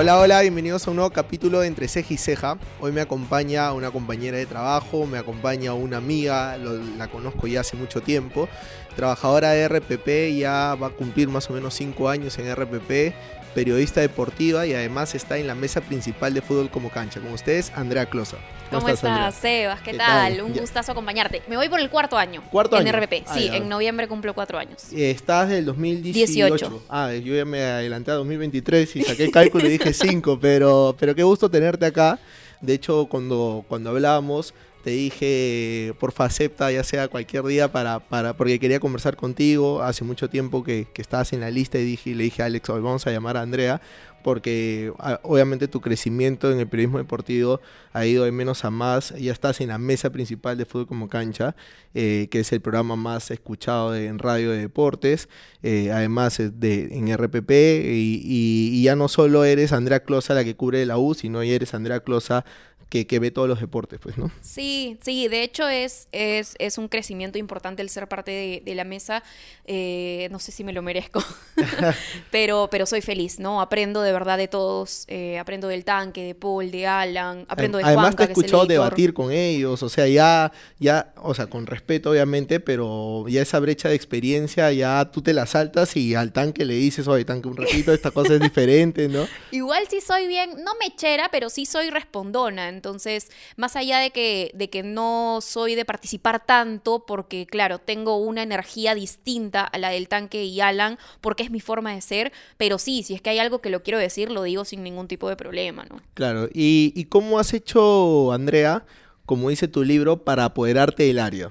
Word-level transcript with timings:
Hola, 0.00 0.16
hola, 0.20 0.42
bienvenidos 0.42 0.86
a 0.86 0.90
un 0.90 0.96
nuevo 0.98 1.10
capítulo 1.10 1.58
de 1.58 1.66
Entre 1.66 1.88
Ceja 1.88 2.14
y 2.14 2.18
Ceja. 2.18 2.56
Hoy 2.80 2.92
me 2.92 3.00
acompaña 3.00 3.72
una 3.72 3.90
compañera 3.90 4.38
de 4.38 4.46
trabajo, 4.46 5.06
me 5.06 5.18
acompaña 5.18 5.74
una 5.74 5.96
amiga, 5.96 6.56
la 6.56 7.08
conozco 7.08 7.48
ya 7.48 7.62
hace 7.62 7.76
mucho 7.76 8.00
tiempo, 8.00 8.48
trabajadora 8.94 9.50
de 9.50 9.66
RPP, 9.66 10.38
ya 10.38 10.76
va 10.80 10.86
a 10.86 10.90
cumplir 10.90 11.28
más 11.30 11.50
o 11.50 11.52
menos 11.52 11.74
5 11.74 12.08
años 12.10 12.38
en 12.38 12.48
RPP, 12.54 13.12
periodista 13.58 14.00
deportiva 14.00 14.66
y 14.68 14.72
además 14.72 15.16
está 15.16 15.36
en 15.36 15.48
la 15.48 15.56
mesa 15.56 15.80
principal 15.80 16.32
de 16.32 16.40
fútbol 16.42 16.70
como 16.70 16.90
cancha. 16.90 17.18
Con 17.18 17.32
ustedes, 17.32 17.72
Andrea 17.74 18.06
Closa. 18.06 18.36
¿Cómo 18.70 18.88
estás, 18.88 19.34
Sebas? 19.34 19.80
¿Qué, 19.80 19.90
¿Qué 19.90 19.98
tal? 19.98 20.34
tal? 20.36 20.42
Un 20.42 20.54
Ya. 20.54 20.60
gustazo 20.60 20.92
acompañarte. 20.92 21.42
Me 21.48 21.56
voy 21.56 21.68
por 21.68 21.80
el 21.80 21.90
cuarto 21.90 22.16
año. 22.16 22.40
¿Cuarto 22.52 22.78
en 22.78 22.86
año? 22.86 22.96
RPP. 23.00 23.24
Ah, 23.26 23.34
sí, 23.34 23.46
ya. 23.48 23.56
en 23.56 23.68
noviembre 23.68 24.06
cumplo 24.06 24.32
cuatro 24.32 24.58
años. 24.58 24.92
Eh, 24.92 25.10
Estás 25.10 25.48
del 25.48 25.64
2018. 25.64 26.54
18. 26.54 26.82
Ah, 26.88 27.12
yo 27.14 27.34
ya 27.34 27.44
me 27.44 27.60
adelanté 27.64 28.12
a 28.12 28.14
2023 28.14 28.94
y 28.94 29.02
saqué 29.02 29.24
el 29.24 29.32
cálculo 29.32 29.66
y 29.66 29.70
dije 29.70 29.92
5, 29.92 30.38
pero, 30.40 30.94
pero 30.96 31.16
qué 31.16 31.24
gusto 31.24 31.50
tenerte 31.50 31.84
acá. 31.86 32.20
De 32.60 32.74
hecho, 32.74 33.06
cuando, 33.10 33.64
cuando 33.66 33.90
hablábamos, 33.90 34.54
te 34.84 34.90
dije, 34.90 35.94
porfa, 35.98 36.24
acepta, 36.24 36.70
ya 36.72 36.82
sea 36.84 37.08
cualquier 37.08 37.44
día, 37.44 37.70
para, 37.70 37.98
para, 38.00 38.36
porque 38.36 38.58
quería 38.58 38.80
conversar 38.80 39.16
contigo. 39.16 39.82
Hace 39.82 40.04
mucho 40.04 40.30
tiempo 40.30 40.62
que, 40.64 40.86
que 40.92 41.02
estabas 41.02 41.32
en 41.32 41.40
la 41.40 41.50
lista 41.50 41.78
y 41.78 41.84
dije, 41.84 42.14
le 42.14 42.24
dije 42.24 42.42
a 42.42 42.46
Alex, 42.46 42.68
hoy 42.70 42.80
vamos 42.80 43.06
a 43.06 43.10
llamar 43.10 43.36
a 43.36 43.42
Andrea, 43.42 43.80
porque 44.24 44.92
ah, 44.98 45.20
obviamente 45.22 45.68
tu 45.68 45.80
crecimiento 45.80 46.50
en 46.50 46.58
el 46.58 46.66
periodismo 46.68 46.98
deportivo 46.98 47.60
ha 47.92 48.04
ido 48.06 48.24
de 48.24 48.32
menos 48.32 48.64
a 48.64 48.70
más. 48.70 49.14
Ya 49.18 49.32
estás 49.32 49.60
en 49.60 49.68
la 49.68 49.78
mesa 49.78 50.10
principal 50.10 50.58
de 50.58 50.64
Fútbol 50.66 50.86
como 50.86 51.08
Cancha, 51.08 51.54
eh, 51.94 52.28
que 52.30 52.40
es 52.40 52.52
el 52.52 52.60
programa 52.60 52.96
más 52.96 53.30
escuchado 53.30 53.92
de- 53.92 54.06
en 54.06 54.18
radio 54.18 54.50
de 54.50 54.58
deportes. 54.58 55.28
eh, 55.62 55.90
además 55.92 56.38
de, 56.38 56.88
en 56.96 57.08
RPP. 57.08 57.50
Y, 57.84 58.22
y- 58.24 58.70
y 58.78 58.82
ya 58.84 58.94
no 58.96 59.08
solo 59.08 59.44
eres 59.44 59.72
Andrea 59.72 60.00
Closa 60.04 60.34
la 60.34 60.44
que 60.44 60.54
cubre 60.54 60.86
la 60.86 60.98
U, 60.98 61.14
sino 61.14 61.42
ya 61.42 61.52
eres 61.54 61.74
Andrea 61.74 61.98
Closa 62.00 62.44
que, 62.88 63.06
que 63.06 63.18
ve 63.18 63.30
todos 63.30 63.48
los 63.48 63.60
deportes, 63.60 64.00
pues, 64.02 64.16
¿no? 64.16 64.30
Sí, 64.40 64.98
sí, 65.02 65.28
de 65.28 65.42
hecho 65.42 65.68
es, 65.68 66.08
es, 66.12 66.54
es 66.58 66.78
un 66.78 66.88
crecimiento 66.88 67.38
importante 67.38 67.82
el 67.82 67.90
ser 67.90 68.08
parte 68.08 68.30
de, 68.30 68.62
de 68.64 68.74
la 68.74 68.84
mesa. 68.84 69.22
Eh, 69.66 70.28
no 70.30 70.38
sé 70.38 70.52
si 70.52 70.64
me 70.64 70.72
lo 70.72 70.80
merezco, 70.82 71.22
pero, 72.30 72.68
pero 72.70 72.86
soy 72.86 73.00
feliz, 73.02 73.38
¿no? 73.38 73.60
Aprendo 73.60 74.02
de 74.02 74.12
verdad 74.12 74.38
de 74.38 74.48
todos. 74.48 75.04
eh, 75.08 75.38
aprendo 75.38 75.68
del 75.68 75.84
tanque, 75.84 76.22
de 76.24 76.34
Paul, 76.34 76.70
de 76.70 76.86
Alan, 76.86 77.44
aprendo 77.48 77.78
de 77.78 77.84
Además 77.84 78.16
te 78.16 78.16
Juanca, 78.16 78.22
he 78.22 78.24
es 78.24 78.30
el 78.30 78.44
escuchado 78.44 78.62
editor. 78.62 78.84
debatir 78.84 79.14
con 79.14 79.32
ellos, 79.32 79.82
o 79.82 79.88
sea, 79.88 80.06
ya, 80.06 80.52
ya, 80.78 81.12
o 81.16 81.34
sea, 81.34 81.46
con 81.46 81.66
respeto 81.66 82.10
obviamente, 82.10 82.60
pero 82.60 83.26
ya 83.28 83.42
esa 83.42 83.58
brecha 83.60 83.88
de 83.88 83.94
experiencia, 83.94 84.72
ya 84.72 85.10
tú 85.10 85.20
te 85.22 85.32
la 85.34 85.46
saltas 85.46 85.96
y 85.96 86.14
al 86.14 86.32
tanque 86.32 86.64
le 86.64 86.74
dices, 86.74 87.06
oye, 87.08 87.24
tanque, 87.24 87.48
un 87.48 87.56
ratito, 87.56 87.92
esta 87.92 88.10
cosa 88.10 88.34
es 88.34 88.40
diferente, 88.48 89.08
¿no? 89.08 89.26
Igual 89.50 89.84
sí 89.90 90.00
soy 90.00 90.26
bien, 90.26 90.50
no 90.64 90.72
mechera, 90.80 91.28
pero 91.30 91.50
sí 91.50 91.66
soy 91.66 91.90
respondona. 91.90 92.68
Entonces, 92.78 93.30
más 93.56 93.74
allá 93.74 93.98
de 93.98 94.12
que, 94.12 94.52
de 94.54 94.70
que 94.70 94.84
no 94.84 95.40
soy 95.42 95.74
de 95.74 95.84
participar 95.84 96.46
tanto, 96.46 97.04
porque 97.06 97.44
claro, 97.44 97.80
tengo 97.80 98.18
una 98.18 98.44
energía 98.44 98.94
distinta 98.94 99.64
a 99.64 99.78
la 99.78 99.90
del 99.90 100.06
tanque 100.06 100.44
y 100.44 100.60
Alan, 100.60 100.96
porque 101.20 101.42
es 101.42 101.50
mi 101.50 101.58
forma 101.58 101.92
de 101.92 102.00
ser, 102.00 102.32
pero 102.56 102.78
sí, 102.78 103.02
si 103.02 103.14
es 103.14 103.20
que 103.20 103.30
hay 103.30 103.40
algo 103.40 103.60
que 103.60 103.70
lo 103.70 103.82
quiero 103.82 103.98
decir, 103.98 104.30
lo 104.30 104.44
digo 104.44 104.64
sin 104.64 104.84
ningún 104.84 105.08
tipo 105.08 105.28
de 105.28 105.34
problema, 105.34 105.84
¿no? 105.90 106.00
Claro, 106.14 106.48
¿y, 106.54 106.92
y 106.94 107.06
cómo 107.06 107.40
has 107.40 107.52
hecho, 107.52 108.30
Andrea, 108.30 108.84
como 109.26 109.50
dice 109.50 109.66
tu 109.66 109.82
libro, 109.82 110.22
para 110.22 110.44
apoderarte 110.44 111.02
del 111.02 111.18
área? 111.18 111.50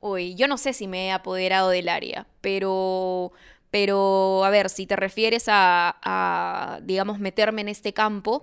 Uy, 0.00 0.34
yo 0.34 0.48
no 0.48 0.56
sé 0.56 0.72
si 0.72 0.88
me 0.88 1.08
he 1.08 1.12
apoderado 1.12 1.68
del 1.68 1.90
área, 1.90 2.26
pero, 2.40 3.32
pero 3.70 4.46
a 4.46 4.50
ver, 4.50 4.70
si 4.70 4.86
te 4.86 4.96
refieres 4.96 5.44
a, 5.48 5.94
a, 6.02 6.80
digamos, 6.82 7.18
meterme 7.18 7.60
en 7.60 7.68
este 7.68 7.92
campo, 7.92 8.42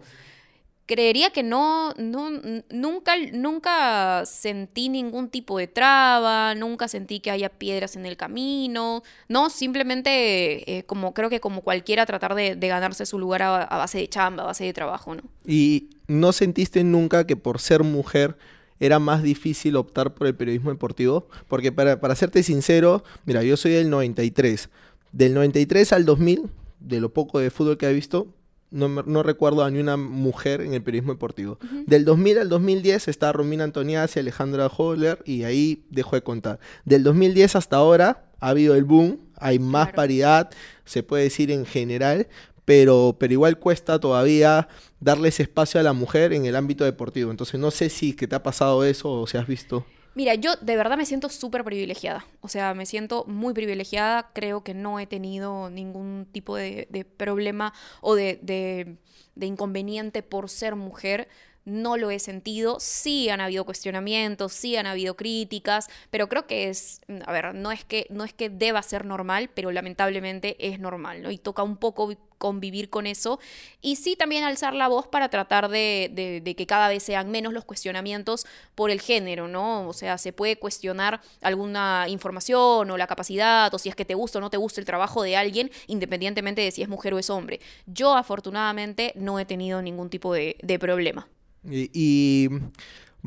creería 0.88 1.30
que 1.30 1.44
no, 1.44 1.94
no, 1.98 2.32
nunca, 2.72 3.14
nunca 3.34 4.26
sentí 4.26 4.89
ningún 4.89 5.30
tipo 5.30 5.60
de 5.60 5.67
traba, 5.67 6.56
nunca 6.56 6.88
sentí 6.88 7.20
que 7.20 7.30
haya 7.30 7.50
piedras 7.50 7.95
en 7.95 8.06
el 8.06 8.17
camino, 8.17 9.04
no, 9.28 9.50
simplemente 9.50 10.78
eh, 10.78 10.84
como 10.86 11.14
creo 11.14 11.30
que 11.30 11.39
como 11.39 11.61
cualquiera 11.61 12.06
tratar 12.06 12.34
de, 12.34 12.56
ganarse 12.56 13.06
su 13.06 13.20
lugar 13.20 13.44
a, 13.44 13.64
a 13.64 13.78
base 13.78 14.00
de 14.00 14.08
chamba, 14.08 14.44
a 14.44 14.48
base 14.48 14.64
de 14.64 14.73
trabajo, 14.73 15.14
¿no? 15.14 15.22
¿Y 15.45 15.89
no 16.08 16.32
sentiste 16.32 16.84
nunca 16.84 17.28
que 17.28 17.36
por 17.36 17.60
ser 17.60 17.84
mujer 17.84 18.38
era 18.80 19.00
más 19.00 19.23
difícil 19.23 19.76
optar 19.76 20.14
por 20.14 20.28
el 20.28 20.36
periodismo 20.36 20.72
deportivo? 20.72 21.28
Porque 21.48 21.72
para, 21.72 22.00
para 22.00 22.16
serte 22.16 22.44
sincero, 22.44 23.04
mira, 23.26 23.44
yo 23.44 23.58
soy 23.58 23.73
del 23.73 23.90
93. 23.90 24.70
Del 25.11 25.34
93 25.34 25.94
al 25.94 26.06
2000, 26.06 26.50
de 26.80 27.00
lo 27.00 27.14
poco 27.14 27.40
de 27.40 27.50
fútbol 27.50 27.78
que 27.78 27.90
he 27.90 27.94
visto, 27.94 28.28
no, 28.72 28.89
me- 28.89 29.04
no 29.05 29.23
recuerdo 29.23 29.64
a 29.64 29.72
ni 29.72 29.80
una 29.80 29.98
mujer 29.98 30.61
en 30.61 30.73
el 30.73 30.82
periodismo 30.83 31.14
deportivo. 31.14 31.58
Del 31.86 32.04
2000 32.05 32.38
al 32.39 32.50
2010 32.50 33.08
está 33.08 33.32
Romina 33.32 33.64
Antoniazzi, 33.64 34.20
Alejandra 34.20 34.67
Holler 34.67 35.20
y 35.26 35.44
ahí 35.44 35.83
dejo 35.89 36.16
de 36.16 36.23
contar. 36.23 36.60
Del 36.86 37.04
2010 37.04 37.55
hasta 37.55 37.78
ahora 37.78 38.26
ha 38.39 38.50
habido 38.50 38.76
el 38.76 38.83
boom, 38.83 39.20
hay 39.38 39.60
más 39.60 39.88
Claro. 39.88 39.95
paridad, 39.95 40.50
se 40.86 41.04
puede 41.04 41.23
decir 41.23 41.50
en 41.52 41.66
general, 41.66 42.28
pero, 42.66 43.16
pero 43.20 43.32
igual 43.33 43.58
cuesta 43.60 44.00
todavía 44.00 44.67
darle 44.99 45.30
ese 45.30 45.44
espacio 45.44 45.80
a 45.80 45.84
la 45.84 45.94
mujer 45.94 46.34
en 46.34 46.45
el 46.45 46.55
ámbito 46.55 46.84
deportivo. 46.84 47.32
Entonces 47.32 47.60
no 47.60 47.72
sé 47.72 47.89
si 47.89 48.14
que 48.14 48.28
te 48.28 48.36
ha 48.36 48.44
pasado 48.44 48.84
eso 48.84 49.10
o 49.11 49.28
si 49.28 49.38
has 49.38 49.48
visto. 49.48 49.86
Mira, 50.17 50.33
yo 50.33 50.55
de 50.55 50.76
verdad 50.76 50.98
me 50.98 51.05
siento 51.05 51.30
súper 51.30 51.64
privilegiada. 51.64 52.26
O 52.42 52.48
sea, 52.48 52.73
me 52.73 52.88
siento 52.88 53.23
muy 53.28 53.54
privilegiada. 53.54 54.32
Creo 54.33 54.64
que 54.64 54.73
no 54.73 55.00
he 55.00 55.05
tenido 55.05 55.70
ningún 55.70 56.28
tipo 56.32 56.55
de, 56.55 57.05
problema 57.17 57.72
o 58.02 58.16
de 58.16 58.98
inconveniente 59.36 60.23
por 60.23 60.50
ser 60.50 60.76
mujer. 60.76 61.28
No 61.70 61.98
lo 61.98 62.11
he 62.11 62.20
sentido. 62.20 62.78
Sí 62.80 63.28
han 63.30 63.42
habido 63.42 63.66
cuestionamientos, 63.66 64.54
sí 64.54 64.78
han 64.78 64.86
habido 64.86 65.17
críticas, 65.17 65.89
pero 66.10 66.30
creo 66.30 66.48
que 66.48 66.70
es, 66.70 67.02
a 67.26 67.32
ver, 67.33 67.54
no 67.55 67.73
es 67.73 67.83
que, 67.83 68.08
no 68.10 68.23
es 68.23 68.33
que 68.33 68.50
deba 68.50 68.82
ser 68.82 69.04
normal, 69.04 69.50
pero 69.54 69.72
lamentablemente 69.73 70.55
es 70.66 70.80
normal, 70.80 71.22
¿no? 71.23 71.30
Y 71.30 71.38
toca 71.38 71.64
un 71.64 71.76
poco 71.76 72.08
vi- 72.08 72.17
convivir 72.38 72.89
con 72.89 73.05
eso. 73.05 73.39
Y 73.82 73.98
sí 73.98 74.16
también 74.16 74.45
alzar 74.45 74.73
la 74.73 74.88
voz 74.88 75.08
para 75.08 75.28
tratar 75.30 75.67
de, 75.67 76.10
de- 76.14 76.39
de 76.39 76.55
que 76.55 76.66
cada 76.67 76.88
vez 76.88 77.04
sean 77.04 77.32
menos 77.32 77.52
los 77.52 77.66
cuestionamientos 77.66 78.45
por 78.73 78.89
el 78.89 79.02
género, 79.02 79.49
¿no? 79.49 79.89
O 79.89 79.94
sea, 79.94 80.17
se 80.17 80.32
puede 80.32 80.58
cuestionar 80.58 81.20
alguna 81.42 82.05
información 82.08 82.89
o 82.92 82.95
la 82.98 83.08
capacidad, 83.08 83.73
o 83.73 83.78
si 83.78 83.89
es 83.89 83.95
que 83.95 84.05
te 84.05 84.14
gusta 84.16 84.38
o 84.38 84.42
no 84.42 84.49
te 84.49 84.55
gusta 84.58 84.80
el 84.80 84.86
trabajo 84.86 85.22
de 85.22 85.36
alguien, 85.36 85.70
independientemente 85.88 86.61
de 86.61 86.72
si 86.72 86.82
es 86.82 86.88
mujer 86.88 87.14
o 87.14 87.20
es 87.20 87.30
hombre. 87.30 87.60
Yo 87.88 88.16
afortunadamente 88.16 89.11
no 89.16 89.38
he 89.39 89.45
tenido 89.45 89.82
ningún 89.82 90.10
tipo 90.10 90.34
de, 90.34 90.55
de 90.61 90.80
problema. 90.80 91.28
Y, 91.70 91.89
y 91.94 92.50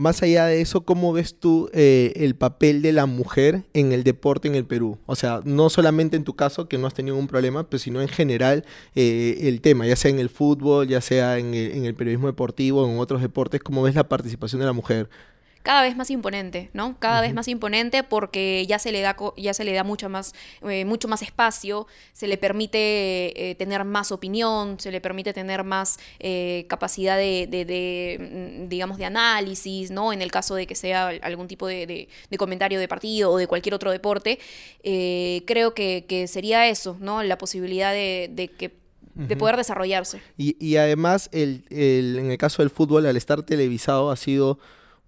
más 0.01 0.23
allá 0.23 0.47
de 0.47 0.63
eso, 0.63 0.83
¿cómo 0.83 1.13
ves 1.13 1.35
tú 1.39 1.69
eh, 1.75 2.13
el 2.17 2.35
papel 2.35 2.81
de 2.81 2.93
la 2.93 3.07
mujer 3.07 3.65
en 3.75 3.93
el 3.93 4.03
deporte 4.03 4.49
en 4.49 4.55
el 4.55 4.65
Perú? 4.65 4.99
O 5.05 5.15
sea, 5.15 5.41
no 5.45 5.69
solamente 5.69 6.17
en 6.17 6.25
tu 6.25 6.35
caso, 6.35 6.69
que 6.69 6.79
no 6.79 6.87
has 6.87 6.95
tenido 6.95 7.17
un 7.17 7.27
problema, 7.27 7.69
pero 7.69 7.79
sino 7.79 8.01
en 8.01 8.09
general 8.09 8.65
eh, 8.95 9.41
el 9.43 9.61
tema, 9.61 9.87
ya 9.87 9.97
sea 9.97 10.11
en 10.11 10.19
el 10.19 10.31
fútbol, 10.31 10.89
ya 10.89 11.01
sea 11.03 11.39
en 11.39 11.55
el, 11.55 11.73
en 11.73 11.85
el 11.85 11.95
periodismo 11.95 12.29
deportivo, 12.29 12.89
en 12.89 12.99
otros 12.99 13.21
deportes, 13.21 13.61
¿cómo 13.61 13.83
ves 13.83 13.95
la 13.95 14.09
participación 14.09 14.61
de 14.61 14.67
la 14.67 14.73
mujer? 14.73 15.11
Cada 15.63 15.83
vez 15.83 15.95
más 15.95 16.11
imponente, 16.11 16.71
¿no? 16.73 16.97
Cada 16.99 17.21
vez 17.21 17.35
más 17.35 17.47
imponente 17.49 18.03
porque 18.03 18.65
ya 18.67 18.79
se 18.79 18.93
le 18.93 19.03
da, 19.03 19.15
ya 19.37 19.53
se 19.53 19.65
le 19.65 19.73
da 19.75 19.85
mucho 19.85 20.09
más, 20.09 20.33
eh, 20.69 20.85
mucho 20.87 21.07
más 21.07 21.21
espacio, 21.23 21.87
se 22.15 22.27
le 22.29 22.39
permite 22.39 23.51
eh, 23.51 23.55
tener 23.57 23.85
más 23.85 24.11
opinión, 24.11 24.81
se 24.81 24.91
le 24.91 25.01
permite 25.03 25.33
tener 25.35 25.63
más 25.65 25.99
eh, 26.19 26.65
capacidad 26.69 27.19
de, 27.19 27.47
de- 27.49 27.65
de, 27.67 28.63
mm, 28.65 28.69
digamos, 28.69 28.97
de 28.97 29.05
análisis, 29.05 29.91
¿no? 29.91 30.13
En 30.15 30.23
el 30.23 30.31
caso 30.31 30.55
de 30.55 30.67
que 30.67 30.75
sea 30.75 31.09
algún 31.23 31.47
tipo 31.47 31.67
de, 31.67 31.87
de- 32.31 32.39
comentario 32.39 32.81
de 32.81 32.89
partido 32.89 33.31
o 33.33 33.37
de 33.37 33.47
cualquier 33.47 33.75
otro 33.75 33.91
deporte, 33.91 34.39
eh, 34.83 35.43
creo 35.47 35.75
que, 35.75 36.07
que 36.09 36.27
sería 36.27 36.69
eso, 36.69 36.97
¿no? 37.01 37.23
La 37.23 37.37
posibilidad 37.37 37.93
de, 37.93 38.31
de 38.33 38.49
que 38.49 38.81
de 39.15 39.37
poder 39.37 39.57
desarrollarse. 39.57 40.23
Y, 40.39 40.57
y 40.65 40.77
además, 40.77 41.29
el, 41.33 41.65
el- 41.69 42.19
en 42.19 42.31
el 42.31 42.39
caso 42.39 42.63
del 42.63 42.71
fútbol, 42.71 43.05
al 43.05 43.17
estar 43.19 43.43
televisado, 43.43 44.11
ha 44.11 44.17
sido 44.17 44.59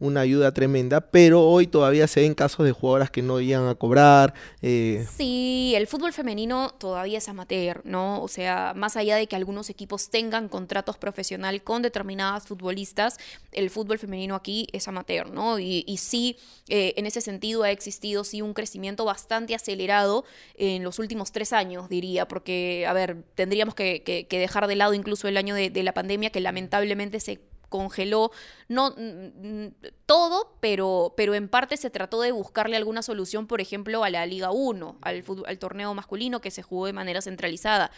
una 0.02 0.22
ayuda 0.22 0.52
tremenda, 0.52 1.00
pero 1.00 1.48
hoy 1.48 1.68
todavía 1.68 2.08
se 2.08 2.20
ven 2.20 2.34
casos 2.34 2.66
de 2.66 2.72
jugadoras 2.72 3.10
que 3.10 3.22
no 3.22 3.38
iban 3.38 3.68
a 3.68 3.76
cobrar. 3.76 4.34
eh, 4.60 5.06
Sí, 5.16 5.74
el 5.76 5.86
fútbol 5.86 6.12
femenino 6.12 6.74
todavía 6.76 7.18
es 7.18 7.28
amateur, 7.28 7.82
¿no? 7.84 8.20
O 8.20 8.26
sea, 8.26 8.72
más 8.74 8.96
allá 8.96 9.14
de 9.14 9.28
que 9.28 9.36
algunos 9.36 9.70
equipos 9.70 10.10
tengan 10.10 10.48
contratos 10.48 10.98
profesional 10.98 11.62
con 11.62 11.82
determinadas 11.82 12.48
futbolistas, 12.48 13.18
el 13.52 13.70
fútbol 13.70 14.00
femenino 14.00 14.34
aquí 14.34 14.66
es 14.72 14.88
amateur, 14.88 15.30
¿no? 15.30 15.60
Y, 15.60 15.96
sí, 15.98 16.36
eh, 16.68 16.94
en 16.96 17.06
ese 17.06 17.20
sentido 17.20 17.62
ha 17.62 17.70
existido 17.70 18.24
sí 18.24 18.42
un 18.42 18.54
crecimiento 18.54 19.04
bastante 19.04 19.54
acelerado 19.54 20.24
en 20.56 20.82
los 20.82 20.98
últimos 20.98 21.30
tres 21.30 21.52
años, 21.52 21.88
diría, 21.88 22.26
porque, 22.26 22.86
a 22.88 22.92
ver, 22.92 23.22
tendríamos 23.36 23.76
que, 23.76 24.26
dejar 24.28 24.66
de 24.66 24.74
lado 24.74 24.94
incluso 24.94 25.28
el 25.28 25.36
año 25.36 25.54
de 25.54 25.82
la 25.84 25.94
pandemia, 25.94 26.30
que 26.30 26.40
lamentablemente 26.40 27.20
se 27.20 27.51
congeló 27.72 28.30
no 28.68 28.94
mm, 28.96 29.68
todo, 30.06 30.54
pero, 30.60 31.14
pero 31.16 31.34
en 31.34 31.48
parte 31.48 31.76
se 31.76 31.90
trató 31.90 32.20
de 32.20 32.30
buscarle 32.30 32.76
alguna 32.76 33.02
solución, 33.02 33.48
por 33.48 33.60
ejemplo, 33.60 34.04
a 34.04 34.10
la 34.10 34.24
Liga 34.26 34.52
1, 34.52 34.98
al, 35.02 35.24
al 35.46 35.58
torneo 35.58 35.92
masculino 35.94 36.40
que 36.40 36.52
se 36.52 36.62
jugó 36.62 36.86
de 36.86 36.92
manera 36.92 37.20
centralizada, 37.20 37.90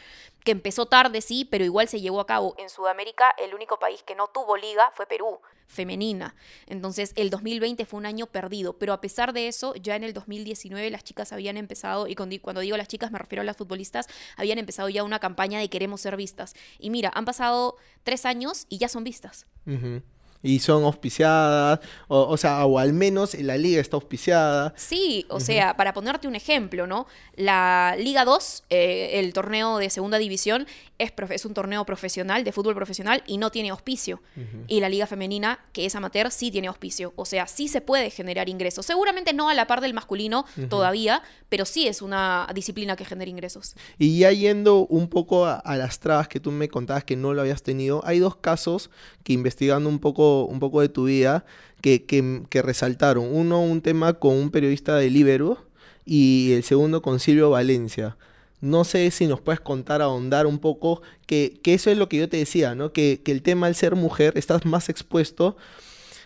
que 0.45 0.53
empezó 0.53 0.87
tarde, 0.87 1.21
sí, 1.21 1.45
pero 1.45 1.65
igual 1.65 1.89
se 1.89 2.01
llevó 2.01 2.21
a 2.21 2.27
cabo. 2.27 2.55
En 2.57 2.71
Sudamérica, 2.71 3.35
el 3.39 3.55
único 3.55 3.79
país 3.79 4.03
que 4.03 4.15
no 4.15 4.29
tuvo 4.29 4.57
liga 4.57 4.91
fue 4.95 5.07
Perú, 5.07 5.41
femenina. 5.67 6.35
Entonces, 6.67 7.13
el 7.17 7.31
2020 7.31 7.85
fue 7.87 7.99
un 7.99 8.07
año 8.07 8.27
perdido, 8.27 8.79
pero 8.79 8.93
a 8.93 9.01
pesar 9.01 9.33
de 9.33 9.49
eso, 9.49 9.75
ya 9.75 9.97
en 9.97 10.05
el 10.05 10.13
2019 10.13 10.91
las 10.91 11.05
chicas 11.05 11.33
habían 11.33 11.57
empezado, 11.57 12.07
y 12.09 12.15
cuando 12.15 12.61
digo 12.61 12.77
las 12.77 12.89
chicas 12.89 13.11
me 13.11 13.19
refiero 13.19 13.43
a 13.43 13.45
las 13.45 13.57
futbolistas, 13.57 14.07
habían 14.37 14.59
empezado 14.59 14.89
ya 14.89 15.05
una 15.05 15.19
campaña 15.19 15.59
de 15.59 15.69
queremos 15.69 16.01
ser 16.01 16.17
vistas. 16.17 16.55
Y 16.79 16.91
mira, 16.91 17.11
han 17.15 17.25
pasado 17.25 17.77
tres 18.03 18.25
años 18.25 18.67
y 18.69 18.79
ya 18.79 18.89
son 18.89 19.05
vistas 19.05 19.47
y 20.45 20.59
son 20.59 20.85
auspiciadas, 20.85 21.81
o, 22.07 22.37
sea, 22.37 22.67
o 22.67 22.79
al 22.79 22.93
menos 22.93 23.33
la 23.35 23.57
liga 23.57 23.81
está 23.81 23.97
auspiciada. 23.97 24.75
Sí, 24.77 25.25
o 25.31 25.41
sea, 25.41 25.75
para 25.75 25.95
ponerte 25.95 26.29
un 26.29 26.35
ejemplo, 26.35 26.87
¿no? 26.87 27.07
La 27.35 27.97
Liga 27.99 28.27
2, 28.27 28.65
eh, 28.69 29.13
el 29.15 29.33
torneo 29.33 29.79
de 29.79 29.89
segunda 29.89 30.19
división, 30.19 30.67
es, 30.99 31.13
es, 31.31 31.45
un 31.47 31.55
torneo 31.55 31.85
profesional, 31.87 32.45
de 32.45 32.53
fútbol 32.53 32.75
profesional, 32.75 33.23
y 33.27 33.39
no 33.39 33.51
tiene 33.51 33.71
auspicio. 33.71 34.21
Y 34.69 34.81
la 34.81 34.91
Liga 34.91 35.07
Femenina, 35.07 35.61
que 35.73 35.87
es 35.87 35.95
amateur, 35.95 36.31
sí 36.31 36.51
tiene 36.51 36.69
auspicio. 36.69 37.15
O 37.17 37.25
sea, 37.25 37.47
sí 37.47 37.67
se 37.67 37.81
puede 37.81 38.11
generar 38.11 38.49
ingresos. 38.51 38.85
Seguramente 38.85 39.33
no 39.33 39.49
a 39.49 39.55
la 39.55 39.67
par 39.67 39.81
del 39.81 39.95
masculino 39.95 40.45
todavía, 40.69 41.23
pero 41.49 41.65
sí 41.65 41.89
es 41.89 42.03
una 42.03 42.47
disciplina 42.55 42.97
que 42.97 43.07
genera 43.07 43.31
ingresos. 43.31 43.75
Y 43.99 44.19
ya 44.19 44.31
yendo 44.31 44.87
un 44.87 45.09
poco 45.09 45.47
a, 45.47 45.55
a 45.55 45.77
las 45.77 46.01
trabas 46.01 46.29
que 46.29 46.39
tú 46.39 46.53
me 46.53 46.69
contabas 46.69 47.05
que 47.05 47.17
no 47.17 47.33
lo 47.33 47.41
habías 47.41 47.63
tenido, 47.63 48.03
hay 48.05 48.19
dos 48.19 48.37
casos 48.37 48.91
que 49.25 49.33
investigando 49.33 49.89
un 49.89 49.99
poco 49.99 50.34
un 50.43 50.59
poco 50.59 50.81
de 50.81 50.89
tu 50.89 51.05
vida 51.05 51.45
que, 51.81 52.05
que, 52.05 52.63
resaltaron. 52.63 53.29
Uno, 53.31 53.63
un 53.63 53.81
tema 53.81 54.15
con 54.15 54.35
un 54.35 54.51
periodista 54.51 54.97
de 54.97 55.11
Libero 55.11 55.65
y 56.05 56.53
el 56.53 56.65
segundo 56.65 57.03
con 57.03 57.21
Silvio 57.21 57.51
Valencia. 57.51 58.17
No 58.61 58.85
sé 58.85 59.11
si 59.11 59.27
nos 59.27 59.41
puedes 59.41 59.61
contar, 59.61 60.03
ahondar 60.03 60.47
un 60.47 60.59
poco, 60.59 61.03
que, 61.27 61.61
que 61.63 61.75
eso 61.75 61.91
es 61.91 61.99
lo 61.99 62.09
que 62.09 62.17
yo 62.17 62.29
te 62.29 62.39
decía, 62.39 62.75
¿no? 62.75 62.93
Que, 62.93 63.21
que, 63.23 63.33
el 63.33 63.43
tema 63.43 63.67
al 63.67 63.75
ser 63.75 63.95
mujer 63.95 64.33
estás 64.37 64.65
más 64.65 64.89
expuesto 64.89 65.57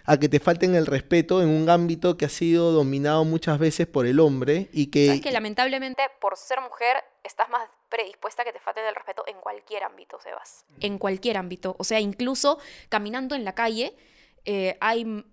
a 0.08 0.18
que 0.18 0.30
te 0.30 0.40
falten 0.40 0.74
el 0.74 0.86
respeto 0.86 1.42
en 1.42 1.50
un 1.50 1.68
ámbito 1.68 2.16
que 2.16 2.24
ha 2.24 2.30
sido 2.30 2.72
dominado 2.72 3.26
muchas 3.26 3.58
veces 3.58 3.86
por 3.86 4.06
el 4.06 4.20
hombre 4.20 4.70
y 4.72 4.86
que... 4.86 5.06
Sabes 5.06 5.20
que 5.20 5.30
lamentablemente 5.30 6.02
por 6.18 6.38
ser 6.38 6.62
mujer 6.62 6.96
estás 7.22 7.50
más 7.50 7.68
predispuesta 7.90 8.40
a 8.40 8.46
que 8.46 8.54
te 8.54 8.58
falten 8.58 8.86
el 8.86 8.94
respeto 8.94 9.22
en 9.26 9.36
cualquier 9.38 9.84
ámbito, 9.84 10.18
Sebas. 10.18 10.64
En 10.80 10.96
cualquier 10.96 11.36
ámbito. 11.36 11.76
O 11.78 11.84
sea, 11.84 12.00
incluso 12.00 12.58
caminando 12.88 13.34
en 13.34 13.44
la 13.44 13.54
calle 13.54 13.94
eh, 14.46 14.78
hay 14.80 15.26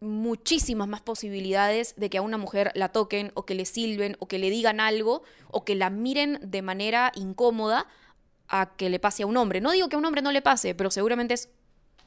muchísimas 0.00 0.88
más 0.88 1.02
posibilidades 1.02 1.94
de 1.96 2.08
que 2.08 2.16
a 2.16 2.22
una 2.22 2.38
mujer 2.38 2.72
la 2.74 2.88
toquen 2.88 3.32
o 3.34 3.44
que 3.44 3.54
le 3.54 3.66
silben 3.66 4.16
o 4.18 4.28
que 4.28 4.38
le 4.38 4.48
digan 4.48 4.80
algo 4.80 5.24
o 5.50 5.66
que 5.66 5.74
la 5.74 5.90
miren 5.90 6.38
de 6.42 6.62
manera 6.62 7.12
incómoda 7.16 7.86
a 8.48 8.76
que 8.76 8.88
le 8.88 8.98
pase 8.98 9.24
a 9.24 9.26
un 9.26 9.36
hombre. 9.36 9.60
No 9.60 9.72
digo 9.72 9.90
que 9.90 9.96
a 9.96 9.98
un 9.98 10.06
hombre 10.06 10.22
no 10.22 10.32
le 10.32 10.40
pase, 10.40 10.74
pero 10.74 10.90
seguramente 10.90 11.34
es 11.34 11.50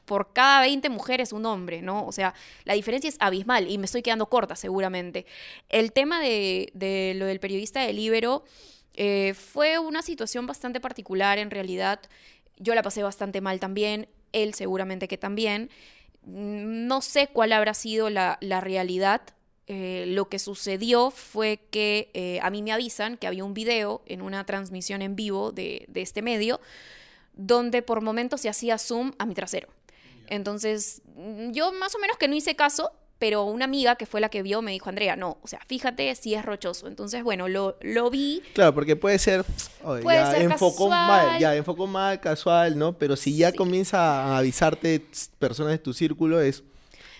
por 0.06 0.32
cada 0.32 0.60
20 0.62 0.88
mujeres 0.88 1.32
un 1.32 1.44
hombre, 1.44 1.82
¿no? 1.82 2.06
O 2.06 2.12
sea, 2.12 2.32
la 2.64 2.74
diferencia 2.74 3.08
es 3.08 3.16
abismal 3.20 3.70
y 3.70 3.76
me 3.76 3.84
estoy 3.84 4.02
quedando 4.02 4.26
corta 4.26 4.56
seguramente. 4.56 5.26
El 5.68 5.92
tema 5.92 6.20
de, 6.20 6.70
lo 7.16 7.26
del 7.26 7.40
periodista 7.40 7.82
de 7.82 7.92
Libero 7.92 8.44
eh, 8.94 9.34
fue 9.34 9.78
una 9.78 10.00
situación 10.00 10.46
bastante 10.46 10.80
particular 10.80 11.38
en 11.38 11.50
realidad. 11.50 12.00
Yo 12.56 12.74
la 12.74 12.82
pasé 12.82 13.02
bastante 13.02 13.40
mal 13.40 13.60
también, 13.60 14.08
él 14.32 14.54
seguramente 14.54 15.08
que 15.08 15.18
también. 15.18 15.70
No 16.24 17.02
sé 17.02 17.28
cuál 17.28 17.52
habrá 17.52 17.74
sido 17.74 18.08
la, 18.08 18.38
realidad. 18.40 19.22
Eh, 19.68 20.04
lo 20.06 20.28
que 20.28 20.38
sucedió 20.38 21.10
fue 21.10 21.58
que 21.70 22.10
eh, 22.14 22.38
a 22.40 22.50
mí 22.50 22.62
me 22.62 22.70
avisan 22.70 23.16
que 23.16 23.26
había 23.26 23.44
un 23.44 23.52
video 23.52 24.02
en 24.06 24.22
una 24.22 24.46
transmisión 24.46 25.02
en 25.02 25.16
vivo 25.16 25.50
de 25.50 25.88
este 25.94 26.22
medio 26.22 26.60
donde 27.36 27.82
por 27.82 28.00
momentos 28.00 28.40
se 28.40 28.48
hacía 28.48 28.78
zoom 28.78 29.12
a 29.18 29.26
mi 29.26 29.34
trasero. 29.34 29.68
Entonces, 30.28 31.02
mm, 31.14 31.52
yo 31.52 31.72
más 31.72 31.94
o 31.94 31.98
menos 31.98 32.16
que 32.16 32.28
no 32.28 32.34
hice 32.34 32.56
caso, 32.56 32.92
pero 33.18 33.44
una 33.44 33.64
amiga 33.64 33.96
que 33.96 34.04
fue 34.06 34.20
la 34.20 34.28
que 34.28 34.42
vio 34.42 34.60
me 34.60 34.72
dijo, 34.72 34.88
Andrea, 34.88 35.16
no, 35.16 35.38
o 35.42 35.48
sea, 35.48 35.60
fíjate 35.66 36.14
si 36.14 36.34
es 36.34 36.44
rochoso. 36.44 36.86
Entonces, 36.86 37.22
bueno, 37.22 37.48
lo, 37.48 37.76
lo 37.80 38.10
vi. 38.10 38.42
Claro, 38.52 38.74
porque 38.74 38.96
puede 38.96 39.18
ser, 39.18 39.44
puede 39.82 40.04
ya 40.04 40.30
ser 40.30 40.42
enfocó 40.42 40.88
mal, 40.88 41.38
ya 41.38 41.56
enfocó 41.56 41.86
mal, 41.86 42.20
casual, 42.20 42.78
¿no? 42.78 42.92
Pero 42.98 43.16
si 43.16 43.36
ya 43.36 43.52
comienza 43.52 43.98
a 43.98 44.38
avisarte 44.38 45.02
personas 45.38 45.72
de 45.72 45.78
tu 45.78 45.92
círculo, 45.92 46.40
es... 46.40 46.62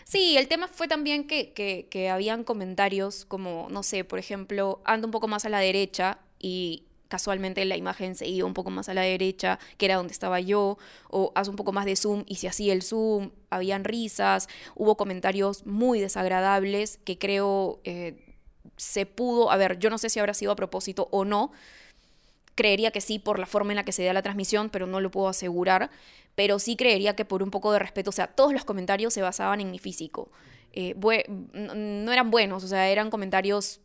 Sí, 0.04 0.36
el 0.36 0.46
tema 0.46 0.68
fue 0.68 0.86
también 0.86 1.26
que, 1.26 1.52
que, 1.52 1.88
que 1.90 2.10
habían 2.10 2.44
comentarios 2.44 3.24
como, 3.24 3.66
no 3.70 3.82
sé, 3.82 4.04
por 4.04 4.20
ejemplo, 4.20 4.80
anda 4.84 5.06
un 5.06 5.10
poco 5.10 5.26
más 5.26 5.44
a 5.46 5.48
la 5.48 5.58
derecha 5.58 6.18
y, 6.38 6.85
casualmente 7.08 7.64
la 7.64 7.76
imagen 7.76 8.14
se 8.14 8.26
iba 8.26 8.46
un 8.46 8.54
poco 8.54 8.70
más 8.70 8.88
a 8.88 8.94
la 8.94 9.02
derecha, 9.02 9.58
que 9.78 9.86
era 9.86 9.96
donde 9.96 10.12
estaba 10.12 10.40
yo, 10.40 10.78
o 11.08 11.32
haz 11.34 11.48
un 11.48 11.56
poco 11.56 11.72
más 11.72 11.84
de 11.84 11.96
zoom 11.96 12.24
y 12.26 12.36
se 12.36 12.48
hacía 12.48 12.72
el 12.72 12.82
zoom, 12.82 13.30
habían 13.50 13.84
risas, 13.84 14.48
hubo 14.74 14.96
comentarios 14.96 15.66
muy 15.66 16.00
desagradables 16.00 16.98
que 17.04 17.18
creo 17.18 17.80
eh, 17.84 18.36
se 18.76 19.06
pudo, 19.06 19.50
a 19.50 19.56
ver, 19.56 19.78
yo 19.78 19.90
no 19.90 19.98
sé 19.98 20.10
si 20.10 20.18
habrá 20.18 20.34
sido 20.34 20.52
a 20.52 20.56
propósito 20.56 21.08
o 21.10 21.24
no, 21.24 21.52
creería 22.54 22.90
que 22.90 23.00
sí 23.00 23.18
por 23.18 23.38
la 23.38 23.46
forma 23.46 23.72
en 23.72 23.76
la 23.76 23.84
que 23.84 23.92
se 23.92 24.04
da 24.04 24.12
la 24.12 24.22
transmisión, 24.22 24.70
pero 24.70 24.86
no 24.86 25.00
lo 25.00 25.10
puedo 25.10 25.28
asegurar, 25.28 25.90
pero 26.34 26.58
sí 26.58 26.76
creería 26.76 27.14
que 27.14 27.24
por 27.24 27.42
un 27.42 27.50
poco 27.50 27.72
de 27.72 27.78
respeto, 27.78 28.10
o 28.10 28.12
sea, 28.12 28.26
todos 28.26 28.52
los 28.52 28.64
comentarios 28.64 29.14
se 29.14 29.22
basaban 29.22 29.60
en 29.60 29.70
mi 29.70 29.78
físico. 29.78 30.30
Eh, 30.72 30.94
no 30.94 32.12
eran 32.12 32.30
buenos, 32.30 32.64
o 32.64 32.68
sea, 32.68 32.88
eran 32.88 33.08
comentarios 33.08 33.80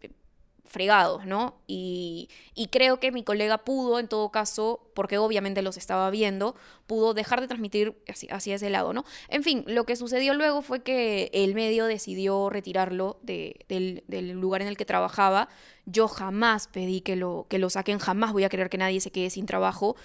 fregados, 0.72 1.26
¿no? 1.26 1.56
Y, 1.68 2.30
creo 2.72 3.00
que 3.02 3.12
mi 3.12 3.24
colega 3.24 3.60
pudo, 3.60 4.00
en 4.00 4.08
todo 4.08 4.32
caso, 4.32 4.80
porque 4.94 5.18
obviamente 5.18 5.62
los 5.62 5.76
estaba 5.76 6.10
viendo, 6.10 6.56
pudo 6.88 7.14
dejar 7.14 7.42
de 7.42 7.48
transmitir 7.48 7.94
hacia, 8.08 8.56
ese 8.56 8.70
lado, 8.70 8.94
¿no? 8.94 9.04
En 9.28 9.44
fin, 9.44 9.66
lo 9.68 9.84
que 9.84 9.98
sucedió 9.98 10.34
luego 10.34 10.62
fue 10.62 10.82
que 10.82 11.30
el 11.34 11.54
medio 11.54 11.86
decidió 11.86 12.50
retirarlo 12.50 13.20
del, 13.24 14.04
lugar 14.40 14.62
en 14.62 14.70
el 14.70 14.78
que 14.78 14.86
trabajaba. 14.86 15.50
Yo 15.86 16.08
jamás 16.08 16.68
pedí 16.68 17.02
que 17.02 17.18
lo, 17.18 17.46
que 17.50 17.60
lo 17.60 17.70
saquen, 17.70 18.00
jamás 18.00 18.32
voy 18.32 18.46
a 18.46 18.50
querer 18.50 18.70
que 18.70 18.78
nadie 18.78 19.02
se 19.02 19.12
quede 19.12 19.30
sin 19.30 19.46
trabajo. 19.46 19.98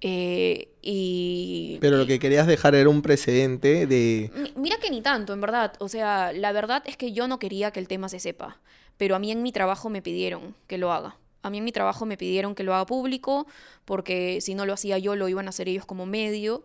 Eh, 0.00 0.68
y... 0.80 1.78
Pero 1.80 1.98
lo 1.98 2.06
que 2.06 2.18
querías 2.18 2.46
dejar 2.46 2.74
era 2.74 2.88
un 2.88 3.02
precedente 3.02 3.86
de... 3.86 4.30
Mira 4.56 4.78
que 4.78 4.90
ni 4.90 5.02
tanto, 5.02 5.34
en 5.34 5.40
verdad. 5.42 5.74
O 5.80 5.88
sea, 5.88 6.32
la 6.32 6.52
verdad 6.52 6.82
es 6.86 6.96
que 6.96 7.12
yo 7.12 7.28
no 7.28 7.38
quería 7.38 7.70
que 7.70 7.80
el 7.80 7.88
tema 7.88 8.08
se 8.08 8.20
sepa 8.20 8.60
pero 8.96 9.16
a 9.16 9.18
mí 9.18 9.30
en 9.30 9.42
mi 9.42 9.52
trabajo 9.52 9.88
me 9.88 10.02
pidieron 10.02 10.54
que 10.66 10.78
lo 10.78 10.92
haga. 10.92 11.16
A 11.42 11.50
mí 11.50 11.58
en 11.58 11.64
mi 11.64 11.72
trabajo 11.72 12.06
me 12.06 12.16
pidieron 12.16 12.54
que 12.54 12.64
lo 12.64 12.74
haga 12.74 12.86
público 12.86 13.46
porque 13.84 14.40
si 14.40 14.54
no 14.54 14.66
lo 14.66 14.72
hacía 14.72 14.98
yo 14.98 15.14
lo 15.14 15.28
iban 15.28 15.46
a 15.46 15.50
hacer 15.50 15.68
ellos 15.68 15.86
como 15.86 16.06
medio 16.06 16.64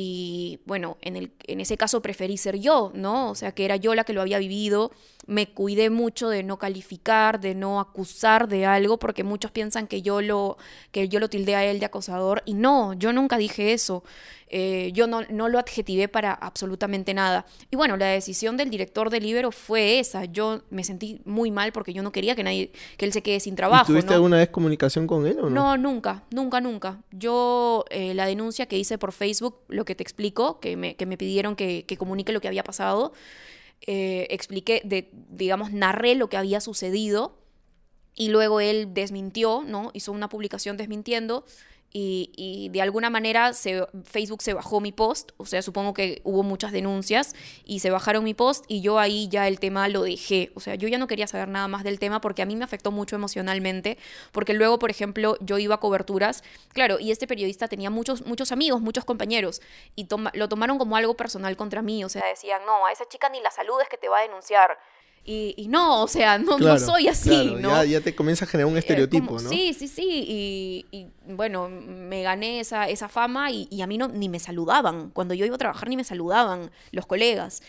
y 0.00 0.60
bueno, 0.64 0.96
en, 1.00 1.16
el, 1.16 1.32
en 1.48 1.60
ese 1.60 1.76
caso 1.76 2.00
preferí 2.00 2.36
ser 2.36 2.60
yo, 2.60 2.92
¿no? 2.94 3.30
O 3.30 3.34
sea, 3.34 3.50
que 3.50 3.64
era 3.64 3.74
yo 3.74 3.96
la 3.96 4.04
que 4.04 4.12
lo 4.12 4.20
había 4.20 4.38
vivido. 4.38 4.92
Me 5.26 5.48
cuidé 5.48 5.90
mucho 5.90 6.28
de 6.28 6.44
no 6.44 6.56
calificar, 6.56 7.40
de 7.40 7.56
no 7.56 7.80
acusar 7.80 8.46
de 8.46 8.64
algo, 8.64 9.00
porque 9.00 9.24
muchos 9.24 9.50
piensan 9.50 9.88
que 9.88 10.00
yo 10.00 10.22
lo, 10.22 10.56
que 10.92 11.08
yo 11.08 11.18
lo 11.18 11.28
tildé 11.28 11.56
a 11.56 11.64
él 11.64 11.80
de 11.80 11.86
acosador. 11.86 12.44
Y 12.46 12.54
no, 12.54 12.92
yo 12.92 13.12
nunca 13.12 13.38
dije 13.38 13.72
eso. 13.72 14.04
Eh, 14.50 14.90
yo 14.94 15.06
no, 15.06 15.22
no, 15.28 15.48
lo 15.48 15.58
adjetivé 15.58 16.08
para 16.08 16.32
absolutamente 16.32 17.12
nada. 17.12 17.44
Y 17.70 17.76
bueno, 17.76 17.96
la 17.96 18.06
decisión 18.06 18.56
del 18.56 18.70
director 18.70 19.10
del 19.10 19.22
Libero 19.22 19.52
fue 19.52 19.98
esa. 19.98 20.24
Yo 20.24 20.62
me 20.70 20.84
sentí 20.84 21.20
muy 21.24 21.50
mal 21.50 21.72
porque 21.72 21.92
yo 21.92 22.02
no 22.02 22.12
quería 22.12 22.34
que 22.34 22.42
nadie, 22.42 22.72
que 22.96 23.04
él 23.04 23.12
se 23.12 23.22
quede 23.22 23.40
sin 23.40 23.56
trabajo. 23.56 23.86
¿Tuviste 23.86 24.14
alguna 24.14 24.38
vez 24.38 24.48
comunicación 24.48 25.06
con 25.06 25.26
él 25.26 25.38
o 25.38 25.50
no? 25.50 25.50
No, 25.50 25.76
nunca, 25.76 26.24
nunca, 26.30 26.60
nunca. 26.60 27.02
Yo, 27.10 27.84
eh, 27.90 28.14
la 28.14 28.26
denuncia 28.26 28.66
que 28.66 28.78
hice 28.78 28.96
por 28.96 29.12
Facebook, 29.12 29.60
lo 29.68 29.84
que 29.84 29.94
te 29.94 30.02
explico, 30.02 30.60
que 30.60 30.76
me, 30.76 30.96
que 30.96 31.04
me 31.04 31.18
pidieron 31.18 31.54
que, 31.54 31.84
que, 31.86 31.96
comunique 31.96 32.32
lo 32.32 32.40
que 32.40 32.48
había 32.48 32.64
pasado, 32.64 33.12
eh, 33.86 34.26
expliqué, 34.30 34.80
de, 34.84 35.10
digamos, 35.30 35.72
narré 35.72 36.14
lo 36.14 36.28
que 36.28 36.36
había 36.36 36.60
sucedido. 36.60 37.36
Y 38.14 38.30
luego 38.30 38.60
él 38.60 38.94
desmintió, 38.94 39.62
¿no? 39.64 39.90
Hizo 39.94 40.10
una 40.10 40.28
publicación 40.28 40.76
desmintiendo 40.76 41.44
y, 41.92 42.68
de 42.72 42.82
alguna 42.82 43.10
manera 43.10 43.52
Facebook 44.04 44.42
se 44.42 44.52
bajó 44.52 44.80
mi 44.80 44.92
post, 44.92 45.32
o 45.36 45.46
sea, 45.46 45.62
supongo 45.62 45.94
que 45.94 46.20
hubo 46.24 46.42
muchas 46.42 46.72
denuncias 46.72 47.34
y 47.64 47.80
se 47.80 47.90
bajaron 47.90 48.24
mi 48.24 48.34
post 48.34 48.64
y 48.68 48.82
yo 48.82 48.98
ahí 48.98 49.28
ya 49.28 49.48
el 49.48 49.58
tema 49.58 49.88
lo 49.88 50.02
dejé, 50.02 50.52
o 50.54 50.60
sea, 50.60 50.74
yo 50.74 50.88
ya 50.88 50.98
no 50.98 51.06
quería 51.06 51.26
saber 51.26 51.48
nada 51.48 51.68
más 51.68 51.84
del 51.84 51.98
tema 51.98 52.20
porque 52.20 52.42
a 52.42 52.46
mí 52.46 52.56
me 52.56 52.64
afectó 52.64 52.90
mucho 52.90 53.16
emocionalmente, 53.16 53.98
porque 54.32 54.52
luego, 54.54 54.78
por 54.78 54.90
ejemplo, 54.90 55.36
yo 55.40 55.58
iba 55.58 55.76
a 55.76 55.80
coberturas, 55.80 56.44
claro, 56.72 56.98
y 56.98 57.10
este 57.10 57.26
periodista 57.26 57.68
tenía 57.68 57.90
muchos, 57.90 58.26
muchos 58.26 58.52
amigos, 58.52 58.80
muchos 58.80 59.04
compañeros, 59.04 59.62
y 59.96 60.06
lo 60.34 60.48
tomaron 60.48 60.78
como 60.78 60.96
algo 60.96 61.16
personal 61.16 61.56
contra 61.56 61.82
mí, 61.82 62.04
o 62.04 62.08
sea, 62.08 62.24
decían, 62.26 62.64
no, 62.66 62.86
a 62.86 62.92
esa 62.92 63.06
chica 63.08 63.28
ni 63.28 63.40
la 63.40 63.50
saludes 63.50 63.88
que 63.88 63.96
te 63.96 64.08
va 64.08 64.18
a 64.18 64.22
denunciar. 64.22 64.78
Y, 65.24 65.54
y 65.58 65.68
no, 65.68 66.02
o 66.04 66.08
sea, 66.08 66.38
no, 66.38 66.58
soy 66.78 67.08
así, 67.08 67.28
claro, 67.28 67.58
¿no? 67.60 67.68
Ya, 67.70 67.84
ya 67.84 68.00
te 68.00 68.14
comienza 68.14 68.44
a 68.46 68.48
generar 68.48 68.66
un 68.70 68.76
Eh, 68.76 68.80
estereotipo, 68.80 69.26
como- 69.26 69.40
¿no? 69.40 69.50
Sí, 69.50 69.74
sí, 69.74 69.86
sí. 69.86 70.24
Y, 70.26 70.86
y, 70.90 71.06
bueno, 71.34 71.68
me 71.68 72.22
gané 72.22 72.60
esa, 72.60 72.88
esa 72.88 73.08
fama 73.08 73.50
y, 73.50 73.68
y 73.70 73.82
a 73.82 73.86
mí 73.86 73.98
no, 73.98 74.08
ni 74.08 74.28
me 74.28 74.38
saludaban. 74.38 75.10
Cuando 75.10 75.34
yo 75.34 75.44
iba 75.44 75.54
a 75.54 75.58
trabajar 75.58 75.88
ni 75.88 75.96
me 75.96 76.04
saludaban 76.04 76.70
los 76.92 77.04
colegas. 77.06 77.62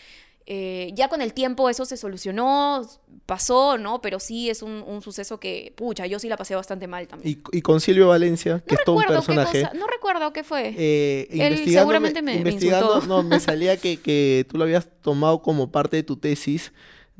Eh, 0.52 0.90
ya 0.94 1.08
con 1.08 1.20
el 1.22 1.32
tiempo 1.32 1.68
eso 1.70 1.84
se 1.84 1.96
solucionó, 1.96 2.84
pasó, 3.26 3.78
¿no? 3.78 4.00
Pero 4.00 4.18
sí 4.18 4.50
es 4.50 4.62
un, 4.62 4.82
un 4.84 5.00
suceso 5.02 5.38
que, 5.38 5.72
pucha, 5.76 6.06
yo 6.06 6.18
sí 6.18 6.28
la 6.28 6.36
pasé 6.36 6.56
bastante 6.56 6.88
mal 6.88 7.06
también. 7.06 7.40
Y, 7.52 7.56
y 7.58 7.60
con 7.62 7.80
Silvio 7.80 8.08
Valencia, 8.08 8.60
que 8.66 8.74
no 8.74 8.78
es 8.80 8.84
todo 8.84 8.96
un 8.96 9.04
personaje. 9.04 9.62
cosa, 9.62 9.74
no 9.78 9.86
recuerdo 9.86 10.32
qué 10.32 10.42
fue. 10.42 10.74
Eh, 10.76 11.28
Él 11.30 11.58
seguramente 11.70 12.20
me- 12.22 12.32
me 12.32 12.38
investigando, 12.38 12.94
insultó. 12.96 13.06
no, 13.06 13.22
me 13.22 13.38
salía 13.38 13.76
que, 13.76 13.98
que 13.98 14.44
tú 14.48 14.56
lo 14.58 14.64
habías 14.64 14.88
tomado 15.02 15.40
como 15.42 15.70
parte 15.70 15.98
de 15.98 16.02
tu 16.02 16.16
tesis 16.16 16.72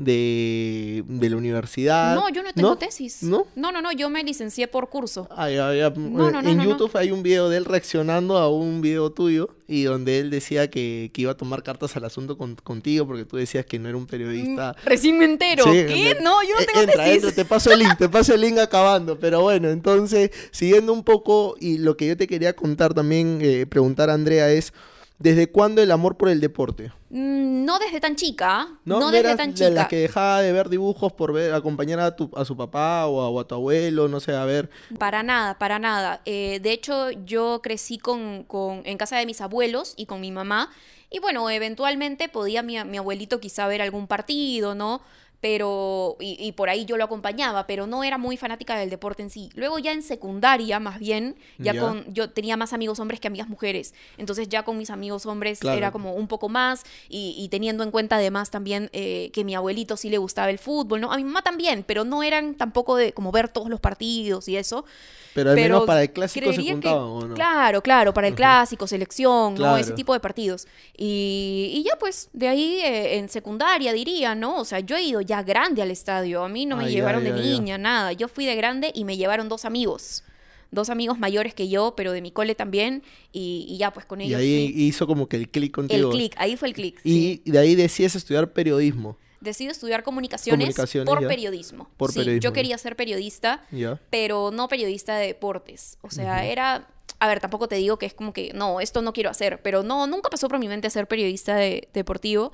de, 0.05 1.05
de 1.07 1.31
la 1.31 1.37
universidad. 1.37 2.15
no, 2.15 2.29
yo 2.31 2.43
no 2.43 2.53
tengo 2.55 2.77
tesis. 2.77 3.23
¿No? 3.23 3.47
no, 3.55 3.71
no, 3.71 3.83
no, 3.83 3.93
yo 3.93 4.09
me 4.09 4.25
licencié 4.25 4.67
por 4.67 4.89
curso. 4.89 5.29
Ah, 5.31 5.51
ya, 5.51 5.75
ya. 5.75 5.91
No, 5.91 6.31
no, 6.31 6.41
no, 6.43 6.49
en. 6.49 6.61
YouTube 6.63 6.91
hay 6.97 7.11
un 7.11 7.23
video 7.23 7.49
de 7.51 7.59
él 7.59 7.65
reaccionando 7.67 8.39
a 8.39 8.49
un 8.49 8.81
video 8.81 9.11
tuyo 9.13 9.51
y 9.69 9.83
donde 9.85 10.19
él 10.19 10.31
decía 10.31 10.71
que, 10.71 11.11
que 11.13 11.23
iba 11.23 11.33
a 11.33 11.37
tomar 11.37 11.63
cartas 11.63 11.97
al 11.97 12.05
asunto 12.05 12.39
con- 12.39 12.57
contigo 12.57 13.07
porque 13.07 13.25
tú 13.25 13.37
decías 13.37 13.67
que 13.67 13.79
no 13.79 13.89
era 13.89 13.99
un 13.99 14.07
periodista. 14.07 14.75
Mm, 14.83 14.87
Recién 14.89 15.19
me 15.19 15.27
entero. 15.27 15.65
Sí, 15.65 15.71
¿Qué? 15.71 16.17
No, 16.23 16.43
yo 16.43 16.55
no 16.55 16.61
eh, 16.61 16.67
tengo 16.67 16.81
entra, 16.81 17.05
tesis. 17.05 17.17
entra, 17.25 17.33
te 17.33 17.45
paso 17.45 17.71
el 17.73 17.79
link, 17.81 17.97
te 17.99 18.09
paso 18.09 18.35
el 18.35 18.41
link 18.41 18.59
acabando. 18.59 19.19
Pero 19.19 19.43
bueno, 19.43 19.69
entonces, 19.69 20.31
siguiendo 20.51 20.93
un 20.93 21.05
poco, 21.05 21.57
y 21.61 21.79
lo 21.79 21.97
que 21.97 22.07
yo 22.07 22.17
te 22.17 22.27
quería 22.27 22.55
contar 22.57 22.95
también, 22.95 23.39
eh, 23.43 23.67
preguntar 23.69 24.09
a 24.11 24.15
Andrea 24.15 24.51
es, 24.51 24.73
¿desde 25.21 25.49
cuándo 25.53 25.81
el 25.81 25.93
amor 25.93 26.17
por 26.17 26.29
el 26.29 26.41
deporte? 26.41 26.91
Mm, 27.11 27.65
No 27.65 27.79
desde 27.79 28.01
tan 28.01 28.17
chica. 28.17 28.67
No, 28.85 28.99
¿No, 28.99 29.11
desde 29.13 29.37
tan 29.37 29.51
de 29.51 29.55
chica. 29.55 29.71
las 29.71 29.87
que 29.89 29.97
dejaba 29.99 30.43
de 30.43 30.51
ver 30.53 30.69
dibujos 30.69 31.13
por 31.13 31.33
ver, 31.33 31.55
acompañar 31.55 32.01
a, 32.01 32.17
tu, 32.17 32.29
a 32.35 32.45
su 32.45 32.57
papá 32.57 33.07
o 33.07 33.21
a, 33.21 33.29
o 33.29 33.39
a 33.39 33.47
tu 33.47 33.55
abuelo, 33.55 34.09
no 34.09 34.19
sé, 34.19 34.33
a 34.35 34.45
ver? 34.45 34.69
Para 34.99 35.23
nada, 35.23 35.57
para 35.59 35.79
nada. 35.79 36.21
Eh, 36.25 36.59
de 36.61 36.73
hecho, 36.73 37.11
yo 37.11 37.61
crecí 37.63 37.99
con, 37.99 38.43
con- 38.45 38.83
en 38.85 38.99
casa 38.99 39.19
de 39.19 39.27
mis 39.27 39.41
abuelos 39.41 39.95
y 39.97 40.07
con 40.07 40.21
mi 40.21 40.33
mamá. 40.33 40.71
Y 41.11 41.19
bueno, 41.21 41.49
eventualmente 41.51 42.29
podía 42.29 42.63
mi, 42.63 42.83
mi 42.85 42.97
abuelito 42.99 43.39
quizá 43.41 43.67
ver 43.69 43.83
algún 43.83 44.07
partido, 44.07 44.75
¿no? 44.75 45.01
Pero, 45.41 46.17
y, 46.21 46.37
y 46.39 46.53
por 46.53 46.69
ahí 46.69 46.85
yo 46.85 46.97
lo 46.99 47.05
acompañaba, 47.05 47.67
pero 47.67 47.87
no 47.87 48.05
era 48.05 48.19
muy 48.19 48.37
fanática 48.37 48.77
del 48.79 48.91
deporte 48.91 49.23
en 49.23 49.31
sí. 49.31 49.49
Luego 49.55 49.79
ya 49.79 49.93
en 49.93 50.03
secundaria, 50.03 50.79
más 50.81 50.99
bien, 50.99 51.35
ya, 51.59 51.79
con, 51.79 52.05
yo 52.13 52.29
tenía 52.31 52.59
más 52.59 52.73
amigos 52.75 53.01
hombres 53.01 53.21
que 53.21 53.29
amigas 53.29 53.49
mujeres. 53.49 53.95
Entonces 54.19 54.49
ya 54.51 54.65
con 54.65 54.77
mis 54.77 54.91
amigos 54.91 55.25
hombres 55.27 55.61
Claro. 55.61 55.79
era 55.79 55.93
como 55.93 56.15
un 56.15 56.29
poco 56.29 56.49
más 56.51 56.85
y, 57.09 57.35
y 57.39 57.49
teniendo 57.49 57.83
en 57.85 57.91
cuenta 57.91 58.17
además 58.17 58.51
también 58.51 58.91
eh, 58.93 59.31
que 59.33 59.45
mi 59.45 59.55
abuelito 59.55 59.97
sí 59.97 60.11
le 60.11 60.19
gustaba 60.19 60.51
el 60.51 60.59
fútbol, 60.59 61.01
¿no? 61.01 61.11
A 61.11 61.17
mi 61.17 61.25
mamá 61.25 61.41
también, 61.43 61.85
pero 61.87 62.05
no 62.05 62.23
eran 62.23 62.55
tampoco 62.55 62.97
de 62.97 63.13
como 63.13 63.33
ver 63.33 63.49
todos 63.49 63.71
los 63.71 63.81
partidos 63.81 64.47
y 64.49 64.57
eso. 64.59 64.85
Pero 65.33 65.51
al 65.51 65.57
Pero 65.57 65.75
menos 65.75 65.87
para 65.87 66.03
el 66.03 66.13
clásico 66.13 66.53
se 66.53 66.63
que- 66.63 66.73
juntaban, 66.73 67.03
¿o 67.05 67.21
no? 67.29 67.35
Claro, 67.35 67.83
claro, 67.83 68.13
para 68.13 68.27
el 68.29 68.35
clásico, 68.35 68.87
selección, 68.89 69.55
¿no? 69.55 69.77
Ese 69.77 69.93
tipo 69.93 70.13
de 70.13 70.19
partidos. 70.21 70.67
Y, 70.99 71.71
y 71.77 71.83
ya 71.85 71.97
pues, 71.99 72.29
de 72.33 72.49
ahí 72.49 72.81
eh, 72.83 73.17
en 73.19 73.29
secundaria 73.29 73.93
diría, 73.93 74.35
¿no? 74.35 74.57
O 74.61 74.65
sea, 74.65 74.81
yo 74.81 74.97
he 74.97 75.03
ido 75.03 75.21
ya 75.31 75.43
grande 75.43 75.81
al 75.83 75.91
estadio, 75.91 76.43
a 76.45 76.49
mí 76.49 76.67
no 76.67 76.77
me 76.77 76.85
Ah, 76.85 76.89
llevaron 76.89 77.25
ya, 77.25 77.33
de 77.33 77.39
ya. 77.43 77.51
niña, 77.51 77.79
nada. 77.79 78.13
Yo 78.13 78.29
fui 78.29 78.45
de 78.47 78.55
grande 78.57 78.91
y 78.95 79.05
me 79.05 79.17
llevaron 79.17 79.49
dos 79.49 79.65
amigos. 79.65 80.25
Dos 80.73 80.89
amigos 80.91 81.19
mayores 81.19 81.53
que 81.55 81.69
yo, 81.69 81.95
pero 81.97 82.13
de 82.13 82.21
mi 82.23 82.31
cole 82.31 82.55
también. 82.55 83.03
Y, 83.33 83.67
y 83.69 83.79
ya 83.79 83.93
pues 83.93 84.07
con 84.07 84.21
Y 84.21 84.25
ellos 84.27 84.41
ahí 84.41 84.71
fui. 84.73 84.83
hizo 84.85 85.07
como 85.07 85.29
que 85.29 85.37
el 85.37 85.49
clic 85.49 85.65
El 85.71 85.73
contigo. 85.73 86.11
clic, 86.11 86.35
ahí 86.37 86.57
fue 86.57 86.69
el 86.69 86.75
clic. 86.75 87.01
Y 87.05 87.11
sí. 87.45 87.51
de 87.51 87.59
ahí 87.59 87.75
decides 87.75 88.15
estudiar 88.17 88.53
periodismo. 88.53 89.17
Decido 89.41 89.71
estudiar 89.73 90.03
comunicaciones, 90.03 90.67
Comunicaciones, 90.67 91.07
por 91.09 91.27
periodismo. 91.27 91.89
Por 91.97 92.13
sí, 92.13 92.19
periodismo, 92.19 92.43
yo 92.43 92.53
quería 92.53 92.77
ser 92.77 92.95
periodista, 92.95 93.63
pero 94.11 94.51
no 94.53 94.69
periodista 94.69 95.17
de 95.17 95.29
deportes. 95.29 95.97
O 96.03 96.11
sea, 96.11 96.45
era... 96.45 96.89
A 97.23 97.27
ver, 97.29 97.41
tampoco 97.41 97.67
te 97.69 97.75
digo 97.77 97.99
que 97.99 98.07
es 98.07 98.15
como 98.15 98.33
que, 98.33 98.53
no, 98.55 98.81
esto 98.81 99.03
no 99.03 99.13
quiero 99.13 99.29
hacer, 99.29 99.61
pero 99.63 99.83
no, 99.83 100.07
nunca 100.07 100.31
pasó 100.31 100.49
por 100.49 100.59
mi 100.59 100.69
mente 100.69 100.89
ser 100.91 101.07
periodista 101.07 101.55
de, 101.57 101.89
deportivo. 101.93 102.53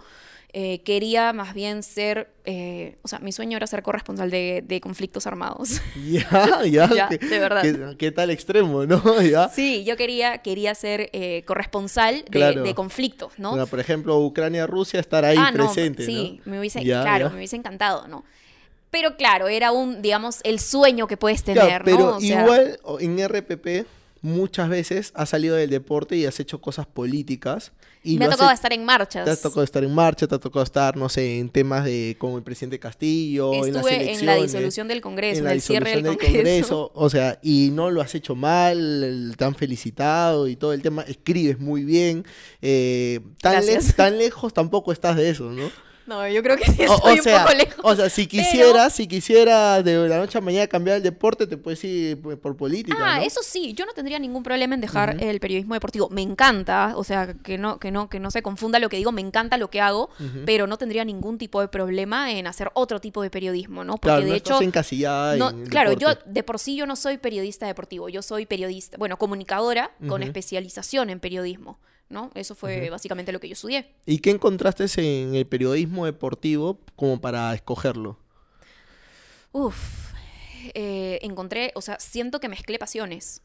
Eh, 0.58 0.80
quería 0.84 1.34
más 1.34 1.52
bien 1.52 1.82
ser, 1.82 2.30
eh, 2.46 2.96
o 3.02 3.08
sea, 3.08 3.18
mi 3.18 3.30
sueño 3.30 3.58
era 3.58 3.66
ser 3.66 3.82
corresponsal 3.82 4.30
de, 4.30 4.64
de 4.66 4.80
conflictos 4.80 5.26
armados. 5.26 5.82
Ya, 6.10 6.62
ya. 6.64 6.88
Ya, 6.94 7.08
¿Qué, 7.10 7.18
de 7.18 7.38
verdad. 7.38 7.60
¿Qué, 7.60 7.96
qué 7.98 8.10
tal 8.10 8.30
extremo, 8.30 8.86
no? 8.86 9.02
Ya. 9.20 9.50
Sí, 9.50 9.84
yo 9.84 9.98
quería, 9.98 10.38
quería 10.38 10.74
ser 10.74 11.10
eh, 11.12 11.42
corresponsal 11.44 12.24
de, 12.24 12.30
Claro. 12.30 12.62
de 12.62 12.74
conflictos, 12.74 13.34
¿no? 13.36 13.50
Bueno, 13.50 13.66
por 13.66 13.80
ejemplo, 13.80 14.18
Ucrania-Rusia, 14.18 14.98
estar 14.98 15.26
ahí 15.26 15.36
ah, 15.38 15.50
no, 15.50 15.66
presente, 15.66 16.06
sí, 16.06 16.40
¿no? 16.46 16.52
me 16.52 16.60
hubiese, 16.60 16.82
Ya, 16.82 17.02
claro, 17.02 17.26
ya. 17.26 17.30
me 17.32 17.36
hubiese 17.36 17.56
encantado, 17.56 18.08
¿no? 18.08 18.24
Pero 18.90 19.18
claro, 19.18 19.48
era 19.48 19.72
un, 19.72 20.00
digamos, 20.00 20.40
el 20.44 20.58
sueño 20.58 21.06
que 21.06 21.18
puedes 21.18 21.42
tener, 21.42 21.82
pero 21.84 21.98
¿no? 21.98 22.16
O 22.16 22.20
sea, 22.20 22.40
igual 22.40 22.80
en 23.00 23.28
RPP 23.28 23.86
muchas 24.22 24.68
veces 24.68 25.12
has 25.14 25.28
salido 25.28 25.56
del 25.56 25.70
deporte 25.70 26.16
y 26.16 26.26
has 26.26 26.40
hecho 26.40 26.60
cosas 26.60 26.86
políticas. 26.86 27.72
Y 28.02 28.18
me 28.18 28.26
ha 28.26 28.30
tocado 28.30 28.50
he- 28.50 28.54
estar 28.54 28.72
en 28.72 28.84
marchas. 28.84 29.24
Te 29.24 29.30
ha 29.32 29.36
tocado 29.36 29.64
estar 29.64 29.82
en 29.82 29.92
marcha, 29.92 30.28
te 30.28 30.34
ha 30.36 30.38
tocado 30.38 30.62
estar, 30.62 30.96
no 30.96 31.08
sé, 31.08 31.38
en 31.40 31.48
temas 31.48 31.84
de 31.84 32.14
como 32.18 32.36
el 32.36 32.44
presidente 32.44 32.78
Castillo, 32.78 33.52
en 33.52 33.60
las 33.74 33.84
Estuve 33.84 33.90
en 33.94 33.96
la 33.98 34.02
elecciones, 34.36 34.42
disolución 34.52 34.88
del 34.88 35.00
Congreso, 35.00 35.40
en 35.42 35.48
el 35.48 35.60
cierre 35.60 36.00
del 36.02 36.16
Congreso. 36.16 36.92
o 36.94 37.10
sea, 37.10 37.38
y 37.42 37.70
no 37.72 37.90
lo 37.90 38.00
has 38.00 38.14
hecho 38.14 38.36
mal, 38.36 39.34
te 39.36 39.44
han 39.44 39.54
felicitado 39.56 40.46
y 40.46 40.54
todo 40.56 40.72
el 40.72 40.82
tema, 40.82 41.02
escribes 41.02 41.58
muy 41.58 41.84
bien, 41.84 42.24
eh, 42.62 43.20
tan, 43.42 43.66
le- 43.66 43.78
tan 43.96 44.18
lejos 44.18 44.54
tampoco 44.54 44.92
estás 44.92 45.16
de 45.16 45.28
eso, 45.30 45.50
¿no? 45.50 45.68
No, 46.06 46.26
yo 46.28 46.42
creo 46.42 46.56
que 46.56 46.64
sí 46.70 46.82
O, 46.88 46.94
estoy 46.94 47.18
o 47.18 47.22
sea, 47.22 47.36
un 47.38 47.42
poco 47.44 47.54
lejos. 47.56 47.80
o 47.82 47.96
sea, 47.96 48.08
si 48.10 48.26
Pero- 48.26 48.42
quisieras, 48.44 48.92
si 48.92 49.06
quisieras 49.08 49.84
de 49.84 50.08
la 50.08 50.18
noche 50.18 50.38
a 50.38 50.40
mañana 50.40 50.66
cambiar 50.66 50.98
el 50.98 51.02
deporte, 51.02 51.46
te 51.46 51.56
puedes 51.56 51.82
ir 51.84 52.20
por, 52.20 52.56
política, 52.56 52.96
Ah, 53.00 53.16
¿no? 53.18 53.22
eso 53.24 53.40
sí, 53.42 53.72
yo 53.74 53.84
no 53.86 53.92
tendría 53.92 54.18
ningún 54.18 54.42
problema 54.42 54.74
en 54.74 54.80
dejar 54.80 55.22
el 55.22 55.40
periodismo 55.40 55.74
deportivo. 55.74 56.08
Me 56.10 56.22
encanta, 56.22 56.92
o 56.96 57.04
sea, 57.04 57.34
que 57.34 57.58
no, 57.58 57.78
que 57.78 57.90
no, 57.90 58.08
que 58.08 58.20
no 58.20 58.30
se 58.30 58.42
confunda 58.42 58.78
lo 58.78 58.88
que 58.88 58.96
digo, 58.96 59.12
me 59.12 59.20
encanta 59.20 59.56
lo 59.58 59.70
que 59.70 59.80
hago, 59.80 60.10
pero 60.44 60.66
no 60.66 60.76
tendría 60.78 61.04
ningún 61.04 61.38
tipo 61.38 61.60
de 61.60 61.68
problema 61.68 62.30
en 62.32 62.46
hacer 62.46 62.70
otro 62.74 63.00
tipo 63.00 63.22
de 63.22 63.30
periodismo, 63.30 63.84
¿no? 63.84 63.94
Porque 63.94 64.06
Claro, 64.08 64.22
de 64.22 64.28
no 64.28 64.34
hecho, 64.34 64.60
estás 64.60 64.86
no, 65.36 65.52
claro, 65.68 65.90
deporte. 65.90 66.20
yo 66.26 66.32
de 66.32 66.42
por 66.42 66.58
sí 66.58 66.76
yo 66.76 66.86
no 66.86 66.96
soy 66.96 67.18
periodista 67.18 67.66
deportivo, 67.66 68.08
yo 68.08 68.22
soy 68.22 68.46
periodista, 68.46 68.96
bueno, 68.98 69.16
comunicadora 69.16 69.90
con 70.08 70.22
especialización 70.22 71.10
en 71.10 71.20
periodismo, 71.20 71.78
¿no? 72.08 72.30
Eso 72.34 72.54
fue 72.54 72.90
básicamente 72.90 73.32
lo 73.32 73.40
que 73.40 73.48
yo 73.48 73.54
estudié. 73.54 73.94
¿Y 74.06 74.18
qué 74.18 74.30
encontraste 74.30 74.86
en 74.96 75.34
el 75.34 75.46
periodismo 75.46 76.06
deportivo 76.06 76.80
como 76.94 77.20
para 77.20 77.52
escogerlo? 77.54 78.18
Uf, 79.52 80.12
eh, 80.74 81.18
encontré, 81.22 81.72
o 81.74 81.80
sea, 81.80 81.98
siento 81.98 82.40
que 82.40 82.48
mezclé 82.48 82.78
pasiones. 82.78 83.42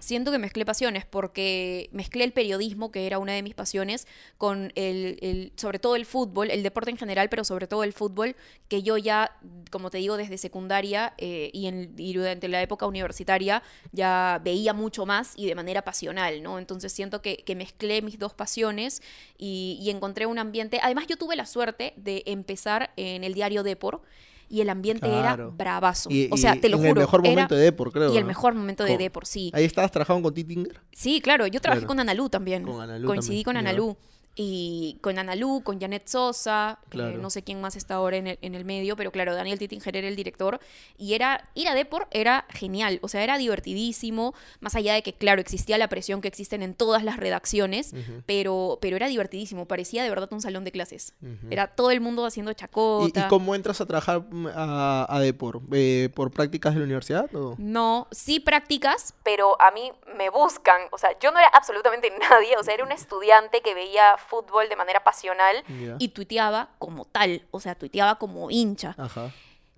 Siento 0.00 0.30
que 0.30 0.38
mezclé 0.38 0.64
pasiones 0.64 1.06
porque 1.06 1.88
mezclé 1.92 2.24
el 2.24 2.32
periodismo, 2.32 2.92
que 2.92 3.06
era 3.06 3.18
una 3.18 3.32
de 3.32 3.42
mis 3.42 3.54
pasiones, 3.54 4.06
con 4.38 4.72
el, 4.74 5.18
el- 5.22 5.52
sobre 5.56 5.78
todo 5.78 5.96
el 5.96 6.04
fútbol, 6.06 6.50
el 6.50 6.62
deporte 6.62 6.90
en 6.90 6.96
general, 6.96 7.28
pero 7.28 7.44
sobre 7.44 7.66
todo 7.66 7.84
el 7.84 7.92
fútbol, 7.92 8.36
que 8.68 8.82
yo 8.82 8.98
ya, 8.98 9.36
como 9.70 9.90
te 9.90 9.98
digo, 9.98 10.16
desde 10.16 10.36
secundaria 10.38 11.14
eh, 11.18 11.50
y, 11.52 11.66
en, 11.66 11.94
durante 11.96 12.48
la 12.48 12.60
época 12.62 12.86
universitaria 12.86 13.62
ya 13.92 14.40
veía 14.44 14.72
mucho 14.74 15.06
más 15.06 15.32
y 15.36 15.46
de 15.46 15.54
manera 15.54 15.82
pasional, 15.82 16.42
¿no? 16.42 16.58
Entonces 16.58 16.92
siento 16.92 17.22
que, 17.22 17.38
que 17.38 17.54
mezclé 17.54 18.02
mis 18.02 18.18
dos 18.18 18.34
pasiones 18.34 19.02
y, 19.38 19.78
y 19.80 19.90
encontré 19.90 20.26
un 20.26 20.38
ambiente. 20.38 20.78
Además, 20.82 21.06
yo 21.06 21.16
tuve 21.16 21.36
la 21.36 21.46
suerte 21.46 21.94
de 21.96 22.22
empezar 22.26 22.92
en 22.96 23.24
el 23.24 23.34
diario 23.34 23.62
Depor. 23.62 24.02
Y 24.48 24.60
el 24.60 24.68
ambiente 24.70 25.06
era 25.08 25.36
bravazo. 25.36 26.08
Y- 26.10 26.28
o 26.30 26.36
sea, 26.36 26.54
y 26.56 26.60
te 26.60 26.68
lo 26.68 26.76
en 26.76 26.82
juro. 26.82 26.92
el 27.00 27.06
mejor 27.06 27.20
era- 27.20 27.30
momento 27.30 27.54
de 27.54 27.62
Depor, 27.62 27.92
creo. 27.92 28.12
y 28.12 28.16
el 28.16 28.22
¿no? 28.22 28.28
mejor 28.28 28.54
momento 28.54 28.84
de 28.84 28.96
Depor, 28.98 29.26
sí. 29.26 29.50
Ahí 29.54 29.64
estabas 29.64 29.90
trabajando 29.90 30.22
con 30.22 30.34
Titinger. 30.34 30.80
Sí, 30.92 31.20
claro, 31.20 31.46
yo 31.46 31.60
trabajé 31.60 31.80
Claro. 31.80 31.88
con 31.88 32.00
Analú 32.00 32.28
también. 32.28 32.62
Con 32.62 32.80
Analú 32.80 33.06
Coincidí 33.06 33.42
también, 33.42 33.44
con. 33.44 33.56
Analú. 33.56 33.96
Y 34.36 34.98
con 35.00 35.18
Analú, 35.18 35.62
con 35.62 35.80
Janet 35.80 36.08
Sosa, 36.08 36.78
eh, 36.90 37.16
no 37.20 37.30
sé 37.30 37.44
quién 37.44 37.60
más 37.60 37.76
está 37.76 37.94
ahora 37.94 38.16
en 38.16 38.26
el, 38.26 38.38
en 38.42 38.54
el 38.54 38.64
medio, 38.64 38.96
pero 38.96 39.12
claro, 39.12 39.34
Daniel 39.34 39.58
Tittinger 39.58 39.96
era 39.96 40.08
el 40.08 40.16
director. 40.16 40.58
Y 40.98 41.14
era, 41.14 41.48
ir 41.54 41.68
a 41.68 41.74
Depor 41.74 42.08
era 42.10 42.44
genial, 42.50 42.98
o 43.02 43.08
sea, 43.08 43.22
era 43.22 43.38
divertidísimo, 43.38 44.34
más 44.60 44.74
allá 44.74 44.94
de 44.94 45.02
que, 45.02 45.12
claro, 45.12 45.40
existía 45.40 45.78
la 45.78 45.88
presión 45.88 46.20
que 46.20 46.28
existen 46.28 46.62
en 46.62 46.74
todas 46.74 47.04
las 47.04 47.16
redacciones, 47.16 47.94
pero, 48.26 48.78
pero 48.80 48.96
era 48.96 49.06
divertidísimo, 49.06 49.66
parecía 49.66 50.02
de 50.02 50.10
verdad 50.10 50.28
un 50.32 50.40
salón 50.40 50.64
de 50.64 50.72
clases. 50.72 51.14
Era 51.50 51.68
todo 51.68 51.90
el 51.90 52.00
mundo 52.00 52.26
haciendo 52.26 52.50
¿Y, 52.50 52.54
chacota. 52.54 53.26
y 53.26 53.28
cómo 53.28 53.54
entras 53.54 53.80
a 53.80 53.86
trabajar 53.86 54.22
mm, 54.30 54.48
a, 54.54 55.06
a 55.08 55.20
Depor? 55.20 55.60
Eh, 55.72 56.10
¿Por 56.14 56.30
prácticas 56.30 56.74
de 56.74 56.80
la 56.80 56.86
universidad? 56.86 57.34
o? 57.34 57.54
No, 57.58 58.08
sí 58.10 58.40
prácticas, 58.40 59.14
pero 59.22 59.60
a 59.60 59.70
mí 59.70 59.92
me 60.16 60.30
buscan. 60.30 60.80
O 60.90 60.98
sea, 60.98 61.10
yo 61.20 61.30
no 61.30 61.38
era 61.38 61.48
absolutamente 61.52 62.10
nadie. 62.30 62.56
O 62.58 62.62
sea, 62.62 62.74
era 62.74 62.84
un 62.84 62.92
estudiante 62.92 63.60
que 63.62 63.74
veía 63.74 64.16
fútbol 64.24 64.68
de 64.68 64.76
manera 64.76 65.04
pasional 65.04 65.64
y 65.98 66.08
tuiteaba 66.08 66.70
como 66.78 67.04
tal. 67.04 67.46
O 67.50 67.60
sea, 67.60 67.74
tuiteaba 67.74 68.16
como 68.16 68.50
hincha. 68.50 68.94
Ajá. 68.98 69.30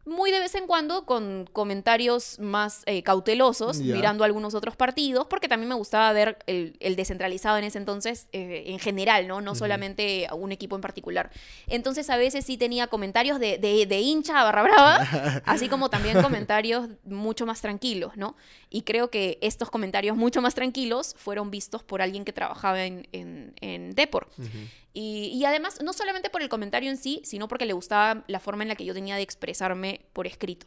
Muy 0.06 0.30
de 0.30 0.38
vez 0.38 0.54
en 0.54 0.66
cuando 0.66 1.04
con 1.04 1.48
comentarios 1.52 2.38
más 2.38 2.82
eh, 2.86 3.02
cautelosos, 3.02 3.78
mirando 3.78 4.22
algunos 4.24 4.54
otros 4.54 4.76
partidos, 4.76 5.26
porque 5.26 5.48
también 5.48 5.68
me 5.68 5.74
gustaba 5.74 6.12
ver 6.12 6.38
el, 6.46 6.76
el 6.80 6.94
descentralizado 6.96 7.58
en 7.58 7.64
ese 7.64 7.78
entonces, 7.78 8.28
eh, 8.32 8.64
en 8.68 8.78
general, 8.78 9.26
¿no? 9.26 9.40
No 9.40 9.54
solamente 9.56 10.28
un 10.32 10.52
equipo 10.52 10.76
en 10.76 10.82
particular. 10.82 11.30
Entonces 11.66 12.08
a 12.08 12.16
veces 12.16 12.44
sí 12.44 12.56
tenía 12.56 12.86
comentarios 12.86 13.40
de, 13.40 13.58
de, 13.58 13.86
de 13.86 14.00
hincha 14.00 14.40
a 14.40 14.44
barra 14.44 14.62
brava, 14.62 14.96
así 15.44 15.68
como 15.68 15.90
también 15.90 16.22
comentarios 16.22 16.88
mucho 17.04 17.44
más 17.44 17.60
tranquilos, 17.60 18.16
¿no? 18.16 18.36
Y 18.70 18.82
creo 18.82 19.10
que 19.10 19.38
estos 19.42 19.70
comentarios 19.70 20.16
mucho 20.16 20.40
más 20.40 20.54
tranquilos 20.54 21.14
fueron 21.18 21.50
vistos 21.50 21.82
por 21.82 22.00
alguien 22.00 22.24
que 22.24 22.32
trabajaba 22.32 22.84
en, 22.84 23.08
en, 23.12 23.54
en 23.60 23.94
Depor. 23.94 24.28
Y, 24.98 25.26
y 25.34 25.44
además, 25.44 25.82
no 25.82 25.92
solamente 25.92 26.30
por 26.30 26.40
el 26.40 26.48
comentario 26.48 26.88
en 26.90 26.96
sí, 26.96 27.20
sino 27.22 27.48
porque 27.48 27.66
le 27.66 27.74
gustaba 27.74 28.24
la 28.28 28.40
forma 28.40 28.62
en 28.62 28.68
la 28.70 28.76
que 28.76 28.86
yo 28.86 28.94
tenía 28.94 29.16
de 29.16 29.22
expresarme 29.22 30.00
por 30.14 30.26
escrito. 30.26 30.66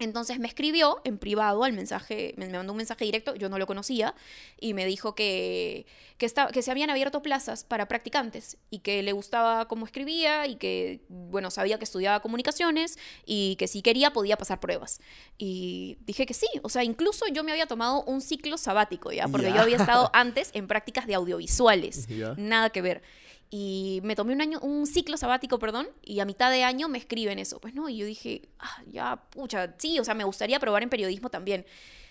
Entonces 0.00 0.40
me 0.40 0.48
escribió 0.48 1.00
en 1.04 1.18
privado 1.18 1.62
al 1.62 1.72
mensaje, 1.72 2.34
me 2.36 2.48
mandó 2.48 2.72
un 2.72 2.78
mensaje 2.78 3.04
directo, 3.04 3.36
yo 3.36 3.48
no 3.48 3.58
lo 3.60 3.66
conocía, 3.68 4.16
y 4.60 4.74
me 4.74 4.84
dijo 4.86 5.14
que, 5.14 5.86
que, 6.18 6.26
esta- 6.26 6.48
que 6.48 6.62
se 6.62 6.72
habían 6.72 6.90
abierto 6.90 7.22
plazas 7.22 7.62
para 7.62 7.86
practicantes 7.86 8.56
y 8.70 8.80
que 8.80 9.04
le 9.04 9.12
gustaba 9.12 9.68
cómo 9.68 9.86
escribía 9.86 10.48
y 10.48 10.56
que, 10.56 11.02
bueno, 11.08 11.52
sabía 11.52 11.78
que 11.78 11.84
estudiaba 11.84 12.20
comunicaciones 12.22 12.98
y 13.24 13.54
que 13.54 13.68
si 13.68 13.82
quería 13.82 14.12
podía 14.12 14.36
pasar 14.36 14.58
pruebas. 14.58 14.98
Y 15.38 15.96
dije 16.00 16.26
que 16.26 16.34
sí, 16.34 16.48
o 16.64 16.68
sea, 16.68 16.82
incluso 16.82 17.26
yo 17.32 17.44
me 17.44 17.52
había 17.52 17.66
tomado 17.66 18.02
un 18.02 18.20
ciclo 18.20 18.58
sabático, 18.58 19.12
¿ya? 19.12 19.28
Porque 19.28 19.46
Ya. 19.46 19.54
yo 19.54 19.62
había 19.62 19.76
estado 19.76 20.10
antes 20.12 20.50
en 20.54 20.66
prácticas 20.66 21.06
de 21.06 21.14
audiovisuales, 21.14 22.08
Ya. 22.08 22.34
nada 22.36 22.70
que 22.70 22.82
ver. 22.82 23.02
Y 23.56 24.00
me 24.02 24.16
tomé 24.16 24.32
un 24.32 24.40
año, 24.40 24.58
un 24.62 24.84
ciclo 24.84 25.16
sabático, 25.16 25.60
perdón, 25.60 25.86
y 26.02 26.18
a 26.18 26.24
mitad 26.24 26.50
de 26.50 26.64
año 26.64 26.88
me 26.88 26.98
escriben 26.98 27.38
eso. 27.38 27.60
Pues 27.60 27.72
no, 27.72 27.88
y 27.88 27.96
yo 27.96 28.04
dije, 28.04 28.48
ah, 28.58 28.82
ya, 28.90 29.22
pucha, 29.30 29.76
sí, 29.78 30.00
o 30.00 30.04
sea, 30.04 30.14
me 30.14 30.24
gustaría 30.24 30.58
probar 30.58 30.82
en 30.82 30.88
periodismo 30.88 31.30
también. 31.30 31.64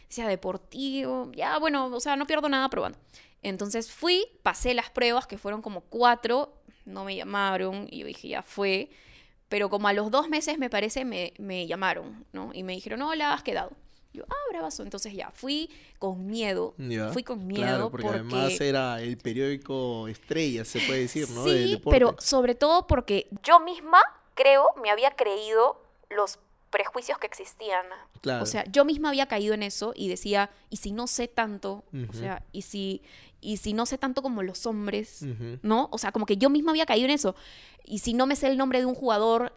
Sea 0.07 0.29
deportivo, 0.29 1.29
ya, 1.35 1.59
bueno, 1.59 1.88
o 1.88 2.00
sea, 2.00 2.15
no 2.15 2.25
pierdo 2.27 2.47
nada 2.47 2.69
probando. 2.69 2.97
Entonces 3.41 3.91
fui, 3.91 4.25
pasé 4.41 4.73
las 4.73 4.89
pruebas, 4.89 5.27
que 5.27 5.38
fueron 5.38 5.62
como 5.62 5.81
cuatro, 5.81 6.53
no 6.85 7.03
me 7.03 7.13
llamaron, 7.13 7.89
y 7.91 8.00
yo 8.00 8.07
dije, 8.07 8.29
ya 8.29 8.41
fue. 8.41 8.89
Pero 9.50 9.69
como 9.69 9.89
a 9.89 9.93
los 9.93 10.12
dos 10.12 10.29
meses, 10.29 10.57
me 10.57 10.69
parece, 10.69 11.03
me, 11.03 11.33
me 11.39 11.67
llamaron, 11.67 12.25
¿no? 12.31 12.51
Y 12.53 12.63
me 12.63 12.71
dijeron, 12.71 13.01
hola, 13.01 13.33
has 13.33 13.43
quedado. 13.43 13.73
Yo, 14.13 14.24
ah, 14.29 14.50
bravazo. 14.51 14.84
Entonces 14.84 15.13
ya, 15.13 15.32
fui 15.32 15.70
con 16.00 16.27
miedo. 16.27 16.75
Ya. 16.77 17.10
Fui 17.10 17.24
con 17.24 17.46
miedo 17.48 17.63
Claro, 17.63 17.91
porque, 17.91 18.05
porque 18.05 18.20
además 18.20 18.62
era 18.62 19.01
el 19.01 19.17
periódico 19.17 20.08
estrella, 20.08 20.63
se 20.65 20.79
puede 20.82 21.01
decir, 21.01 21.29
¿no? 21.32 21.43
Sí, 21.46 21.82
pero 21.89 22.15
sobre 22.20 22.55
todo 22.55 22.86
porque 22.88 23.27
yo 23.43 23.60
misma 23.60 24.00
creo, 24.36 24.67
me 24.82 24.89
había 24.89 25.12
creído 25.12 25.82
los 26.10 26.39
prejuicios 26.70 27.17
que 27.20 27.27
existían. 27.27 27.86
Claro. 28.22 28.43
O 28.43 28.48
sea, 28.48 28.65
yo 28.65 28.84
misma 28.84 29.10
había 29.10 29.27
caído 29.27 29.53
en 29.53 29.63
eso 29.63 29.93
y 29.96 30.10
decía, 30.10 30.50
¿y 30.70 30.77
si 30.77 30.91
no 30.91 31.08
sé 31.08 31.27
tanto? 31.27 31.84
O 32.10 32.13
sea, 32.13 32.43
¿y 32.51 32.63
si, 32.63 33.03
¿y 33.41 33.58
si 33.58 33.74
no 33.74 33.86
sé 33.86 33.98
tanto 33.98 34.22
como 34.22 34.41
los 34.41 34.65
hombres? 34.65 35.24
¿No? 35.62 35.89
O 35.91 35.98
sea, 35.98 36.12
como 36.12 36.25
que 36.25 36.38
yo 36.38 36.50
misma 36.50 36.72
había 36.72 36.86
caído 36.86 37.05
en 37.05 37.12
eso. 37.12 37.36
¿Y 37.86 38.00
si 38.00 38.13
no 38.13 38.25
me 38.25 38.36
sé 38.36 38.48
el 38.48 38.58
nombre 38.58 38.79
de 38.79 38.86
un 38.86 38.96
jugador? 38.96 39.53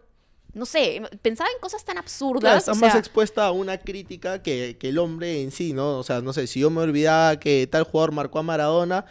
No 0.57 0.65
sé, 0.65 1.01
pensaba 1.21 1.49
en 1.53 1.59
cosas 1.61 1.83
tan 1.85 1.93
Claro, 1.93 2.05
absurdas. 2.05 2.57
está 2.59 2.71
o 2.71 2.75
más 2.75 2.95
expuesta 2.95 3.45
a 3.45 3.51
una 3.51 3.77
crítica 3.77 4.41
que, 4.43 4.77
que 4.79 4.89
el 4.89 4.97
hombre 4.97 5.41
en 5.41 5.51
sí, 5.51 5.73
¿no? 5.73 5.99
O 5.99 6.03
sea, 6.03 6.21
no 6.21 6.33
sé, 6.33 6.47
si 6.47 6.59
yo 6.59 6.69
me 6.69 6.81
olvidaba 6.81 7.39
que 7.39 7.67
tal 7.67 7.83
jugador 7.83 8.11
marcó 8.11 8.39
a 8.39 8.43
Maradona, 8.43 9.05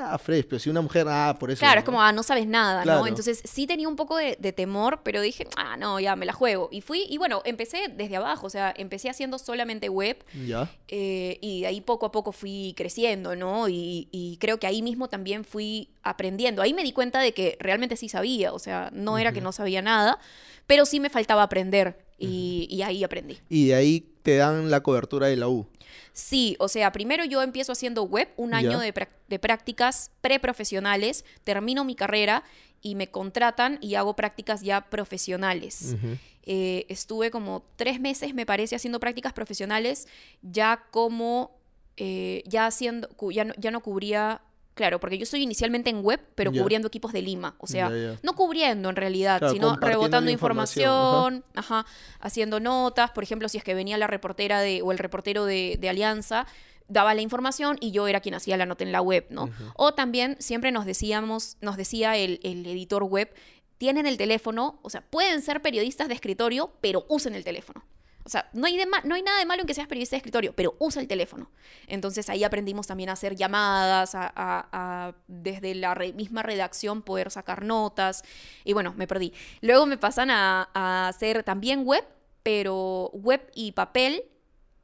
ah, 0.00 0.18
fresh, 0.18 0.44
pero 0.46 0.58
si 0.58 0.70
una 0.70 0.80
mujer, 0.80 1.06
ah, 1.08 1.36
por 1.38 1.50
eso. 1.50 1.60
Claro, 1.60 1.76
¿no? 1.76 1.78
es 1.80 1.84
como, 1.84 2.02
ah, 2.02 2.12
no 2.12 2.22
sabes 2.22 2.46
nada, 2.46 2.82
Claro. 2.82 3.00
¿no? 3.00 3.06
Entonces 3.06 3.40
sí 3.44 3.66
tenía 3.66 3.88
un 3.88 3.96
poco 3.96 4.16
de, 4.16 4.36
de 4.40 4.52
temor, 4.52 5.00
pero 5.02 5.20
dije, 5.20 5.46
ah, 5.56 5.76
no, 5.76 5.98
ya 6.00 6.16
me 6.16 6.26
la 6.26 6.32
juego. 6.32 6.68
Y 6.72 6.80
fui, 6.80 7.06
y 7.08 7.18
bueno, 7.18 7.42
empecé 7.44 7.88
desde 7.88 8.16
abajo, 8.16 8.46
o 8.46 8.50
sea, 8.50 8.72
empecé 8.76 9.08
haciendo 9.10 9.38
solamente 9.38 9.88
web 9.88 10.24
Ya. 10.46 10.70
eh, 10.88 11.38
y 11.40 11.62
de 11.62 11.66
ahí 11.68 11.80
poco 11.80 12.06
a 12.06 12.12
poco 12.12 12.32
fui 12.32 12.74
creciendo, 12.76 13.34
¿no? 13.36 13.68
Y, 13.68 14.08
y 14.10 14.36
creo 14.38 14.58
que 14.58 14.66
ahí 14.66 14.82
mismo 14.82 15.08
también 15.08 15.44
fui 15.44 15.88
aprendiendo. 16.02 16.62
Ahí 16.62 16.74
me 16.74 16.82
di 16.82 16.92
cuenta 16.92 17.20
de 17.20 17.32
que 17.32 17.56
realmente 17.60 17.96
sí 17.96 18.08
sabía, 18.08 18.52
o 18.52 18.58
sea, 18.58 18.90
no 18.92 19.18
era 19.18 19.32
que 19.32 19.40
no 19.40 19.52
sabía 19.52 19.82
nada, 19.82 20.18
pero 20.66 20.86
sí 20.86 21.00
me 21.00 21.10
faltaba 21.10 21.42
aprender 21.42 22.04
y, 22.18 22.66
y 22.70 22.82
ahí 22.82 23.04
aprendí. 23.04 23.38
Y 23.48 23.68
de 23.68 23.74
ahí 23.74 24.12
te 24.22 24.36
dan 24.36 24.70
la 24.70 24.82
cobertura 24.82 25.26
de 25.26 25.36
la 25.36 25.48
U. 25.48 25.66
Sí, 26.12 26.56
o 26.58 26.68
sea, 26.68 26.92
primero 26.92 27.24
yo 27.24 27.42
empiezo 27.42 27.72
haciendo 27.72 28.04
web, 28.04 28.28
un 28.36 28.54
año 28.54 28.78
de, 28.78 28.92
de 29.28 29.38
prácticas 29.38 30.10
preprofesionales, 30.20 31.24
termino 31.44 31.84
mi 31.84 31.94
carrera 31.94 32.44
y 32.82 32.96
me 32.96 33.08
contratan 33.10 33.78
y 33.80 33.94
hago 33.94 34.14
prácticas 34.14 34.62
ya 34.62 34.90
profesionales. 34.90 35.96
Eh, 36.44 36.86
estuve 36.88 37.30
como 37.30 37.64
tres 37.76 38.00
meses, 38.00 38.34
me 38.34 38.44
parece, 38.44 38.74
haciendo 38.76 39.00
prácticas 39.00 39.32
profesionales, 39.32 40.08
ya 40.42 40.84
como, 40.90 41.56
eh, 41.96 42.42
ya 42.46 42.66
haciendo, 42.66 43.08
ya 43.30 43.44
no, 43.44 43.54
ya 43.56 43.70
no 43.70 43.80
cubría, 43.80 44.42
claro, 44.82 44.98
porque 44.98 45.16
yo 45.16 45.22
estoy 45.22 45.42
inicialmente 45.42 45.90
en 45.90 46.02
web, 46.02 46.20
pero 46.34 46.50
cubriendo 46.50 46.88
equipos 46.88 47.12
de 47.12 47.22
Lima, 47.22 47.54
o 47.58 47.68
sea, 47.68 47.88
no 48.24 48.34
cubriendo 48.34 48.90
en 48.90 48.96
realidad, 48.96 49.38
Claro, 49.38 49.54
sino 49.54 49.76
rebotando 49.76 50.28
información, 50.28 51.44
ajá, 51.54 51.86
haciendo 52.18 52.58
notas, 52.58 53.12
por 53.12 53.22
ejemplo, 53.22 53.48
si 53.48 53.58
es 53.58 53.64
que 53.64 53.74
venía 53.74 53.96
la 53.96 54.08
reportera 54.08 54.60
de, 54.60 54.82
o 54.82 54.90
el 54.90 54.98
reportero 54.98 55.44
de, 55.44 55.76
de 55.80 55.88
Alianza, 55.88 56.48
daba 56.88 57.14
la 57.14 57.22
información 57.22 57.76
y 57.78 57.92
yo 57.92 58.08
era 58.08 58.18
quien 58.18 58.34
hacía 58.34 58.56
la 58.56 58.66
nota 58.66 58.82
en 58.82 58.90
la 58.90 59.02
web, 59.02 59.24
¿no? 59.30 59.50
O 59.76 59.94
también 59.94 60.36
siempre 60.40 60.72
nos 60.72 60.84
decíamos, 60.84 61.58
nos 61.60 61.76
decía 61.76 62.16
el, 62.16 62.40
el 62.42 62.66
editor 62.66 63.04
web, 63.04 63.32
tienen 63.78 64.06
el 64.06 64.16
teléfono, 64.16 64.80
o 64.82 64.90
sea, 64.90 65.02
pueden 65.02 65.42
ser 65.42 65.62
periodistas 65.62 66.08
de 66.08 66.14
escritorio, 66.14 66.72
pero 66.80 67.06
usen 67.08 67.36
el 67.36 67.44
teléfono. 67.44 67.84
O 68.24 68.28
sea, 68.28 68.48
no 68.52 68.66
hay, 68.66 68.76
de 68.76 68.86
no 69.04 69.14
hay 69.14 69.22
nada 69.22 69.38
de 69.38 69.46
malo 69.46 69.62
en 69.62 69.66
que 69.66 69.74
seas 69.74 69.88
periodista 69.88 70.14
de 70.14 70.18
escritorio, 70.18 70.54
pero 70.54 70.74
usa 70.78 71.02
el 71.02 71.08
teléfono. 71.08 71.50
Entonces 71.86 72.28
ahí 72.30 72.44
aprendimos 72.44 72.86
también 72.86 73.08
a 73.10 73.14
hacer 73.14 73.34
llamadas, 73.34 74.14
a, 74.14 74.32
a- 74.34 74.68
a 74.72 75.14
desde 75.26 75.74
la 75.74 75.94
re- 75.94 76.12
misma 76.12 76.42
redacción 76.42 77.02
poder 77.02 77.30
sacar 77.30 77.64
notas. 77.64 78.22
Y 78.64 78.72
bueno, 78.74 78.94
me 78.96 79.06
perdí. 79.06 79.32
Luego 79.60 79.86
me 79.86 79.96
pasan 79.98 80.30
a, 80.30 80.68
a 80.74 81.08
hacer 81.08 81.42
también 81.42 81.84
web, 81.84 82.04
pero 82.42 83.10
web 83.12 83.50
y 83.54 83.72
papel 83.72 84.24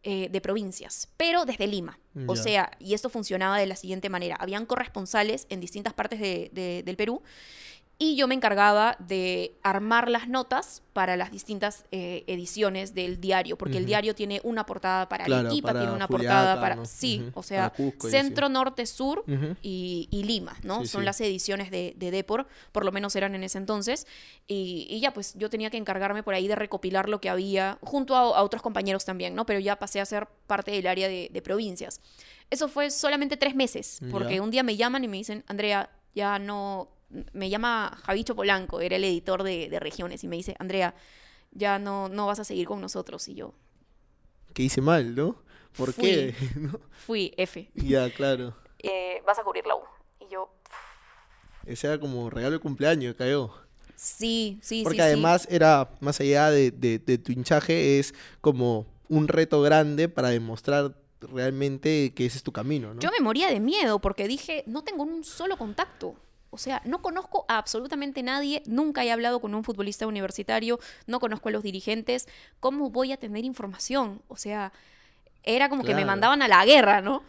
eh, 0.04 0.28
de 0.30 0.40
provincias, 0.40 1.08
pero 1.16 1.44
desde 1.44 1.66
Lima. 1.66 1.98
O 2.26 2.34
sea, 2.36 2.70
y 2.80 2.94
esto 2.94 3.10
funcionaba 3.10 3.58
de 3.58 3.66
la 3.66 3.76
siguiente 3.76 4.08
manera. 4.08 4.36
Habían 4.40 4.66
corresponsales 4.66 5.46
en 5.50 5.60
distintas 5.60 5.92
partes 5.94 6.18
de- 6.20 6.50
de- 6.52 6.82
del 6.84 6.96
Perú 6.96 7.22
y 8.00 8.14
yo 8.14 8.28
me 8.28 8.34
encargaba 8.36 8.96
de 9.00 9.56
armar 9.64 10.08
las 10.08 10.28
notas 10.28 10.82
para 10.92 11.16
las 11.16 11.32
distintas 11.32 11.84
eh, 11.90 12.22
ediciones 12.28 12.94
del 12.94 13.20
diario, 13.20 13.58
porque 13.58 13.78
el 13.78 13.86
diario 13.86 14.14
tiene 14.14 14.40
una 14.44 14.64
portada 14.66 15.08
para 15.08 15.24
Claro, 15.24 15.48
Arequipa, 15.48 15.68
para 15.68 15.80
tiene 15.80 15.94
una 15.94 16.06
Juliaca, 16.06 16.34
portada 16.34 16.60
para... 16.60 16.76
¿no? 16.76 16.84
Sí, 16.86 17.28
o 17.34 17.42
sea, 17.42 17.70
Cusco 17.70 18.08
centro, 18.08 18.48
norte, 18.48 18.86
sur 18.86 19.24
y, 19.62 20.06
y 20.12 20.22
Lima, 20.22 20.56
¿no? 20.62 20.82
Sí, 20.82 20.86
Son 20.88 21.00
sí. 21.02 21.06
las 21.06 21.20
ediciones 21.20 21.72
de, 21.72 21.94
de 21.96 22.10
Depor, 22.12 22.46
por 22.70 22.84
lo 22.84 22.92
menos 22.92 23.16
eran 23.16 23.34
en 23.34 23.42
ese 23.42 23.58
entonces. 23.58 24.06
Y, 24.46 24.86
y 24.88 25.00
ya, 25.00 25.12
pues 25.12 25.34
yo 25.34 25.50
tenía 25.50 25.68
que 25.70 25.76
encargarme 25.76 26.22
por 26.22 26.34
ahí 26.34 26.46
de 26.46 26.54
recopilar 26.54 27.08
lo 27.08 27.20
que 27.20 27.30
había, 27.30 27.78
junto 27.82 28.14
a, 28.14 28.20
a 28.20 28.42
otros 28.44 28.62
compañeros 28.62 29.04
también, 29.04 29.34
¿no? 29.34 29.44
Pero 29.44 29.58
ya 29.58 29.76
pasé 29.76 30.00
a 30.00 30.06
ser 30.06 30.28
parte 30.46 30.70
del 30.70 30.86
área 30.86 31.08
de, 31.08 31.30
de 31.32 31.42
provincias. 31.42 32.00
Eso 32.48 32.68
fue 32.68 32.90
solamente 32.92 33.36
tres 33.36 33.56
meses, 33.56 34.00
porque 34.12 34.36
Ya. 34.36 34.42
un 34.42 34.50
día 34.52 34.62
me 34.62 34.76
llaman 34.76 35.02
y 35.02 35.08
me 35.08 35.16
dicen, 35.16 35.42
Andrea, 35.48 35.90
ya 36.14 36.38
no... 36.38 36.90
Me 37.32 37.48
llama 37.48 37.98
Javicho 38.04 38.36
Polanco, 38.36 38.80
era 38.80 38.96
el 38.96 39.04
editor 39.04 39.42
de, 39.42 39.68
de 39.68 39.80
regiones, 39.80 40.22
y 40.24 40.28
me 40.28 40.36
dice, 40.36 40.54
Andrea, 40.58 40.94
ya 41.52 41.78
no, 41.78 42.08
no 42.08 42.26
vas 42.26 42.38
a 42.38 42.44
seguir 42.44 42.66
con 42.66 42.80
nosotros. 42.80 43.26
Y 43.28 43.34
yo, 43.34 43.54
Que 44.52 44.62
hice 44.64 44.80
mal, 44.80 45.14
¿no? 45.14 45.36
¿Por 45.76 45.92
Fui. 45.92 46.04
qué? 46.04 46.34
¿No? 46.56 46.78
fui 47.06 47.32
F. 47.36 47.70
Ya, 47.74 48.10
claro. 48.10 48.54
Eh, 48.80 49.22
vas 49.26 49.38
a 49.38 49.42
cubrir 49.42 49.66
la 49.66 49.74
U. 49.76 49.80
Y 50.20 50.30
yo, 50.32 50.50
Ese 51.64 51.86
era 51.86 51.98
como 51.98 52.28
regalo 52.30 52.54
de 52.54 52.60
cumpleaños, 52.60 53.14
cayó. 53.14 53.52
sí, 53.96 54.58
sí, 54.62 54.82
Porque 54.84 54.96
sí, 54.96 55.02
sí. 55.02 55.04
además 55.04 55.46
era, 55.50 55.90
más 56.00 56.20
allá 56.20 56.50
de, 56.50 56.70
de- 56.70 56.98
de 56.98 57.18
tu 57.18 57.32
hinchaje, 57.32 57.98
es 57.98 58.14
como 58.40 58.86
un 59.08 59.28
reto 59.28 59.62
grande 59.62 60.08
para 60.08 60.28
demostrar 60.28 60.94
realmente 61.20 62.12
que 62.14 62.26
ese 62.26 62.36
es 62.38 62.42
tu 62.42 62.52
camino, 62.52 62.92
¿no? 62.94 63.00
Yo 63.00 63.10
me 63.10 63.20
moría 63.24 63.48
de 63.48 63.60
miedo 63.60 63.98
porque 63.98 64.28
dije, 64.28 64.62
no 64.66 64.84
tengo 64.84 65.02
un 65.04 65.24
solo 65.24 65.56
contacto. 65.56 66.14
O 66.50 66.58
sea, 66.58 66.80
no 66.84 67.02
conozco 67.02 67.44
a 67.48 67.58
absolutamente 67.58 68.22
nadie, 68.22 68.62
nunca 68.66 69.04
he 69.04 69.12
hablado 69.12 69.40
con 69.40 69.54
un 69.54 69.64
futbolista 69.64 70.06
universitario, 70.06 70.78
no 71.06 71.20
conozco 71.20 71.50
a 71.50 71.52
los 71.52 71.62
dirigentes, 71.62 72.26
¿cómo 72.60 72.90
voy 72.90 73.12
a 73.12 73.16
tener 73.18 73.44
información? 73.44 74.22
O 74.28 74.36
sea, 74.36 74.72
era 75.42 75.68
como 75.68 75.84
que 75.84 75.94
me 75.94 76.04
mandaban 76.04 76.42
a 76.42 76.48
la 76.48 76.64
guerra, 76.64 77.00
¿no? 77.00 77.22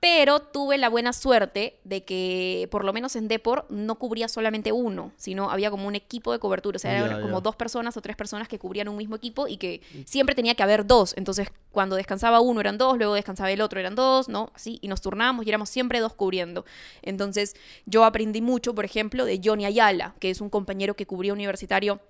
Pero 0.00 0.38
tuve 0.38 0.78
la 0.78 0.88
buena 0.88 1.12
suerte 1.12 1.80
de 1.82 2.04
que, 2.04 2.68
por 2.70 2.84
lo 2.84 2.92
menos 2.92 3.16
en 3.16 3.26
Depor, 3.26 3.66
no 3.68 3.96
cubría 3.96 4.28
solamente 4.28 4.70
uno, 4.70 5.12
sino 5.16 5.50
había 5.50 5.72
como 5.72 5.88
un 5.88 5.96
equipo 5.96 6.30
de 6.30 6.38
cobertura. 6.38 6.76
O 6.76 6.78
sea, 6.78 7.04
eran 7.04 7.20
como 7.20 7.40
dos 7.40 7.56
personas 7.56 7.96
o 7.96 8.00
tres 8.00 8.14
personas 8.14 8.46
que 8.46 8.60
cubrían 8.60 8.88
un 8.88 8.96
mismo 8.96 9.16
equipo 9.16 9.48
y 9.48 9.56
que 9.56 9.80
siempre 10.04 10.36
tenía 10.36 10.54
que 10.54 10.62
haber 10.62 10.86
dos. 10.86 11.14
Entonces, 11.16 11.48
cuando 11.72 11.96
descansaba 11.96 12.38
uno 12.40 12.60
eran 12.60 12.78
dos, 12.78 12.96
luego 12.96 13.14
descansaba 13.14 13.50
el 13.50 13.60
otro 13.60 13.80
eran 13.80 13.96
dos, 13.96 14.28
¿no? 14.28 14.52
Así, 14.54 14.78
y 14.82 14.86
nos 14.86 15.00
turnábamos 15.00 15.44
y 15.44 15.48
éramos 15.48 15.68
siempre 15.68 15.98
dos 15.98 16.14
cubriendo. 16.14 16.64
Entonces, 17.02 17.56
yo 17.84 18.04
aprendí 18.04 18.40
mucho, 18.40 18.76
por 18.76 18.84
ejemplo, 18.84 19.24
de 19.24 19.40
Johnny 19.42 19.66
Ayala, 19.66 20.14
que 20.20 20.30
es 20.30 20.40
un 20.40 20.48
compañero 20.48 20.94
que 20.94 21.06
cubría 21.06 21.32
universitario 21.32 22.00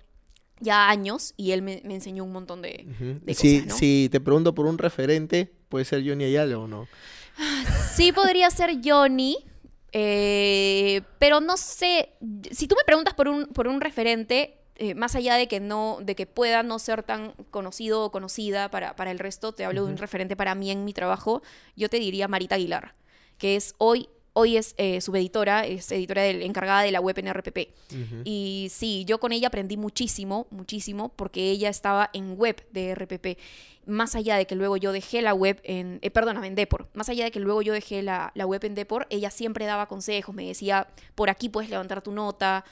ya 0.59 0.89
años 0.89 1.33
y 1.37 1.51
él 1.51 1.61
me, 1.61 1.81
me 1.85 1.95
enseñó 1.95 2.23
un 2.23 2.33
montón 2.33 2.61
de, 2.61 2.85
si, 3.33 3.59
cosas, 3.61 3.67
¿no? 3.67 3.77
si 3.77 4.09
te 4.11 4.19
pregunto 4.19 4.53
por 4.53 4.65
un 4.65 4.77
referente, 4.77 5.51
puede 5.69 5.85
ser 5.85 6.07
Johnny 6.07 6.25
Ayala 6.25 6.57
o 6.59 6.67
no. 6.67 6.87
Sí 7.93 8.11
podría 8.11 8.49
ser 8.49 8.77
Johnny, 8.83 9.37
eh, 9.91 11.01
pero 11.17 11.41
no 11.41 11.57
sé, 11.57 12.13
si 12.51 12.67
tú 12.67 12.75
me 12.75 12.83
preguntas 12.85 13.13
por 13.13 13.27
un, 13.27 13.47
por 13.47 13.67
un 13.67 13.81
referente, 13.81 14.57
eh, 14.75 14.95
más 14.95 15.15
allá 15.15 15.35
de 15.35 15.47
que 15.47 15.59
no, 15.59 15.97
de 16.01 16.15
que 16.15 16.25
pueda 16.25 16.63
no 16.63 16.79
ser 16.79 17.03
tan 17.03 17.33
conocido 17.51 18.05
o 18.05 18.11
conocida 18.11 18.71
para, 18.71 18.95
para 18.95 19.11
el 19.11 19.19
resto, 19.19 19.51
te 19.51 19.65
hablo 19.65 19.85
de 19.85 19.91
un 19.91 19.97
referente 19.97 20.35
para 20.35 20.55
mí 20.55 20.71
en 20.71 20.85
mi 20.85 20.93
trabajo, 20.93 21.41
yo 21.75 21.89
te 21.89 21.99
diría 21.99 22.27
Marita 22.27 22.55
Aguilar, 22.55 22.95
que 23.37 23.55
es 23.55 23.75
hoy, 23.77 24.09
hoy 24.39 24.57
es 24.57 24.73
eh, 24.77 25.01
subeditora, 25.01 25.65
es 25.65 25.91
editora 25.91 26.21
del- 26.23 26.41
encargada 26.41 26.81
de 26.81 26.91
la 26.91 26.99
web 27.01 27.17
en 27.19 27.27
RPP. 27.33 27.57
Y 28.23 28.67
sí, 28.71 29.03
yo 29.05 29.19
con 29.19 29.31
ella 29.31 29.47
aprendí 29.49 29.77
muchísimo, 29.77 30.47
muchísimo, 30.49 31.09
porque 31.15 31.51
ella 31.51 31.69
estaba 31.69 32.09
en 32.13 32.37
web 32.37 32.65
de 32.71 32.95
RPP. 32.95 33.37
Más 33.85 34.15
allá 34.15 34.35
de 34.37 34.45
que 34.45 34.55
luego 34.55 34.77
yo 34.77 34.91
dejé 34.91 35.21
la 35.21 35.33
web 35.33 35.59
en, 35.63 35.99
eh, 36.01 36.11
perdóname, 36.11 36.47
en 36.47 36.55
Depor, 36.55 36.87
más 36.93 37.09
allá 37.09 37.23
de 37.25 37.31
que 37.31 37.39
luego 37.39 37.61
yo 37.63 37.73
dejé 37.73 38.03
la, 38.03 38.31
la 38.35 38.45
web 38.45 38.63
en 38.63 38.75
Depor, 38.75 39.07
ella 39.09 39.31
siempre 39.31 39.65
daba 39.65 39.87
consejos, 39.87 40.35
me 40.35 40.45
decía, 40.45 40.87
por 41.15 41.29
aquí 41.29 41.49
puedes 41.49 41.69
levantar 41.71 42.01
tu 42.03 42.11
nota, 42.11 42.63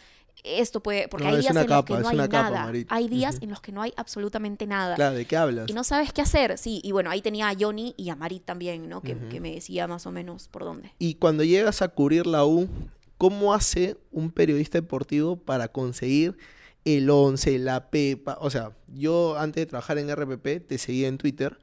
esto 0.44 0.82
puede, 0.82 1.08
porque 1.08 1.26
No, 1.26 1.32
hay 1.32 1.42
días 1.42 1.56
en 1.56 1.68
los 1.70 1.84
que 1.86 1.94
no 1.94 2.10
hay 2.10 2.18
capa, 2.18 2.50
nada, 2.50 2.66
Marita. 2.66 2.96
hay 2.96 3.08
días 3.08 3.38
en 3.42 3.50
los 3.50 3.62
que 3.62 3.72
no 3.72 3.82
hay 3.82 3.94
absolutamente 3.98 4.66
nada. 4.68 4.96
Claro, 4.96 5.16
¿de 5.16 5.26
qué 5.26 5.36
hablas? 5.38 5.70
Y 5.70 5.74
no 5.74 5.84
sabes 5.84 6.14
qué 6.14 6.22
hacer, 6.22 6.58
sí. 6.58 6.80
Y 6.84 6.92
bueno, 6.92 7.10
ahí 7.10 7.22
tenía 7.22 7.50
a 7.50 7.56
Johnny 7.60 7.94
y 7.98 8.10
a 8.10 8.16
Marit 8.16 8.44
también, 8.46 8.88
¿no? 8.90 9.02
Que, 9.02 9.16
me 9.16 9.52
decía 9.54 9.88
más 9.88 10.06
o 10.06 10.12
menos 10.12 10.48
por 10.48 10.64
dónde. 10.64 10.92
Y 11.00 11.16
cuando 11.16 11.44
llegas 11.44 11.82
a 11.82 11.90
cubrir 11.90 12.26
la 12.28 12.46
U, 12.46 12.68
¿cómo 13.18 13.54
hace 13.54 13.98
un 14.12 14.32
periodista 14.32 14.78
deportivo 14.80 15.36
para 15.38 15.68
conseguir 15.68 16.38
el 16.86 17.10
11, 17.10 17.60
la 17.60 17.90
pepa? 17.90 18.38
O 18.42 18.50
sea, 18.50 18.72
yo 18.88 19.38
antes 19.38 19.62
de 19.62 19.66
trabajar 19.66 19.98
en 19.98 20.10
RPP 20.10 20.66
te 20.68 20.78
seguía 20.78 21.08
en 21.08 21.18
Twitter 21.18 21.60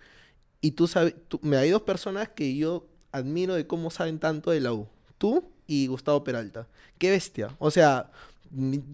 y 0.61 0.73
tú 0.73 0.87
sabes, 0.89 1.15
tú- 1.29 1.41
me 1.43 1.57
hay 1.57 1.71
dos 1.71 1.83
personas 1.83 2.29
que 2.29 2.55
yo 2.57 2.87
admiro 3.13 3.55
de 3.55 3.67
cómo 3.67 3.91
saben 3.91 4.19
tanto 4.19 4.51
de 4.51 4.61
la 4.61 4.73
U. 4.73 4.89
Tú 5.19 5.51
y 5.67 5.87
Gustavo 5.87 6.25
Peralta. 6.25 6.67
Qué 6.99 7.11
bestia. 7.11 7.49
O 7.59 7.71
sea, 7.71 8.11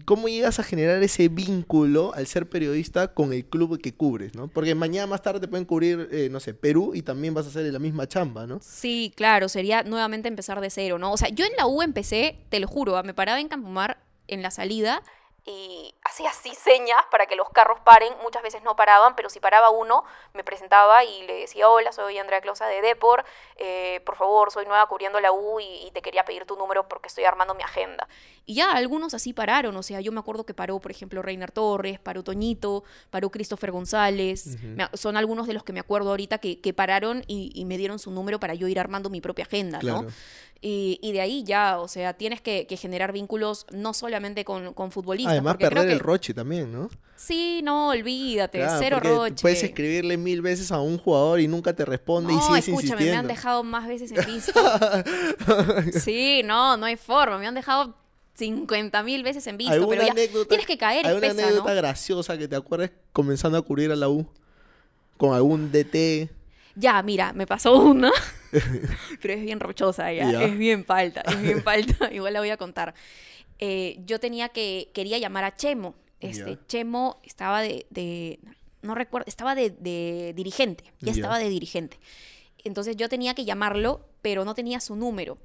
¿cómo 0.05 0.27
llegas 0.27 0.59
a 0.59 0.63
generar 0.63 1.01
ese 1.03 1.29
vínculo 1.29 2.13
al 2.13 2.27
ser 2.27 2.49
periodista 2.49 3.13
con 3.13 3.33
el 3.33 3.45
club 3.45 3.79
que 3.81 3.93
cubres, 3.93 4.35
¿no? 4.35 4.47
Porque 4.47 4.75
mañana 4.75 5.07
más 5.07 5.21
tarde 5.21 5.47
pueden 5.47 5.65
cubrir, 5.65 6.09
eh, 6.11 6.29
no 6.31 6.39
sé, 6.39 6.53
Perú 6.53 6.91
y 6.93 7.01
también 7.01 7.33
vas 7.33 7.45
a 7.45 7.49
hacer 7.49 7.71
la 7.71 7.79
misma 7.79 8.07
chamba, 8.07 8.47
¿no? 8.47 8.59
Sí, 8.61 9.13
claro, 9.15 9.49
sería 9.49 9.83
nuevamente 9.83 10.27
empezar 10.27 10.61
de 10.61 10.69
cero, 10.69 10.97
¿no? 10.97 11.11
O 11.11 11.17
sea, 11.17 11.29
yo 11.29 11.45
en 11.45 11.53
la 11.57 11.67
U 11.67 11.81
empecé, 11.81 12.37
te 12.49 12.59
lo 12.59 12.67
juro, 12.67 12.97
ah, 12.97 13.03
me 13.03 13.13
paraba 13.13 13.39
en 13.39 13.47
Campomar 13.47 14.03
en 14.27 14.41
la 14.41 14.51
salida 14.51 15.03
y 15.45 15.93
hacía 16.11 16.29
así 16.29 16.53
señas 16.55 16.97
para 17.09 17.25
que 17.25 17.35
los 17.35 17.49
carros 17.49 17.79
paren. 17.85 18.13
Muchas 18.21 18.43
veces 18.43 18.61
no 18.63 18.75
paraban, 18.75 19.15
pero 19.15 19.29
si 19.29 19.39
paraba 19.39 19.69
uno, 19.69 20.03
me 20.33 20.43
presentaba 20.43 21.03
y 21.03 21.23
le 21.25 21.33
decía, 21.33 21.69
hola, 21.69 21.91
soy 21.91 22.17
Andrea 22.17 22.41
Closa 22.41 22.67
de 22.67 22.81
Depor, 22.81 23.23
eh, 23.55 24.01
por 24.05 24.17
favor, 24.17 24.51
soy 24.51 24.65
nueva 24.65 24.85
cubriendo 24.87 25.19
la 25.19 25.31
U 25.31 25.59
y, 25.59 25.87
y 25.87 25.91
te 25.91 26.01
quería 26.01 26.25
pedir 26.25 26.45
tu 26.45 26.55
número 26.57 26.87
porque 26.87 27.07
estoy 27.07 27.23
armando 27.23 27.55
mi 27.55 27.63
agenda. 27.63 28.07
Y 28.45 28.55
ya 28.55 28.71
algunos 28.71 29.13
así 29.13 29.33
pararon, 29.33 29.75
o 29.77 29.83
sea, 29.83 30.01
yo 30.01 30.11
me 30.11 30.19
acuerdo 30.19 30.45
que 30.45 30.53
paró, 30.53 30.79
por 30.79 30.91
ejemplo, 30.91 31.21
Reiner 31.21 31.51
Torres, 31.51 31.99
paró 31.99 32.23
Toñito, 32.23 32.83
paró 33.09 33.29
Christopher 33.29 33.71
González, 33.71 34.57
me 34.63 34.87
son 34.93 35.15
algunos 35.15 35.47
de 35.47 35.53
los 35.53 35.63
que 35.63 35.73
me 35.73 35.79
acuerdo 35.79 36.09
ahorita 36.09 36.39
que, 36.39 36.59
que 36.59 36.73
pararon 36.73 37.23
y, 37.27 37.51
y 37.55 37.65
me 37.65 37.77
dieron 37.77 37.99
su 37.99 38.11
número 38.11 38.39
para 38.39 38.53
yo 38.55 38.67
ir 38.67 38.79
armando 38.79 39.09
mi 39.09 39.21
propia 39.21 39.45
agenda, 39.45 39.79
Claro. 39.79 40.01
¿no? 40.03 40.09
Y, 40.63 40.99
y 41.01 41.11
de 41.11 41.21
ahí 41.21 41.43
ya, 41.43 41.79
o 41.79 41.87
sea, 41.87 42.13
tienes 42.13 42.39
que, 42.39 42.67
que 42.67 42.77
generar 42.77 43.11
vínculos 43.11 43.65
no 43.71 43.95
solamente 43.95 44.45
con, 44.45 44.75
con 44.75 44.91
futbolistas. 44.91 45.31
Además, 45.31 45.53
porque 45.53 45.67
creo 45.69 45.81
el 45.81 45.89
que- 45.97 46.00
roche 46.01 46.33
también, 46.33 46.71
¿no? 46.71 46.89
Sí, 47.15 47.61
no, 47.63 47.89
olvídate, 47.89 48.57
Claro, 48.57 48.79
cero 48.79 48.99
roche. 48.99 49.41
Puedes 49.41 49.63
escribirle 49.63 50.17
mil 50.17 50.41
veces 50.41 50.71
a 50.71 50.79
un 50.81 50.97
jugador 50.97 51.39
y 51.39 51.47
nunca 51.47 51.73
te 51.75 51.85
responde 51.85 52.33
y 52.33 52.35
No, 52.35 52.41
sigues 52.41 52.67
escúchame, 52.67 52.81
insistiendo. 53.03 53.11
me 53.13 53.17
han 53.19 53.27
dejado 53.27 53.63
más 53.63 53.87
veces 53.87 54.11
en 54.11 54.25
visto. 54.25 54.59
sí, 55.99 56.41
no, 56.43 56.77
no 56.77 56.85
hay 56.87 56.95
forma. 56.97 57.37
Me 57.37 57.47
han 57.47 57.53
dejado 57.55 57.95
50 58.35 59.03
mil 59.03 59.23
veces 59.23 59.45
en 59.47 59.57
visto, 59.57 59.87
pero 59.87 60.01
ya 60.03 60.11
anécdota, 60.11 60.47
tienes 60.49 60.65
que 60.65 60.77
caer, 60.77 61.05
¿Alguna 61.05 61.27
espesa, 61.27 61.47
anécdota 61.47 61.69
¿no? 61.69 61.75
graciosa 61.75 62.37
que 62.37 62.47
te 62.47 62.55
acuerdes 62.55 62.91
comenzando 63.13 63.57
a 63.57 63.61
cubrir 63.61 63.91
a 63.91 63.95
la 63.95 64.09
U? 64.09 64.27
Con 65.17 65.35
algún 65.35 65.71
DT. 65.71 66.29
Ya, 66.75 67.03
mira, 67.03 67.33
me 67.33 67.45
pasó 67.45 67.75
una, 67.77 68.11
pero 69.21 69.33
es 69.33 69.41
bien 69.41 69.59
rochosa 69.59 70.11
ya, 70.11 70.31
Ya. 70.31 70.43
es 70.43 70.57
bien 70.57 70.85
falta, 70.85 71.21
es 71.21 71.41
bien 71.41 71.61
falta, 71.61 72.09
igual 72.11 72.33
la 72.33 72.39
voy 72.39 72.49
a 72.49 72.57
contar. 72.57 72.95
Eh, 73.61 74.01
yo 74.05 74.19
tenía 74.19 74.49
que, 74.49 74.89
quería 74.93 75.17
llamar 75.19 75.43
a 75.45 75.55
Chemo, 75.55 75.95
este. 76.19 76.57
Chemo 76.67 77.19
estaba 77.23 77.61
de, 77.61 77.85
de- 77.89 78.39
no 78.81 78.95
recuerdo, 78.95 79.25
estaba 79.27 79.55
de, 79.55 79.69
de 79.69 80.33
dirigente, 80.35 80.83
ya 80.99 81.07
Ya. 81.07 81.11
estaba 81.13 81.37
de 81.39 81.47
dirigente. 81.49 81.97
Entonces 82.63 82.95
yo 82.97 83.07
tenía 83.07 83.33
que 83.35 83.45
llamarlo, 83.45 84.05
pero 84.21 84.43
no 84.45 84.53
tenía 84.55 84.79
su 84.81 84.95
número. 84.95 85.37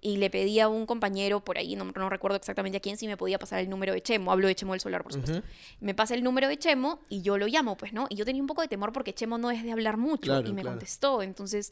Y 0.00 0.18
le 0.18 0.30
pedí 0.30 0.60
a 0.60 0.68
un 0.68 0.86
compañero 0.86 1.40
por 1.40 1.58
ahí, 1.58 1.74
no, 1.74 1.84
no 1.84 2.08
recuerdo 2.08 2.36
exactamente 2.36 2.78
a 2.78 2.80
quién, 2.80 2.96
si 2.96 3.08
me 3.08 3.16
podía 3.16 3.38
pasar 3.38 3.58
el 3.58 3.68
número 3.68 3.92
de 3.92 4.00
Chemo. 4.00 4.30
Hablo 4.30 4.46
de 4.46 4.54
Chemo 4.54 4.72
del 4.74 4.80
Solar, 4.80 5.02
por 5.02 5.12
supuesto. 5.12 5.42
Me 5.80 5.92
pasa 5.94 6.14
el 6.14 6.22
número 6.22 6.46
de 6.48 6.56
Chemo 6.56 7.00
y 7.08 7.22
yo 7.22 7.36
lo 7.36 7.46
llamo, 7.48 7.76
pues, 7.76 7.92
¿no? 7.92 8.06
Y 8.08 8.14
yo 8.14 8.24
tenía 8.24 8.40
un 8.40 8.46
poco 8.46 8.62
de 8.62 8.68
temor 8.68 8.92
porque 8.92 9.12
Chemo 9.12 9.38
no 9.38 9.50
es 9.50 9.62
de 9.64 9.72
hablar 9.72 9.96
mucho 9.96 10.22
Claro, 10.22 10.48
y 10.48 10.52
me 10.52 10.62
claro. 10.62 10.76
contestó. 10.76 11.20
Entonces 11.22 11.70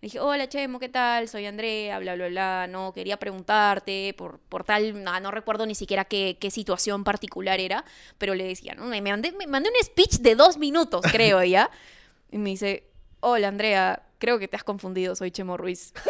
le 0.00 0.06
dije, 0.06 0.18
hola 0.20 0.48
Chemo, 0.48 0.80
¿qué 0.80 0.88
tal? 0.88 1.28
Soy 1.28 1.46
Andrea, 1.46 1.98
bla, 2.00 2.14
bla, 2.16 2.28
bla. 2.28 2.66
No, 2.68 2.92
quería 2.92 3.16
preguntarte 3.16 4.12
por, 4.18 4.38
por 4.40 4.64
tal, 4.64 5.02
no, 5.04 5.20
no 5.20 5.30
recuerdo 5.30 5.64
ni 5.64 5.74
siquiera 5.76 6.04
qué, 6.04 6.36
qué 6.40 6.50
situación 6.50 7.04
particular 7.04 7.60
era, 7.60 7.84
pero 8.18 8.34
le 8.34 8.44
decía, 8.44 8.74
¿no? 8.74 8.86
Me, 8.86 9.00
me 9.00 9.10
mandé, 9.10 9.30
me 9.32 9.46
mandé 9.46 9.68
un 9.70 9.84
speech 9.84 10.18
de 10.18 10.34
dos 10.34 10.58
minutos, 10.58 11.02
creo, 11.12 11.42
¿ya? 11.44 11.70
Y 12.30 12.36
me 12.38 12.50
dice, 12.50 12.84
hola 13.20 13.48
Andrea, 13.48 14.02
creo 14.18 14.38
que 14.38 14.48
te 14.48 14.56
has 14.56 14.64
confundido, 14.64 15.14
soy 15.16 15.30
Chemo 15.30 15.56
Ruiz. 15.56 15.94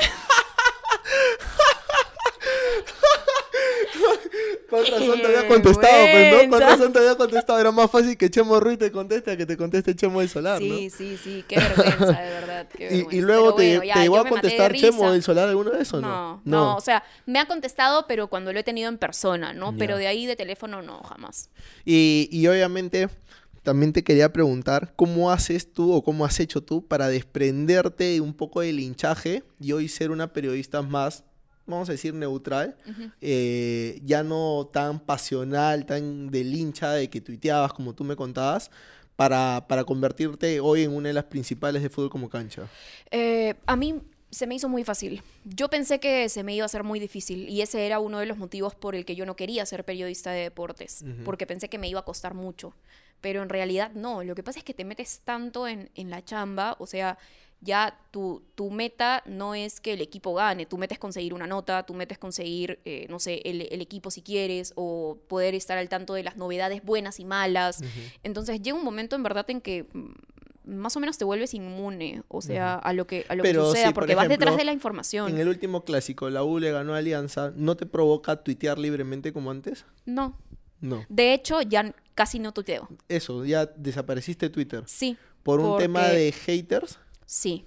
Con 4.68 4.80
razón 4.90 5.20
te 5.20 5.26
había 5.26 5.48
contestado, 5.48 6.06
pues, 6.12 6.44
¿no? 6.44 6.50
Con 6.50 6.60
razón 6.60 6.92
te 6.92 6.98
había 6.98 7.14
contestado. 7.16 7.58
Era 7.58 7.72
más 7.72 7.90
fácil 7.90 8.16
que 8.16 8.30
Chemo 8.30 8.60
Ruiz 8.60 8.78
te 8.78 8.92
conteste 8.92 9.30
a 9.30 9.36
que 9.36 9.46
te 9.46 9.56
conteste 9.56 9.94
Chemo 9.96 10.20
del 10.20 10.28
Solar, 10.28 10.60
¿no? 10.60 10.76
Sí, 10.76 10.90
sí, 10.90 11.16
sí, 11.22 11.44
qué 11.48 11.56
vergüenza, 11.56 12.20
de 12.20 12.30
verdad. 12.30 12.68
qué 12.76 12.84
Y, 12.86 12.88
vergüenza. 12.88 13.16
y 13.16 13.20
luego 13.20 13.44
Pero 13.44 13.56
te, 13.56 13.76
bueno, 13.78 13.84
ya, 13.84 13.94
te 13.94 14.00
llegó 14.00 14.16
a 14.16 14.18
maté 14.18 14.28
de 14.28 14.30
contestar 14.40 14.74
Chemo 14.74 15.12
del 15.12 15.22
Solar 15.22 15.48
alguna 15.48 15.70
vez 15.70 15.92
o 15.94 16.00
No, 16.00 16.08
no? 16.08 16.42
no, 16.44 16.76
o 16.76 16.80
sea, 16.80 17.02
me 17.26 17.38
ha 17.38 17.46
contestado, 17.46 18.06
pero 18.06 18.28
cuando 18.28 18.52
lo 18.52 18.58
he 18.60 18.64
tenido 18.64 18.88
en 18.88 18.98
persona, 18.98 19.52
¿no? 19.52 19.76
Pero 19.76 19.96
de 19.96 20.06
ahí 20.06 20.26
de 20.26 20.36
teléfono 20.36 20.82
no, 20.82 21.02
jamás. 21.02 21.50
Y, 21.84 22.28
y 22.30 22.46
obviamente 22.46 23.08
también 23.62 23.92
te 23.92 24.02
quería 24.04 24.32
preguntar 24.32 24.92
cómo 24.96 25.30
haces 25.30 25.72
tú 25.72 25.92
o 25.92 26.02
cómo 26.02 26.24
has 26.24 26.40
hecho 26.40 26.62
tú 26.62 26.86
para 26.86 27.08
desprenderte 27.08 28.20
un 28.20 28.32
poco 28.34 28.60
del 28.62 28.80
hinchaje 28.80 29.42
y 29.60 29.72
hoy 29.72 29.88
ser 29.88 30.10
una 30.10 30.32
periodista 30.32 30.80
más, 30.82 31.24
vamos 31.68 31.88
a 31.88 31.92
decir, 31.92 32.14
neutral, 32.14 32.76
eh, 33.20 34.00
ya 34.04 34.22
no 34.22 34.68
tan 34.72 35.00
pasional, 35.00 35.86
tan 35.86 36.30
del 36.30 36.54
hincha 36.54 36.92
de 36.92 37.08
que 37.08 37.20
tuiteabas 37.20 37.72
como 37.72 37.94
tú 37.94 38.04
me 38.04 38.16
contabas, 38.16 38.70
para, 39.16 39.66
para 39.68 39.82
convertirte 39.82 40.60
hoy 40.60 40.84
en 40.84 40.92
una 40.92 41.08
de 41.08 41.12
las 41.12 41.24
principales 41.24 41.82
de 41.82 41.90
fútbol 41.90 42.08
como 42.08 42.28
cancha. 42.28 42.68
Eh, 43.10 43.54
a 43.66 43.74
mí 43.74 44.00
se 44.30 44.46
me 44.46 44.54
hizo 44.54 44.68
muy 44.68 44.84
fácil. 44.84 45.22
Yo 45.44 45.68
pensé 45.68 45.98
que 45.98 46.28
se 46.28 46.44
me 46.44 46.54
iba 46.54 46.64
a 46.64 46.66
hacer 46.66 46.84
muy 46.84 47.00
difícil 47.00 47.48
y 47.48 47.62
ese 47.62 47.84
era 47.84 47.98
uno 47.98 48.18
de 48.18 48.26
los 48.26 48.38
motivos 48.38 48.74
por 48.74 48.94
el 48.94 49.04
que 49.04 49.16
yo 49.16 49.26
no 49.26 49.36
quería 49.36 49.66
ser 49.66 49.84
periodista 49.84 50.30
de 50.30 50.42
deportes, 50.42 51.04
porque 51.24 51.46
pensé 51.46 51.68
que 51.68 51.78
me 51.78 51.88
iba 51.88 52.00
a 52.00 52.04
costar 52.04 52.34
mucho. 52.34 52.74
Pero 53.20 53.42
en 53.42 53.48
realidad 53.48 53.90
no, 53.94 54.22
lo 54.22 54.36
que 54.36 54.44
pasa 54.44 54.60
es 54.60 54.64
que 54.64 54.74
te 54.74 54.84
metes 54.84 55.22
tanto 55.24 55.66
en, 55.66 55.90
en 55.96 56.10
la 56.10 56.24
chamba, 56.24 56.76
o 56.78 56.86
sea, 56.86 57.18
ya 57.60 57.98
tu, 58.10 58.42
tu 58.54 58.70
meta 58.70 59.22
no 59.26 59.54
es 59.54 59.80
que 59.80 59.94
el 59.94 60.00
equipo 60.00 60.34
gane, 60.34 60.66
tu 60.66 60.78
meta 60.78 60.94
es 60.94 61.00
conseguir 61.00 61.34
una 61.34 61.46
nota, 61.46 61.84
tu 61.84 61.94
meta 61.94 62.14
es 62.14 62.18
conseguir, 62.18 62.78
eh, 62.84 63.06
no 63.08 63.18
sé, 63.18 63.42
el, 63.44 63.62
el 63.70 63.80
equipo 63.80 64.10
si 64.10 64.22
quieres, 64.22 64.72
o 64.76 65.18
poder 65.28 65.54
estar 65.54 65.76
al 65.78 65.88
tanto 65.88 66.14
de 66.14 66.22
las 66.22 66.36
novedades 66.36 66.84
buenas 66.84 67.18
y 67.20 67.24
malas. 67.24 67.80
Entonces 68.22 68.62
llega 68.62 68.76
un 68.76 68.84
momento 68.84 69.16
en 69.16 69.22
verdad 69.22 69.48
en 69.50 69.60
que 69.60 69.86
mm, 69.92 70.12
más 70.68 70.96
o 70.96 71.00
menos 71.00 71.18
te 71.18 71.24
vuelves 71.24 71.54
inmune, 71.54 72.22
o 72.28 72.42
sea, 72.42 72.74
a 72.74 72.92
lo 72.92 73.06
que, 73.06 73.26
a 73.28 73.34
lo 73.34 73.42
Pero 73.42 73.62
que 73.62 73.68
suceda, 73.70 73.86
por 73.86 73.94
porque 73.94 74.14
vas 74.14 74.28
detrás 74.28 74.56
de 74.56 74.64
la 74.64 74.72
información. 74.72 75.30
En 75.30 75.38
el 75.38 75.48
último 75.48 75.84
clásico, 75.84 76.30
la 76.30 76.44
U 76.44 76.58
le 76.58 76.70
ganó 76.70 76.94
a 76.94 76.98
Alianza, 76.98 77.52
¿no 77.56 77.76
te 77.76 77.86
provoca 77.86 78.36
tuitear 78.36 78.78
libremente 78.78 79.32
como 79.32 79.50
antes? 79.50 79.84
No. 80.04 80.38
No. 80.80 81.04
De 81.08 81.34
hecho, 81.34 81.60
ya 81.62 81.92
casi 82.14 82.38
no 82.38 82.52
tuiteo. 82.52 82.88
Eso, 83.08 83.44
ya 83.44 83.66
desapareciste 83.66 84.46
de 84.46 84.50
Twitter. 84.50 84.84
Sí. 84.86 85.16
Por 85.42 85.60
un 85.60 85.78
tema 85.78 86.06
de 86.08 86.30
haters. 86.30 86.98
Sí. 87.28 87.66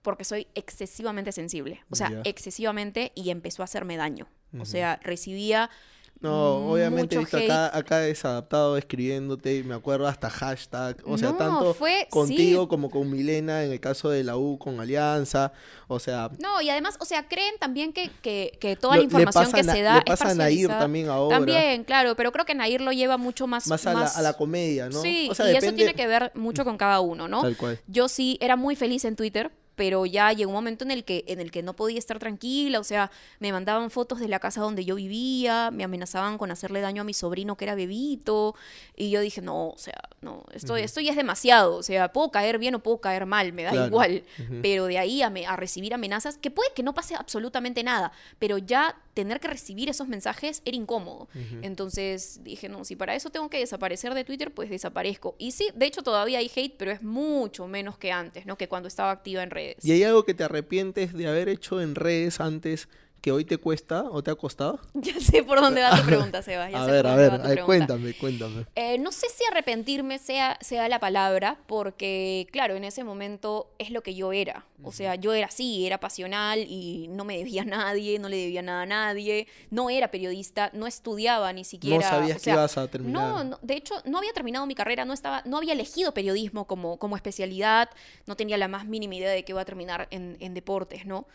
Porque 0.00 0.24
soy 0.24 0.46
excesivamente 0.54 1.32
sensible. 1.32 1.84
O 1.90 1.94
sea, 1.94 2.22
excesivamente 2.24 3.12
y 3.14 3.28
empezó 3.28 3.62
a 3.62 3.66
hacerme 3.66 3.96
daño. 3.96 4.26
O 4.58 4.64
sea, 4.64 4.98
recibía 5.02 5.70
No, 6.20 6.72
obviamente 6.72 7.14
he 7.14 7.18
visto 7.18 7.36
acá, 7.36 7.76
acá 7.76 7.98
desadaptado 8.00 8.76
escribiéndote, 8.76 9.56
y 9.58 9.62
me 9.62 9.74
acuerdo 9.74 10.08
hasta 10.08 10.28
hashtag, 10.28 10.96
o 11.04 11.16
sea, 11.16 11.30
No, 11.30 11.36
tanto 11.36 11.74
fue- 11.74 12.08
contigo 12.10 12.62
sí. 12.62 12.68
como 12.68 12.90
con 12.90 13.08
Milena 13.08 13.62
en 13.62 13.70
el 13.70 13.78
caso 13.78 14.10
de 14.10 14.24
la 14.24 14.36
U 14.36 14.58
con 14.58 14.80
Alianza, 14.80 15.52
o 15.86 16.00
sea, 16.00 16.30
No, 16.40 16.60
y 16.60 16.70
además, 16.70 16.96
o 16.98 17.04
sea, 17.04 17.28
creen 17.28 17.54
también 17.60 17.92
que, 17.92 18.10
que, 18.20 18.56
que 18.60 18.74
toda 18.74 18.94
Lo- 18.96 19.02
la 19.02 19.04
información 19.04 19.52
que 19.52 19.60
a 19.60 19.64
se 19.64 19.82
da 19.82 19.94
le 19.94 19.98
es 20.00 20.04
pasa 20.06 20.30
a 20.30 20.34
Nair 20.34 20.66
también 20.68 21.08
ahora. 21.08 21.36
También, 21.36 21.84
claro, 21.84 22.16
pero 22.16 22.32
creo 22.32 22.44
que 22.44 22.54
Nair 22.56 22.80
lo 22.80 22.90
lleva 22.90 23.16
mucho 23.16 23.46
más... 23.46 23.68
más 23.68 23.86
a 23.86 23.94
la, 23.94 24.06
a 24.06 24.22
la 24.22 24.32
comedia, 24.32 24.88
¿no? 24.88 25.00
Sí, 25.00 25.28
o 25.30 25.34
sea, 25.36 25.52
y 25.52 25.56
eso 25.56 25.72
tiene 25.72 25.94
que 25.94 26.06
ver 26.08 26.32
mucho 26.34 26.64
con 26.64 26.76
cada 26.76 26.98
uno, 27.00 27.28
¿no? 27.28 27.42
Tal 27.42 27.56
cual. 27.56 27.78
Yo 27.86 28.08
sí 28.08 28.38
era 28.40 28.56
muy 28.56 28.74
feliz 28.74 29.04
en 29.04 29.14
Twitter, 29.14 29.52
pero 29.78 30.04
ya 30.04 30.32
llegó 30.32 30.50
un 30.50 30.54
momento 30.56 30.84
en 30.84 30.90
el 30.90 31.04
que 31.04 31.24
en 31.28 31.38
el 31.40 31.50
que 31.52 31.62
no 31.62 31.74
podía 31.74 31.98
estar 31.98 32.18
tranquila, 32.18 32.80
o 32.80 32.84
sea, 32.84 33.10
me 33.38 33.52
mandaban 33.52 33.90
fotos 33.90 34.18
de 34.18 34.26
la 34.28 34.40
casa 34.40 34.60
donde 34.60 34.84
yo 34.84 34.96
vivía, 34.96 35.70
me 35.70 35.84
amenazaban 35.84 36.36
con 36.36 36.50
hacerle 36.50 36.80
daño 36.80 37.02
a 37.02 37.04
mi 37.04 37.14
sobrino 37.14 37.56
que 37.56 37.64
era 37.64 37.74
bebito, 37.76 38.54
y 38.96 39.10
yo 39.10 39.20
dije, 39.20 39.40
"No, 39.40 39.68
o 39.68 39.78
sea, 39.78 40.00
no, 40.20 40.44
esto 40.52 40.76
esto 40.76 41.00
ya 41.00 41.12
es 41.12 41.16
demasiado, 41.16 41.76
o 41.76 41.82
sea, 41.84 42.12
puedo 42.12 42.30
caer 42.32 42.58
bien 42.58 42.74
o 42.74 42.80
puedo 42.80 43.00
caer 43.00 43.24
mal, 43.24 43.52
me 43.52 43.62
da 43.62 43.70
Claro. 43.70 43.86
igual." 43.86 44.24
Pero 44.62 44.86
de 44.86 44.98
ahí 44.98 45.22
a, 45.22 45.30
me- 45.30 45.46
a 45.46 45.54
recibir 45.56 45.94
amenazas, 45.94 46.36
que 46.38 46.50
puede 46.50 46.70
que 46.74 46.82
no 46.82 46.92
pase 46.92 47.14
absolutamente 47.14 47.82
nada, 47.84 48.10
pero 48.40 48.58
ya 48.58 48.96
tener 49.14 49.38
que 49.40 49.48
recibir 49.48 49.88
esos 49.88 50.08
mensajes 50.08 50.60
era 50.64 50.76
incómodo. 50.76 51.28
Entonces 51.62 52.40
dije, 52.44 52.68
no, 52.68 52.84
si 52.84 52.96
para 52.96 53.14
eso 53.14 53.30
tengo 53.30 53.48
que 53.50 53.58
desaparecer 53.58 54.14
de 54.14 54.24
Twitter, 54.24 54.52
pues 54.52 54.70
desaparezco. 54.70 55.34
Y 55.38 55.52
sí, 55.52 55.68
de 55.74 55.86
hecho 55.86 56.02
todavía 56.02 56.38
hay 56.38 56.50
hate, 56.54 56.74
pero 56.76 56.90
es 56.90 57.02
mucho 57.02 57.66
menos 57.66 57.98
que 57.98 58.10
antes, 58.10 58.46
¿no? 58.46 58.56
Que 58.56 58.68
cuando 58.68 58.88
estaba 58.88 59.10
activa 59.10 59.42
en 59.42 59.50
redes. 59.50 59.67
¿Y 59.82 59.92
hay 59.92 60.04
algo 60.04 60.24
que 60.24 60.34
te 60.34 60.44
arrepientes 60.44 61.12
de 61.12 61.28
haber 61.28 61.48
hecho 61.48 61.80
en 61.80 61.94
redes 61.94 62.40
antes 62.40 62.88
que 63.20 63.32
hoy 63.32 63.44
te 63.44 63.58
cuesta 63.58 64.04
o 64.04 64.22
te 64.22 64.30
ha 64.30 64.34
costado? 64.34 64.80
Ya 64.94 65.18
sé 65.20 65.42
por 65.42 65.60
dónde 65.60 65.82
va 65.82 65.96
tu 65.96 66.06
pregunta, 66.06 66.42
Seba. 66.42 66.70
Ya 66.70 66.82
a 66.82 66.84
sé 66.84 66.90
ver, 66.90 67.02
por 67.02 67.12
a 67.12 67.16
ver, 67.16 67.60
a 67.60 67.64
cuéntame, 67.64 68.14
cuéntame. 68.14 68.66
Eh, 68.74 68.98
no 68.98 69.12
sé 69.12 69.28
si 69.28 69.44
arrepentirme 69.50 70.18
sea, 70.18 70.58
sea 70.60 70.88
la 70.88 70.98
palabra, 70.98 71.58
porque 71.66 72.46
claro, 72.50 72.76
en 72.76 72.84
ese 72.84 73.04
momento 73.04 73.72
es 73.78 73.90
lo 73.90 74.02
que 74.02 74.14
yo 74.14 74.32
era. 74.32 74.66
O 74.82 74.92
sea, 74.92 75.16
yo 75.16 75.32
era 75.32 75.46
así, 75.46 75.86
era 75.86 75.98
pasional 75.98 76.60
y 76.60 77.08
no 77.08 77.24
me 77.24 77.36
debía 77.36 77.62
a 77.62 77.64
nadie, 77.64 78.18
no 78.18 78.28
le 78.28 78.36
debía 78.36 78.62
nada 78.62 78.82
a 78.82 78.86
nadie, 78.86 79.48
no 79.70 79.90
era 79.90 80.10
periodista, 80.10 80.70
no 80.72 80.86
estudiaba 80.86 81.52
ni 81.52 81.64
siquiera. 81.64 82.08
sabías 82.08 82.38
o 82.38 82.40
que 82.44 82.50
ibas 82.50 82.78
a 82.78 82.86
terminar. 82.88 83.22
No, 83.22 83.44
no, 83.44 83.58
de 83.62 83.74
hecho, 83.74 83.94
no 84.04 84.18
había 84.18 84.32
terminado 84.32 84.66
mi 84.66 84.74
carrera, 84.76 85.04
no, 85.04 85.12
estaba, 85.12 85.42
no 85.44 85.56
había 85.56 85.72
elegido 85.72 86.14
periodismo 86.14 86.66
como, 86.66 86.98
como 86.98 87.16
especialidad, 87.16 87.90
no 88.26 88.36
tenía 88.36 88.56
la 88.56 88.68
más 88.68 88.86
mínima 88.86 89.16
idea 89.16 89.30
de 89.30 89.44
que 89.44 89.52
iba 89.52 89.60
a 89.60 89.64
terminar 89.64 90.06
en, 90.10 90.36
en 90.40 90.54
deportes, 90.54 91.06
¿no? 91.06 91.26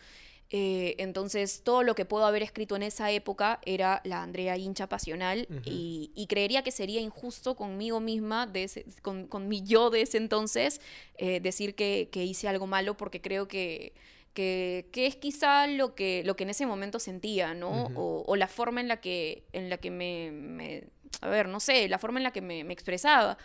Eh, 0.50 0.94
entonces, 0.98 1.62
todo 1.64 1.82
lo 1.82 1.94
que 1.94 2.04
puedo 2.04 2.26
haber 2.26 2.42
escrito 2.42 2.76
en 2.76 2.82
esa 2.84 3.10
época 3.10 3.60
era 3.64 4.00
la 4.04 4.22
Andrea 4.22 4.56
hincha 4.56 4.88
pasional 4.88 5.48
y, 5.64 6.12
y 6.14 6.26
creería 6.26 6.62
que 6.62 6.70
sería 6.70 7.00
injusto 7.00 7.56
conmigo 7.56 7.98
misma, 7.98 8.46
de 8.46 8.64
ese- 8.64 8.84
con, 9.02 9.26
con 9.26 9.48
mi 9.48 9.62
yo 9.62 9.90
de 9.90 10.02
ese 10.02 10.18
entonces, 10.18 10.80
eh, 11.16 11.40
decir 11.40 11.74
que, 11.74 12.08
que 12.12 12.24
hice 12.24 12.46
algo 12.46 12.66
malo 12.66 12.96
porque 12.96 13.20
creo 13.20 13.48
que, 13.48 13.94
que, 14.32 14.86
que 14.92 15.06
es 15.06 15.16
quizá 15.16 15.66
lo 15.66 15.94
que, 15.94 16.22
lo 16.24 16.36
que 16.36 16.44
en 16.44 16.50
ese 16.50 16.66
momento 16.66 16.98
sentía, 17.00 17.54
¿no? 17.54 17.86
o, 17.96 18.22
o 18.26 18.36
la 18.36 18.46
forma 18.48 18.80
en 18.80 18.88
la 18.88 19.00
que, 19.00 19.44
en 19.52 19.70
la 19.70 19.78
que 19.78 19.90
me, 19.90 20.30
me- 20.30 20.84
a 21.20 21.28
ver, 21.28 21.48
no 21.48 21.58
sé, 21.58 21.88
la 21.88 21.98
forma 21.98 22.18
en 22.20 22.24
la 22.24 22.32
que 22.32 22.42
me, 22.42 22.64
me 22.64 22.74
expresaba. 22.74 23.38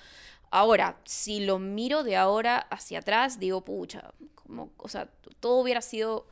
Ahora, 0.52 1.00
si 1.06 1.40
lo 1.42 1.60
miro 1.60 2.04
de 2.04 2.16
ahora 2.16 2.58
hacia 2.58 3.00
atrás, 3.00 3.40
digo, 3.40 3.64
pucha, 3.64 4.12
como, 4.36 4.72
o 4.78 4.90
sea, 4.90 5.08
todo 5.40 5.58
hubiera 5.62 5.82
sido, 5.82 6.26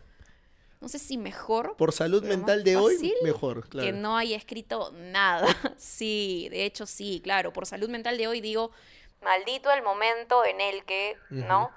no 0.80 0.88
sé 0.90 1.00
si 1.00 1.18
mejor, 1.18 1.76
Por 1.78 1.92
salud 1.92 2.24
mental 2.24 2.64
de 2.64 2.78
hoy, 2.78 3.14
mejor, 3.24 3.68
claro. 3.68 3.86
que 3.86 3.92
no 3.94 4.16
haya 4.18 4.38
escrito 4.38 4.92
nada. 4.94 5.48
Sí, 5.78 6.48
de 6.52 6.66
hecho 6.66 6.86
sí, 6.86 7.20
claro, 7.24 7.52
por 7.54 7.66
salud 7.66 7.90
mental 7.90 8.18
de 8.18 8.28
hoy 8.28 8.42
digo, 8.42 8.72
maldito 9.22 9.72
el 9.72 9.82
momento 9.84 10.46
en 10.46 10.62
el 10.62 10.84
que, 10.86 11.16
¿no? 11.30 11.72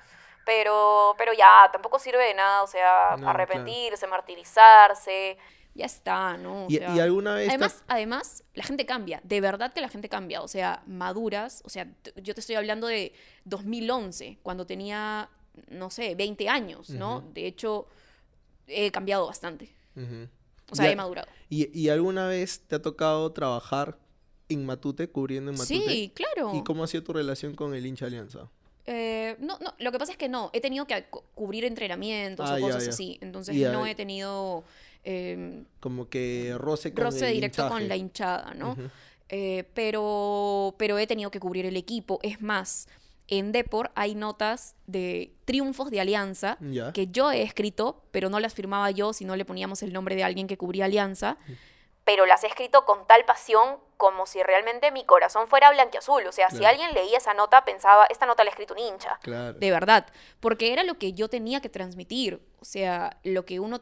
Pero, 0.47 1.15
pero 1.19 1.33
ya, 1.33 1.69
tampoco 1.73 1.99
sirve 1.99 2.25
de 2.25 2.35
nada, 2.35 2.63
o 2.63 2.67
sea, 2.67 3.17
No, 3.19 3.29
arrepentirse, 3.29 4.07
martirizarse, 4.07 5.39
ya 5.75 5.87
está, 5.87 6.37
¿no? 6.37 6.67
O 6.67 6.71
¿Y, 6.71 6.79
sea, 6.79 6.95
y 6.97 7.01
alguna 7.01 7.35
vez 7.35 7.45
te- 7.47 7.51
Además, 7.55 7.85
además, 7.89 8.45
la 8.55 8.65
gente 8.65 8.85
cambia, 8.87 9.21
de 9.23 9.41
verdad 9.41 9.73
que 9.73 9.81
la 9.81 9.89
gente 9.89 10.09
cambia, 10.09 10.43
o 10.43 10.49
sea, 10.49 10.83
maduras, 10.87 11.63
o 11.65 11.69
sea, 11.71 11.87
yo 12.17 12.35
te 12.35 12.41
estoy 12.41 12.57
hablando 12.57 12.87
de 12.87 13.13
2011, 13.45 14.39
cuando 14.43 14.67
tenía, 14.67 15.29
no 15.69 15.91
sé, 15.91 16.15
20 16.15 16.49
años, 16.49 16.91
¿no? 16.91 17.21
De 17.33 17.47
hecho, 17.47 17.87
he 18.71 18.91
cambiado 18.91 19.27
bastante, 19.27 19.75
o 20.71 20.75
sea, 20.75 20.91
he 20.91 20.97
madurado. 20.97 21.29
¿Y, 21.49 21.77
y 21.79 21.89
alguna 21.89 22.27
vez 22.29 22.61
te 22.67 22.77
ha 22.77 22.83
tocado 22.83 23.33
trabajar 23.33 23.99
en 24.49 24.65
Matute, 24.67 25.09
cubriendo 25.09 25.51
en 25.51 25.59
Matute? 25.59 25.91
Sí, 25.91 26.13
claro. 26.15 26.53
¿Y 26.55 26.63
cómo 26.65 26.85
ha 26.85 26.87
sido 26.87 27.03
tu 27.05 27.13
relación 27.13 27.55
con 27.55 27.75
el 27.75 27.85
hincha 27.87 28.07
Alianza? 28.07 28.49
Eh, 28.87 29.37
no, 29.41 29.59
no, 29.61 29.75
lo 29.79 29.93
que 29.93 29.99
pasa 29.99 30.13
es 30.13 30.19
que 30.19 30.29
no, 30.29 30.51
he 30.53 30.61
tenido 30.61 30.87
que 30.87 31.05
cu- 31.05 31.23
cubrir 31.35 31.65
entrenamientos 31.65 32.49
Ah, 32.51 32.57
o 32.57 32.61
cosas 32.61 32.85
ya. 32.85 32.91
así, 32.91 33.19
entonces 33.21 33.55
Ya, 33.57 33.73
no 33.73 33.87
he 33.87 33.95
tenido 33.95 34.65
eh, 35.05 35.63
Como 35.81 36.09
que 36.09 36.55
roce 36.59 36.93
con 36.93 37.05
roce 37.05 37.29
el 37.29 37.35
directo 37.35 37.69
con 37.69 37.89
la 37.89 37.97
hinchada, 37.97 38.55
¿no? 38.55 38.77
Eh, 39.29 39.65
pero, 39.75 40.75
pero 40.79 40.99
he 40.99 41.07
tenido 41.07 41.31
que 41.31 41.39
cubrir 41.39 41.67
el 41.67 41.77
equipo. 41.77 42.19
Es 42.23 42.41
más, 42.41 42.89
en 43.31 43.53
Depor 43.53 43.91
hay 43.95 44.15
notas 44.15 44.75
de 44.87 45.33
triunfos 45.45 45.91
de 45.91 46.01
Alianza 46.01 46.59
que 46.93 47.07
yo 47.07 47.31
he 47.31 47.43
escrito, 47.43 48.03
pero 48.11 48.29
no 48.29 48.41
las 48.41 48.55
firmaba 48.55 48.91
yo, 48.91 49.13
sino 49.13 49.37
le 49.37 49.45
poníamos 49.45 49.83
el 49.83 49.93
nombre 49.93 50.17
de 50.17 50.25
alguien 50.25 50.47
que 50.47 50.59
cubría 50.59 50.85
Alianza. 50.85 51.39
Pero 52.05 52.27
las 52.27 52.43
he 52.45 52.49
escrito 52.49 52.85
con 52.85 53.07
tal 53.07 53.25
pasión 53.25 53.79
como 53.97 54.27
si 54.27 54.43
realmente 54.43 54.91
mi 54.91 55.05
corazón 55.05 55.47
fuera 55.47 55.71
blanquiazul. 55.71 56.27
O 56.27 56.33
sea, 56.33 56.51
si 56.51 56.65
alguien 56.65 56.93
leía 56.93 57.19
esa 57.19 57.35
nota, 57.35 57.65
pensaba, 57.65 58.07
esta 58.07 58.27
nota 58.27 58.43
la 58.43 58.51
ha 58.51 58.53
escrito 58.53 58.75
un 58.75 58.81
hincha. 58.81 59.19
Claro. 59.23 59.59
De 59.59 59.71
verdad, 59.71 60.07
porque 60.41 60.73
era 60.73 60.83
lo 60.83 60.95
que 60.95 61.13
yo 61.13 61.29
tenía 61.29 61.61
que 61.61 61.69
transmitir. 61.69 62.41
O 62.61 62.65
sea, 62.65 63.19
lo 63.25 63.47
que 63.47 63.59
uno 63.59 63.81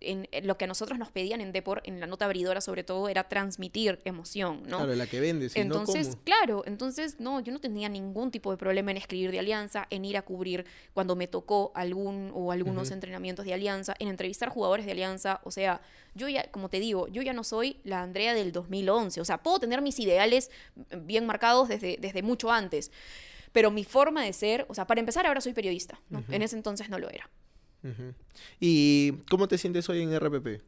en, 0.00 0.28
en 0.32 0.46
lo 0.46 0.56
que 0.56 0.64
a 0.64 0.66
nosotros 0.66 0.98
nos 0.98 1.10
pedían 1.10 1.42
en 1.42 1.52
Depor, 1.52 1.82
en 1.84 2.00
la 2.00 2.06
nota 2.06 2.24
abridora 2.24 2.62
sobre 2.62 2.82
todo, 2.82 3.10
era 3.10 3.28
transmitir 3.28 4.00
emoción, 4.06 4.62
¿no? 4.66 4.78
Claro, 4.78 4.94
la 4.94 5.06
que 5.06 5.20
vende, 5.20 5.50
si 5.50 5.60
entonces, 5.60 6.06
no, 6.06 6.12
¿cómo? 6.12 6.24
claro, 6.24 6.62
entonces 6.64 7.20
no, 7.20 7.40
yo 7.40 7.52
no 7.52 7.60
tenía 7.60 7.90
ningún 7.90 8.30
tipo 8.30 8.50
de 8.50 8.56
problema 8.56 8.92
en 8.92 8.96
escribir 8.96 9.30
de 9.30 9.40
Alianza, 9.40 9.86
en 9.90 10.06
ir 10.06 10.16
a 10.16 10.22
cubrir 10.22 10.64
cuando 10.94 11.16
me 11.16 11.26
tocó 11.26 11.70
algún 11.74 12.30
o 12.34 12.50
algunos 12.50 12.90
entrenamientos 12.90 13.44
de 13.44 13.52
Alianza, 13.52 13.94
en 13.98 14.08
entrevistar 14.08 14.48
jugadores 14.48 14.86
de 14.86 14.92
Alianza, 14.92 15.40
o 15.44 15.50
sea, 15.50 15.82
yo 16.14 16.28
ya, 16.28 16.50
como 16.50 16.70
te 16.70 16.80
digo, 16.80 17.08
yo 17.08 17.20
ya 17.20 17.34
no 17.34 17.44
soy 17.44 17.76
la 17.84 18.02
Andrea 18.02 18.32
del 18.32 18.52
2011, 18.52 19.20
o 19.20 19.24
sea, 19.26 19.42
puedo 19.42 19.58
tener 19.58 19.82
mis 19.82 19.98
ideales 20.00 20.50
bien 21.02 21.26
marcados 21.26 21.68
desde, 21.68 21.98
desde 22.00 22.22
mucho 22.22 22.50
antes, 22.50 22.90
pero 23.52 23.70
mi 23.70 23.84
forma 23.84 24.24
de 24.24 24.32
ser, 24.32 24.64
o 24.68 24.74
sea, 24.74 24.86
para 24.86 25.00
empezar 25.00 25.26
ahora 25.26 25.42
soy 25.42 25.52
periodista, 25.52 26.00
¿no? 26.08 26.24
En 26.30 26.40
ese 26.40 26.56
entonces 26.56 26.88
no 26.88 26.98
lo 26.98 27.10
era. 27.10 27.28
¿Y 28.60 29.12
cómo 29.30 29.48
te 29.48 29.58
sientes 29.58 29.88
hoy 29.88 30.02
en 30.02 30.12
RPP? 30.12 30.62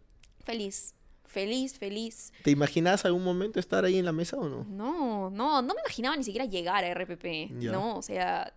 Feliz, 0.44 0.94
feliz, 1.26 1.78
feliz. 1.78 2.32
¿Te 2.42 2.50
imaginas 2.50 3.04
algún 3.04 3.24
momento 3.24 3.60
estar 3.60 3.84
ahí 3.84 3.98
en 3.98 4.04
la 4.04 4.12
mesa 4.12 4.36
o 4.36 4.48
no? 4.48 4.64
No, 4.64 5.30
no, 5.30 5.62
no 5.62 5.74
me 5.74 5.80
imaginaba 5.80 6.16
ni 6.16 6.24
siquiera 6.24 6.44
llegar 6.46 6.84
a 6.84 6.88
RPP, 6.88 7.50
Ya. 7.60 7.72
¿no? 7.72 7.96
O 7.98 8.02
sea, 8.02 8.52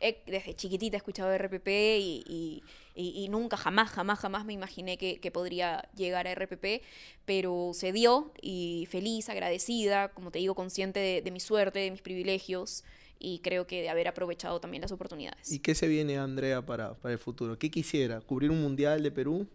he- 0.00 0.22
desde 0.26 0.54
chiquitita 0.54 0.96
he 0.96 0.98
escuchado 0.98 1.32
RPP 1.32 1.98
y, 1.98 2.24
y- 2.28 2.62
y- 2.96 3.24
y 3.24 3.28
nunca, 3.28 3.56
jamás, 3.56 3.90
jamás, 3.90 4.18
jamás 4.20 4.44
me 4.44 4.52
imaginé 4.52 4.98
que, 4.98 5.18
que 5.18 5.30
podría 5.32 5.88
llegar 5.96 6.26
a 6.28 6.32
RPP, 6.32 6.82
pero 7.24 7.70
se 7.74 7.92
dio 7.92 8.32
y 8.40 8.86
feliz, 8.90 9.28
agradecida, 9.28 10.08
como 10.10 10.30
te 10.30 10.38
digo, 10.38 10.54
consciente 10.54 11.00
de, 11.00 11.22
de 11.22 11.30
mi 11.32 11.40
suerte, 11.40 11.78
de 11.80 11.90
mis 11.90 12.02
privilegios 12.02 12.84
y 13.18 13.38
creo 13.40 13.66
que 13.66 13.82
de 13.82 13.88
haber 13.88 14.08
aprovechado 14.08 14.60
también 14.60 14.82
las 14.82 14.92
oportunidades. 14.92 15.50
¿Y 15.50 15.60
qué 15.60 15.74
se 15.74 15.88
viene, 15.88 16.18
Andrea, 16.18 16.64
para, 16.64 16.94
para 16.94 17.12
el 17.12 17.18
futuro? 17.18 17.58
¿Qué 17.58 17.70
quisiera? 17.70 18.20
¿Cubrir 18.20 18.50
un 18.50 18.62
mundial 18.62 19.02
de 19.02 19.10
Perú? 19.10 19.46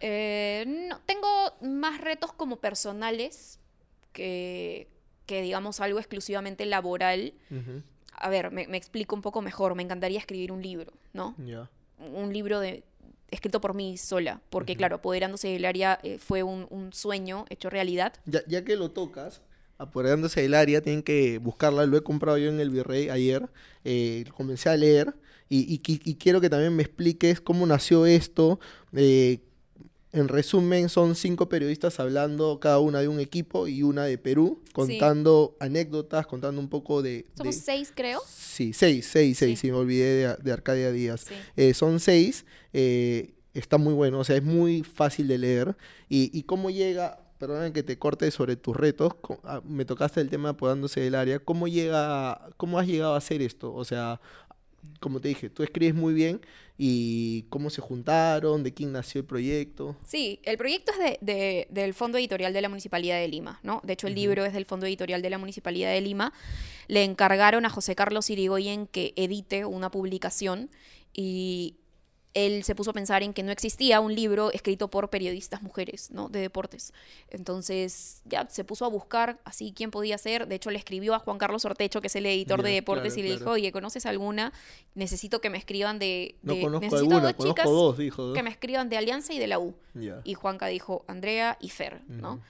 Eh, 0.00 0.64
no, 0.88 1.00
tengo 1.06 1.28
más 1.62 2.00
retos 2.00 2.32
como 2.32 2.56
personales 2.56 3.58
que, 4.12 4.88
que 5.26 5.42
digamos 5.42 5.80
algo 5.80 5.98
exclusivamente 5.98 6.66
laboral. 6.66 7.34
Ujú. 7.50 7.82
A 8.16 8.28
ver, 8.28 8.50
me, 8.50 8.66
me 8.66 8.76
explico 8.76 9.14
un 9.14 9.22
poco 9.22 9.40
mejor. 9.40 9.74
Me 9.74 9.82
encantaría 9.82 10.18
escribir 10.18 10.52
un 10.52 10.62
libro, 10.62 10.92
¿no? 11.12 11.34
Ya. 11.38 11.70
Un 11.98 12.32
libro 12.32 12.60
de, 12.60 12.84
escrito 13.30 13.60
por 13.60 13.74
mí 13.74 13.98
sola, 13.98 14.40
porque 14.50 14.76
claro, 14.76 14.96
apoderándose 14.96 15.48
del 15.48 15.64
área 15.64 15.98
eh, 16.02 16.18
fue 16.18 16.42
un, 16.42 16.66
un 16.70 16.92
sueño 16.92 17.44
hecho 17.50 17.70
realidad. 17.70 18.14
Ya, 18.26 18.42
ya 18.46 18.64
que 18.64 18.76
lo 18.76 18.90
tocas, 18.90 19.42
apoderándose 19.84 20.42
del 20.42 20.54
área, 20.54 20.80
tienen 20.82 21.02
que 21.02 21.38
buscarla. 21.38 21.86
Lo 21.86 21.96
he 21.96 22.02
comprado 22.02 22.36
yo 22.38 22.48
en 22.48 22.60
el 22.60 22.70
Virrey 22.70 23.08
ayer. 23.08 23.48
eh, 23.84 24.24
comencé 24.36 24.68
a 24.68 24.76
leer 24.76 25.14
y, 25.48 25.58
y 25.74 25.80
y 26.10 26.14
quiero 26.16 26.40
que 26.40 26.50
también 26.50 26.74
me 26.74 26.82
expliques 26.82 27.40
cómo 27.40 27.66
nació 27.66 28.06
esto. 28.06 28.58
eh, 28.92 29.38
en 30.12 30.28
resumen, 30.28 30.88
son 30.88 31.16
cinco 31.16 31.48
periodistas 31.48 31.98
hablando 31.98 32.60
cada 32.60 32.78
una 32.78 33.00
de 33.00 33.08
un 33.08 33.18
equipo 33.18 33.66
y 33.66 33.82
una 33.82 34.04
de 34.04 34.16
Perú, 34.16 34.62
contando 34.72 35.56
anécdotas, 35.58 36.24
contando 36.28 36.60
un 36.60 36.68
poco 36.68 37.02
de... 37.02 37.26
Somos 37.36 37.56
de- 37.56 37.60
seis, 37.60 37.92
creo. 37.92 38.20
Sí, 38.28 38.72
seis, 38.72 39.08
seis, 39.10 39.36
seis, 39.38 39.58
Sí. 39.58 39.66
sí, 39.66 39.72
me 39.72 39.78
olvidé 39.78 40.14
de, 40.28 40.36
de 40.40 40.52
Arcadia 40.52 40.92
Díaz. 40.92 41.22
Sí. 41.28 41.34
Eh, 41.56 41.74
son 41.74 41.98
seis, 41.98 42.44
eh, 42.72 43.34
está 43.54 43.76
muy 43.76 43.92
bueno, 43.92 44.20
o 44.20 44.24
sea, 44.24 44.36
es 44.36 44.44
muy 44.44 44.84
fácil 44.84 45.26
de 45.26 45.38
leer. 45.38 45.76
¿Y, 46.08 46.30
y 46.32 46.44
cómo 46.44 46.70
llega 46.70 47.18
perdóname 47.38 47.72
que 47.72 47.82
te 47.82 47.98
corte 47.98 48.30
sobre 48.30 48.56
tus 48.56 48.76
retos, 48.76 49.14
ah, 49.44 49.60
me 49.64 49.84
tocaste 49.84 50.20
el 50.20 50.30
tema 50.30 50.50
apodándose 50.50 51.00
del 51.00 51.14
área, 51.14 51.38
¿cómo 51.38 51.68
llega, 51.68 52.48
cómo 52.56 52.78
has 52.78 52.86
llegado 52.86 53.14
a 53.14 53.18
hacer 53.18 53.42
esto? 53.42 53.74
O 53.74 53.84
sea, 53.84 54.20
como 55.00 55.20
te 55.20 55.28
dije, 55.28 55.50
tú 55.50 55.62
escribes 55.62 55.94
muy 55.94 56.14
bien 56.14 56.40
y 56.76 57.42
cómo 57.50 57.70
se 57.70 57.80
juntaron, 57.80 58.62
de 58.62 58.74
quién 58.74 58.92
nació 58.92 59.20
el 59.20 59.26
proyecto. 59.26 59.96
Sí, 60.04 60.40
el 60.44 60.56
proyecto 60.58 60.92
es 60.92 60.98
de, 60.98 61.18
de- 61.20 61.66
del 61.70 61.94
Fondo 61.94 62.18
Editorial 62.18 62.52
de 62.52 62.60
la 62.62 62.68
Municipalidad 62.68 63.18
de 63.18 63.28
Lima, 63.28 63.60
¿no? 63.62 63.80
De 63.84 63.92
hecho, 63.94 64.06
el 64.08 64.14
libro 64.14 64.44
es 64.44 64.52
del 64.52 64.64
Fondo 64.66 64.86
Editorial 64.86 65.22
de 65.22 65.30
la 65.30 65.38
Municipalidad 65.38 65.90
de 65.92 66.00
Lima. 66.00 66.32
Le 66.88 67.04
encargaron 67.04 67.64
a 67.64 67.70
José 67.70 67.94
Carlos 67.94 68.28
Irigoyen 68.30 68.86
que 68.86 69.12
edite 69.16 69.64
una 69.64 69.90
publicación 69.90 70.68
y 71.12 71.76
él 72.34 72.64
se 72.64 72.74
puso 72.74 72.90
a 72.90 72.92
pensar 72.92 73.22
en 73.22 73.32
que 73.32 73.42
no 73.42 73.52
existía 73.52 74.00
un 74.00 74.14
libro 74.14 74.50
escrito 74.50 74.88
por 74.88 75.08
periodistas 75.08 75.62
mujeres, 75.62 76.10
¿no? 76.10 76.28
De 76.28 76.40
deportes. 76.40 76.92
Entonces, 77.30 78.22
ya 78.24 78.48
se 78.50 78.64
puso 78.64 78.84
a 78.84 78.88
buscar 78.88 79.38
así 79.44 79.72
quién 79.74 79.90
podía 79.90 80.18
ser. 80.18 80.48
De 80.48 80.56
hecho, 80.56 80.70
le 80.70 80.78
escribió 80.78 81.14
a 81.14 81.20
Juan 81.20 81.38
Carlos 81.38 81.64
Ortecho, 81.64 82.00
que 82.00 82.08
es 82.08 82.16
el 82.16 82.26
editor 82.26 82.62
de 82.62 82.72
deportes, 82.72 83.14
claro, 83.14 83.20
y 83.20 83.22
le 83.22 83.28
claro. 83.36 83.38
dijo, 83.40 83.50
oye, 83.52 83.72
¿conoces 83.72 84.04
alguna? 84.06 84.52
Necesito 84.94 85.40
que 85.40 85.50
me 85.50 85.58
escriban 85.58 85.98
de... 85.98 86.36
No 86.42 86.54
de- 86.54 86.60
conozco 86.60 86.80
necesito 86.84 87.14
alguna, 87.14 87.32
dos 87.32 87.46
chicas 87.46 87.64
conozco 87.66 87.72
dos, 87.72 87.98
dijo. 87.98 88.32
que 88.32 88.42
me 88.42 88.50
escriban 88.50 88.88
de 88.88 88.96
Alianza 88.96 89.32
y 89.32 89.38
de 89.38 89.46
la 89.46 89.58
U. 89.58 89.74
Y 90.24 90.34
Juanca 90.34 90.66
dijo 90.66 91.04
Andrea 91.06 91.56
y 91.60 91.68
Fer, 91.70 92.02
¿no? 92.08 92.40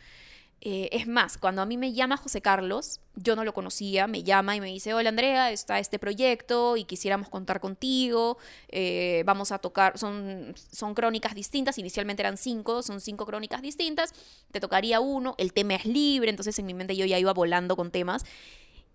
Eh, 0.66 0.88
es 0.92 1.06
más, 1.06 1.36
cuando 1.36 1.60
a 1.60 1.66
mí 1.66 1.76
me 1.76 1.92
llama 1.92 2.16
José 2.16 2.40
Carlos, 2.40 3.02
yo 3.16 3.36
no 3.36 3.44
lo 3.44 3.52
conocía, 3.52 4.06
me 4.06 4.22
llama 4.22 4.56
y 4.56 4.62
me 4.62 4.68
dice, 4.68 4.94
hola 4.94 5.10
Andrea, 5.10 5.50
está 5.50 5.78
este 5.78 5.98
proyecto 5.98 6.78
y 6.78 6.84
quisiéramos 6.84 7.28
contar 7.28 7.60
contigo, 7.60 8.38
eh, 8.68 9.24
vamos 9.26 9.52
a 9.52 9.58
tocar, 9.58 9.98
son, 9.98 10.54
son 10.72 10.94
crónicas 10.94 11.34
distintas, 11.34 11.76
inicialmente 11.76 12.22
eran 12.22 12.38
cinco, 12.38 12.82
son 12.82 13.02
cinco 13.02 13.26
crónicas 13.26 13.60
distintas, 13.60 14.14
te 14.52 14.58
tocaría 14.58 15.00
uno, 15.00 15.34
el 15.36 15.52
tema 15.52 15.74
es 15.74 15.84
libre, 15.84 16.30
entonces 16.30 16.58
en 16.58 16.64
mi 16.64 16.72
mente 16.72 16.96
yo 16.96 17.04
ya 17.04 17.18
iba 17.18 17.34
volando 17.34 17.76
con 17.76 17.90
temas. 17.90 18.24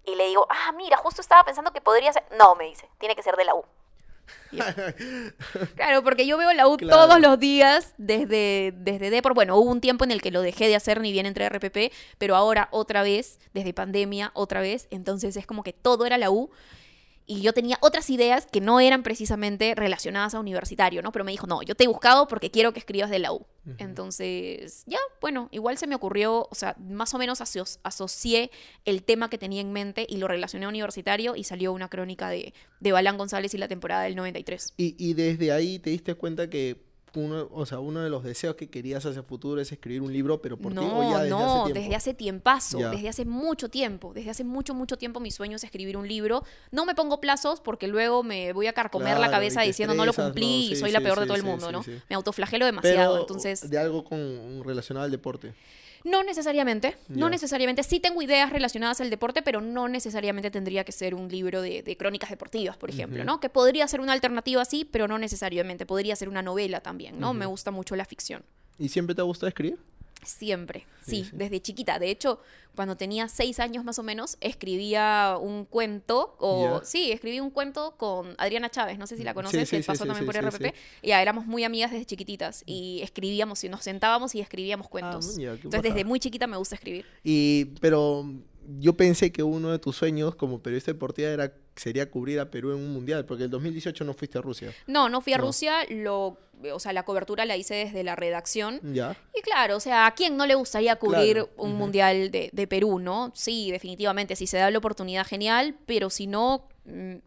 Y 0.05 0.15
le 0.15 0.25
digo, 0.25 0.47
ah, 0.49 0.71
mira, 0.71 0.97
justo 0.97 1.21
estaba 1.21 1.43
pensando 1.43 1.71
que 1.71 1.82
podría 1.82 2.12
ser... 2.12 2.23
No, 2.36 2.55
me 2.55 2.65
dice, 2.65 2.89
tiene 2.97 3.15
que 3.15 3.21
ser 3.21 3.36
de 3.36 3.45
la 3.45 3.53
U. 3.53 3.63
Claro, 5.76 6.04
porque 6.04 6.26
yo 6.26 6.38
veo 6.38 6.52
la 6.54 6.68
U 6.68 6.78
Claro. 6.78 7.08
todos 7.08 7.20
los 7.20 7.39
días 7.39 7.94
desde, 7.98 8.74
desde 8.76 9.10
Depor. 9.10 9.34
Bueno, 9.34 9.58
hubo 9.58 9.70
un 9.70 9.82
tiempo 9.82 10.04
en 10.04 10.12
el 10.12 10.22
que 10.22 10.32
lo 10.32 10.42
dejé 10.42 10.68
de 10.68 10.76
hacer 10.76 11.02
ni 11.02 11.12
bien 11.12 11.26
entré 11.26 11.46
a 11.46 11.50
RPP, 11.50 11.92
pero 12.18 12.36
ahora 12.36 12.68
otra 12.72 13.04
vez, 13.04 13.39
desde 13.54 13.74
pandemia, 13.74 14.32
otra 14.34 14.62
vez. 14.62 14.88
Entonces 14.92 15.36
es 15.38 15.46
como 15.46 15.63
que 15.63 15.74
todo 15.74 16.06
era 16.06 16.18
la 16.18 16.32
U. 16.32 16.50
Y 17.32 17.42
yo 17.42 17.54
tenía 17.54 17.78
otras 17.82 18.10
ideas 18.10 18.48
que 18.52 18.60
no 18.60 18.80
eran 18.80 19.04
precisamente 19.04 19.76
relacionadas 19.76 20.34
a 20.34 20.39
universitario, 20.39 21.04
¿no? 21.04 21.12
Pero 21.12 21.24
me 21.24 21.32
dijo, 21.32 21.46
no, 21.46 21.62
yo 21.62 21.76
te 21.76 21.84
he 21.84 21.88
buscado 21.88 22.28
porque 22.28 22.50
quiero 22.50 22.74
que 22.74 22.80
escribas 22.80 23.12
de 23.12 23.20
la 23.20 23.32
U. 23.32 23.46
Entonces, 23.78 24.84
ya, 24.88 24.98
bueno, 25.22 25.48
igual 25.52 25.78
se 25.78 25.86
me 25.86 25.94
ocurrió, 25.94 26.48
o 26.50 26.56
sea, 26.56 26.76
más 26.80 27.13
o 27.13 27.18
menos 27.20 27.42
aso- 27.42 27.78
asocié 27.84 28.50
el 28.86 29.04
tema 29.04 29.30
que 29.30 29.38
tenía 29.38 29.62
en 29.62 29.72
mente 29.72 30.08
y 30.10 30.18
lo 30.18 30.28
relacioné 30.28 30.65
a 30.65 30.70
universitario 30.70 31.36
y 31.36 31.44
salió 31.44 31.72
una 31.74 31.88
crónica 31.89 32.30
de, 32.30 32.54
de 32.80 32.92
Balán 32.92 33.18
González 33.18 33.54
y 33.54 33.58
la 33.60 33.68
temporada 33.68 34.04
del 34.04 34.15
93. 34.15 34.74
Y, 34.78 34.96
y 34.98 35.13
desde 35.13 35.52
ahí 35.52 35.78
te 35.78 35.92
diste 35.92 36.15
cuenta 36.15 36.50
que 36.50 36.88
uno, 37.15 37.50
o 37.52 37.65
sea, 37.65 37.80
uno 37.80 38.02
de 38.02 38.10
los 38.10 38.24
deseos 38.24 38.56
que 38.56 38.69
querías 38.69 39.06
hacia 39.06 39.19
el 39.19 39.26
futuro 39.26 39.60
es 39.62 39.72
escribir 39.72 40.02
un 40.02 40.12
libro, 40.13 40.41
pero 40.41 40.58
por 40.58 40.72
ti 40.74 40.78
o 40.78 40.82
No, 40.82 41.12
ya 41.12 41.17
desde 41.24 41.30
no, 41.30 41.38
hace 41.39 41.63
tiempo. 41.65 41.80
desde 41.80 41.95
hace 41.95 42.13
tiempazo, 42.13 42.80
Ya. 42.80 42.89
desde 42.91 43.10
hace 43.10 43.26
mucho 43.26 43.69
tiempo, 43.69 44.13
desde 44.13 44.30
hace 44.30 44.43
mucho, 44.43 44.74
mucho 44.74 44.98
tiempo 44.98 45.19
mi 45.19 45.32
sueño 45.32 45.56
es 45.56 45.63
escribir 45.63 45.98
un 45.98 46.08
libro. 46.08 46.43
No 46.72 46.86
me 46.86 46.95
pongo 46.95 47.19
plazos 47.19 47.62
porque 47.62 47.88
luego 47.88 48.24
me 48.24 48.54
voy 48.54 48.67
a 48.67 48.74
carcomer 48.74 49.19
la 49.19 49.30
cabeza 49.32 49.62
diciendo 49.62 49.93
no 49.95 50.06
lo 50.06 50.13
cumplí 50.13 50.67
no, 50.67 50.74
y 50.74 50.76
sí, 50.76 50.82
soy 50.82 50.91
la 50.91 51.00
sí, 51.00 51.06
peor 51.06 51.19
de 51.19 51.26
todo 51.26 51.36
el 51.36 51.43
mundo, 51.43 51.72
¿no? 51.72 51.84
Me 52.10 52.15
autoflagelo 52.15 52.65
demasiado, 52.65 53.13
Pero 53.13 53.22
entonces... 53.22 53.69
de 53.69 53.78
algo 53.78 54.04
con 54.04 54.63
relacionado 54.63 55.06
al 55.06 55.12
deporte. 55.12 55.54
No 56.04 56.24
necesariamente, 56.24 56.96
no 57.08 57.30
necesariamente. 57.30 57.84
Sí 57.84 58.00
tengo 58.00 58.22
ideas 58.22 58.52
relacionadas 58.52 59.02
al 59.02 59.10
deporte, 59.10 59.42
pero 59.42 59.62
no 59.62 59.88
necesariamente 59.88 60.52
tendría 60.52 60.84
que 60.84 60.92
ser 60.92 61.14
un 61.16 61.28
libro 61.28 61.62
de, 61.62 61.84
de 61.84 61.98
crónicas 61.98 62.30
deportivas, 62.30 62.78
por 62.78 62.90
ejemplo. 62.90 63.24
¿no? 63.24 63.40
Que 63.40 63.50
podría 63.50 63.88
ser 63.88 64.02
una 64.02 64.14
alternativa 64.14 64.62
así, 64.62 64.86
pero 64.86 65.08
no 65.08 65.18
necesariamente. 65.18 65.86
Podría 65.86 66.16
ser 66.16 66.30
una 66.30 66.42
novela 66.42 66.82
también, 66.82 67.20
¿no? 67.20 67.34
Me 67.34 67.46
gusta 67.46 67.72
mucho 67.72 67.96
la 67.96 68.06
ficción. 68.06 68.44
¿Y 68.78 68.90
siempre 68.90 69.14
te 69.14 69.22
ha 69.22 69.26
gustado 69.26 69.48
escribir? 69.50 69.78
Siempre, 70.23 70.86
Sí, 71.05 71.23
sí, 71.23 71.23
sí. 71.25 71.29
desde 71.34 71.62
chiquita. 71.62 71.97
De 71.99 72.10
hecho, 72.10 72.39
cuando 72.75 72.95
tenía 72.97 73.27
seis 73.29 73.60
años 73.60 73.84
más 73.84 73.99
o 73.99 74.03
menos, 74.03 74.38
escribía 74.41 75.38
un 75.41 75.65
cuento, 75.65 76.36
o 76.39 76.82
sí, 76.84 77.12
escribí 77.12 77.39
un 77.39 77.49
cuento 77.49 77.95
con 77.97 78.36
Adriana 78.38 78.69
Chávez, 78.69 78.97
no 78.97 79.08
sé 79.08 79.17
si 79.17 79.23
la 79.23 79.32
Sí, 79.32 79.36
conoces, 79.36 79.69
sí, 79.69 79.77
que 79.77 79.84
pasó 79.84 80.05
también 80.05 80.25
por 80.25 80.36
RPP. 80.36 80.73
ya 81.03 81.21
éramos 81.21 81.45
muy 81.45 81.63
amigas 81.63 81.91
desde 81.91 82.05
chiquititas 82.05 82.63
y 82.65 82.99
escribíamos 83.01 83.63
y 83.63 83.69
nos 83.69 83.84
sentábamos 83.84 84.36
y 84.36 84.41
escribíamos 84.41 84.88
cuentos. 84.89 85.38
mira, 85.38 85.53
qué 85.55 85.62
Entonces, 85.63 85.82
desde 85.93 86.03
muy 86.05 86.19
chiquita 86.19 86.47
me 86.47 86.58
gusta 86.58 86.75
escribir. 86.75 87.05
Y, 87.23 87.65
pero 87.82 88.25
yo 88.80 88.93
pensé 88.95 89.32
que 89.32 89.43
uno 89.43 89.72
de 89.72 89.80
tus 89.80 89.95
sueños 89.95 90.36
como 90.36 90.62
periodista 90.62 90.91
deportiva 90.91 91.30
era, 91.30 91.54
sería 91.76 92.10
cubrir 92.12 92.39
a 92.39 92.52
Perú 92.52 92.72
en 92.72 92.78
un 92.78 92.93
mundial, 92.93 93.26
porque 93.26 93.45
el 93.45 93.50
2018 93.50 94.04
no 94.04 94.13
fuiste 94.13 94.38
a 94.38 94.41
Rusia. 94.41 94.74
No, 94.88 95.10
no 95.10 95.22
fui 95.22 95.34
a 95.34 95.38
No. 95.38 95.45
Rusia, 95.45 95.86
lo, 95.89 96.38
o 96.72 96.80
sea, 96.80 96.93
la 96.93 97.04
cobertura 97.04 97.45
la 97.45 97.58
hice 97.58 97.74
desde 97.76 98.04
la 98.04 98.15
redacción. 98.15 98.80
¿Ya? 98.93 99.15
Y 99.36 99.41
claro, 99.41 99.78
o 99.78 99.80
sea, 99.80 100.06
¿a 100.06 100.13
quién 100.13 100.38
no 100.38 100.45
le 100.45 100.56
gustaría 100.56 100.95
cubrir 100.98 101.34
Claro, 101.36 101.50
un 101.58 101.76
mundial 101.76 102.32
de, 102.32 102.50
de 102.52 102.67
Perú, 102.67 103.00
no? 103.00 103.32
Sí, 103.34 103.72
definitivamente, 103.72 104.36
si 104.36 104.45
se 104.45 104.58
da 104.58 104.69
la 104.69 104.78
oportunidad, 104.78 105.26
genial, 105.26 105.76
pero 105.86 106.10
si 106.10 106.28
no, 106.28 106.67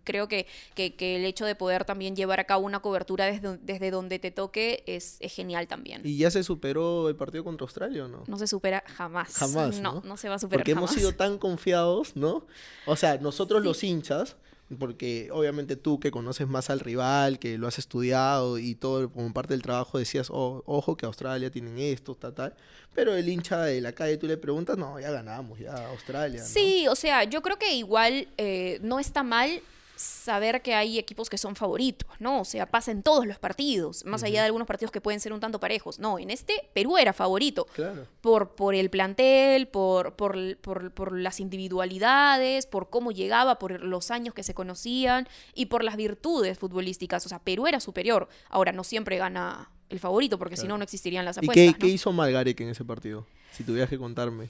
creo 0.04 0.28
que, 0.28 0.46
que, 0.74 0.94
que 0.96 1.16
el 1.16 1.24
hecho 1.24 1.44
de 1.46 1.54
poder 1.54 1.84
también 1.84 2.16
llevar 2.16 2.40
a 2.40 2.44
cabo 2.44 2.64
una 2.64 2.80
cobertura 2.80 3.26
desde, 3.26 3.58
desde 3.58 3.90
donde 3.90 4.18
te 4.18 4.30
toque 4.30 4.82
es, 4.86 5.16
es 5.20 5.32
genial 5.34 5.68
también. 5.68 6.02
¿Y 6.04 6.16
ya 6.16 6.30
se 6.30 6.42
superó 6.42 7.08
el 7.08 7.16
partido 7.16 7.44
contra 7.44 7.64
Australia 7.64 8.04
o 8.04 8.08
no? 8.08 8.24
No 8.26 8.38
se 8.38 8.46
supera 8.46 8.82
jamás. 8.86 9.34
Jamás, 9.34 9.80
No, 9.80 9.94
¿no? 9.94 10.02
no 10.04 10.16
se 10.16 10.28
va 10.28 10.36
a 10.36 10.38
superar 10.38 10.60
Porque 10.60 10.72
hemos 10.72 10.90
sido 10.90 11.12
tan 11.12 11.38
confiados, 11.38 12.16
¿no? 12.16 12.46
O 12.86 12.96
sea, 12.96 13.18
nosotros 13.18 13.62
Sí. 13.62 13.68
los 13.68 13.84
hinchas, 13.84 14.36
porque 14.78 15.28
obviamente 15.32 15.76
tú 15.76 16.00
que 16.00 16.10
conoces 16.10 16.48
más 16.48 16.70
al 16.70 16.80
rival, 16.80 17.38
que 17.38 17.58
lo 17.58 17.66
has 17.66 17.78
estudiado 17.78 18.58
y 18.58 18.74
todo 18.74 19.10
como 19.10 19.32
parte 19.32 19.54
del 19.54 19.62
trabajo 19.62 19.98
decías, 19.98 20.28
"Oh, 20.30 20.62
ojo 20.66 20.96
que 20.96 21.06
Australia 21.06 21.50
tienen 21.50 21.78
esto, 21.78 22.14
tal, 22.14 22.34
tal. 22.34 22.54
Pero 22.94 23.14
el 23.14 23.28
hincha 23.28 23.62
de 23.62 23.80
la 23.80 23.92
calle 23.92 24.16
tú 24.16 24.26
le 24.26 24.36
preguntas, 24.36 24.76
no, 24.76 25.00
ya 25.00 25.10
ganamos, 25.10 25.58
ya 25.58 25.88
Australia. 25.90 26.42
Sí, 26.44 26.86
o 26.88 26.94
sea, 26.94 27.24
yo 27.24 27.42
creo 27.42 27.58
que 27.58 27.74
igual 27.74 28.28
eh, 28.36 28.78
no 28.82 28.98
está 28.98 29.22
mal 29.22 29.62
saber 30.02 30.62
que 30.62 30.74
hay 30.74 30.98
equipos 30.98 31.30
que 31.30 31.38
son 31.38 31.56
favoritos, 31.56 32.08
¿no? 32.18 32.40
O 32.40 32.44
sea, 32.44 32.66
pasa 32.66 32.90
en 32.90 33.02
todos 33.02 33.26
los 33.26 33.38
partidos, 33.38 34.04
más 34.04 34.22
allá 34.22 34.40
de 34.40 34.46
algunos 34.46 34.66
partidos 34.66 34.90
que 34.90 35.00
pueden 35.00 35.20
ser 35.20 35.32
un 35.32 35.40
tanto 35.40 35.60
parejos. 35.60 35.98
No, 35.98 36.18
en 36.18 36.30
este 36.30 36.68
Perú 36.74 36.98
era 36.98 37.12
favorito. 37.12 37.66
Claro. 37.74 38.06
Por, 38.20 38.54
por 38.54 38.74
el 38.74 38.90
plantel, 38.90 39.68
por, 39.68 40.14
por, 40.14 40.56
por, 40.58 40.92
por 40.92 41.18
las 41.18 41.40
individualidades, 41.40 42.66
por 42.66 42.90
cómo 42.90 43.12
llegaba, 43.12 43.58
por 43.58 43.82
los 43.82 44.10
años 44.10 44.34
que 44.34 44.42
se 44.42 44.54
conocían 44.54 45.28
y 45.54 45.66
por 45.66 45.84
las 45.84 45.96
virtudes 45.96 46.58
futbolísticas. 46.58 47.24
O 47.26 47.28
sea, 47.28 47.38
Perú 47.38 47.66
era 47.66 47.80
superior. 47.80 48.28
Ahora, 48.48 48.72
no 48.72 48.84
siempre 48.84 49.16
gana 49.16 49.70
el 49.88 49.98
favorito, 49.98 50.38
porque 50.38 50.56
si 50.56 50.66
no, 50.66 50.78
no 50.78 50.84
existirían 50.84 51.24
las 51.24 51.36
¿Y 51.36 51.40
apuestas. 51.40 51.54
qué, 51.54 51.66
¿no? 51.72 51.78
qué 51.78 51.88
hizo 51.88 52.12
Malgarek 52.12 52.60
en 52.60 52.70
ese 52.70 52.84
partido? 52.84 53.26
Si 53.52 53.62
tuvieras 53.62 53.90
que 53.90 53.98
contarme. 53.98 54.48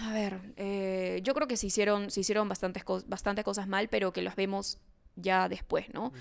A 0.00 0.12
ver, 0.12 0.40
eh, 0.56 1.20
yo 1.22 1.34
creo 1.34 1.46
que 1.46 1.56
se 1.56 1.66
hicieron, 1.68 2.10
se 2.10 2.20
hicieron 2.20 2.48
bastantes, 2.48 2.84
cos- 2.84 3.04
bastante 3.06 3.44
cosas 3.44 3.68
mal, 3.68 3.88
pero 3.88 4.12
que 4.12 4.22
las 4.22 4.34
vemos 4.36 4.78
ya 5.16 5.48
después, 5.48 5.92
¿no? 5.94 6.12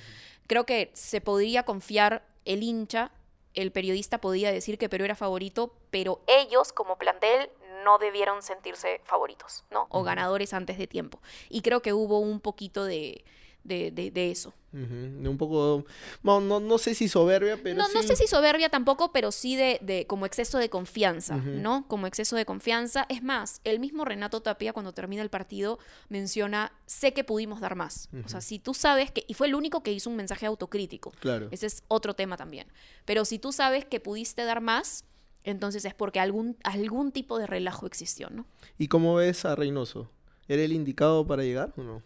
Creo 0.47 0.65
que 0.65 0.91
se 0.93 1.21
podría 1.21 1.63
confiar 1.63 2.23
el 2.45 2.61
hincha, 2.61 3.11
el 3.55 3.71
periodista 3.71 4.19
podía 4.19 4.51
decir 4.51 4.77
que 4.77 4.89
Perú 4.89 5.05
era 5.05 5.15
favorito, 5.15 5.75
pero 5.89 6.21
ellos 6.27 6.71
como 6.73 6.97
plantel 6.97 7.49
no 7.83 7.97
debieron 7.97 8.41
sentirse 8.43 9.01
favoritos, 9.03 9.65
¿no? 9.71 9.87
O 9.89 10.03
ganadores 10.03 10.53
antes 10.53 10.77
de 10.77 10.87
tiempo. 10.87 11.19
Y 11.49 11.61
creo 11.61 11.81
que 11.81 11.93
hubo 11.93 12.19
un 12.19 12.39
poquito 12.39 12.85
de, 12.85 13.23
de, 13.63 13.91
de- 13.91 14.11
de 14.11 14.31
eso. 14.31 14.53
Un 14.73 15.37
poco, 15.37 15.85
no, 16.23 16.41
no, 16.41 16.59
no 16.59 16.77
sé 16.79 16.95
si 16.95 17.07
soberbia, 17.07 17.59
pero 17.61 17.77
no, 17.77 17.87
no 17.93 18.01
sí- 18.01 18.07
sé 18.07 18.15
si 18.15 18.25
soberbia 18.27 18.69
tampoco, 18.69 19.11
pero 19.11 19.31
sí 19.31 19.55
de, 19.55 19.77
de 19.83 20.07
como 20.07 20.25
exceso 20.25 20.57
de 20.57 20.69
confianza. 20.69 21.35
¿no? 21.37 21.87
Como 21.87 22.07
exceso 22.07 22.35
de 22.35 22.45
confianza. 22.45 23.05
Es 23.09 23.21
más, 23.21 23.61
el 23.63 23.79
mismo 23.79 24.03
Renato 24.03 24.41
Tapia 24.41 24.73
cuando 24.73 24.91
termina 24.93 25.21
el 25.21 25.29
partido 25.29 25.77
menciona, 26.09 26.71
sé 26.85 27.13
que 27.13 27.23
pudimos 27.23 27.61
dar 27.61 27.75
más. 27.75 28.09
O 28.25 28.29
sea, 28.29 28.41
si 28.41 28.57
tú 28.59 28.73
sabes 28.73 29.11
que, 29.11 29.23
y 29.27 29.33
fue 29.35 29.47
el 29.47 29.55
único 29.55 29.83
que 29.83 29.91
hizo 29.91 30.09
un 30.09 30.15
mensaje 30.15 30.45
autocrítico. 30.45 31.11
Claro. 31.19 31.47
Ese 31.51 31.67
es 31.67 31.83
otro 31.87 32.13
tema 32.15 32.35
también. 32.37 32.67
Pero 33.05 33.25
si 33.25 33.37
tú 33.39 33.51
sabes 33.51 33.85
que 33.85 33.99
pudiste 33.99 34.43
dar 34.43 34.61
más, 34.61 35.05
entonces 35.43 35.85
es 35.85 35.93
porque 35.93 36.19
algún, 36.19 36.57
algún 36.63 37.11
tipo 37.11 37.37
de 37.37 37.45
relajo 37.47 37.85
existió, 37.85 38.29
¿no? 38.29 38.45
¿Y 38.77 38.87
cómo 38.87 39.15
ves 39.15 39.45
a 39.45 39.55
Reynoso? 39.55 40.09
¿Era 40.47 40.61
el 40.63 40.71
indicado 40.73 41.27
para 41.27 41.43
llegar 41.43 41.73
o 41.77 41.83
no? 41.83 42.01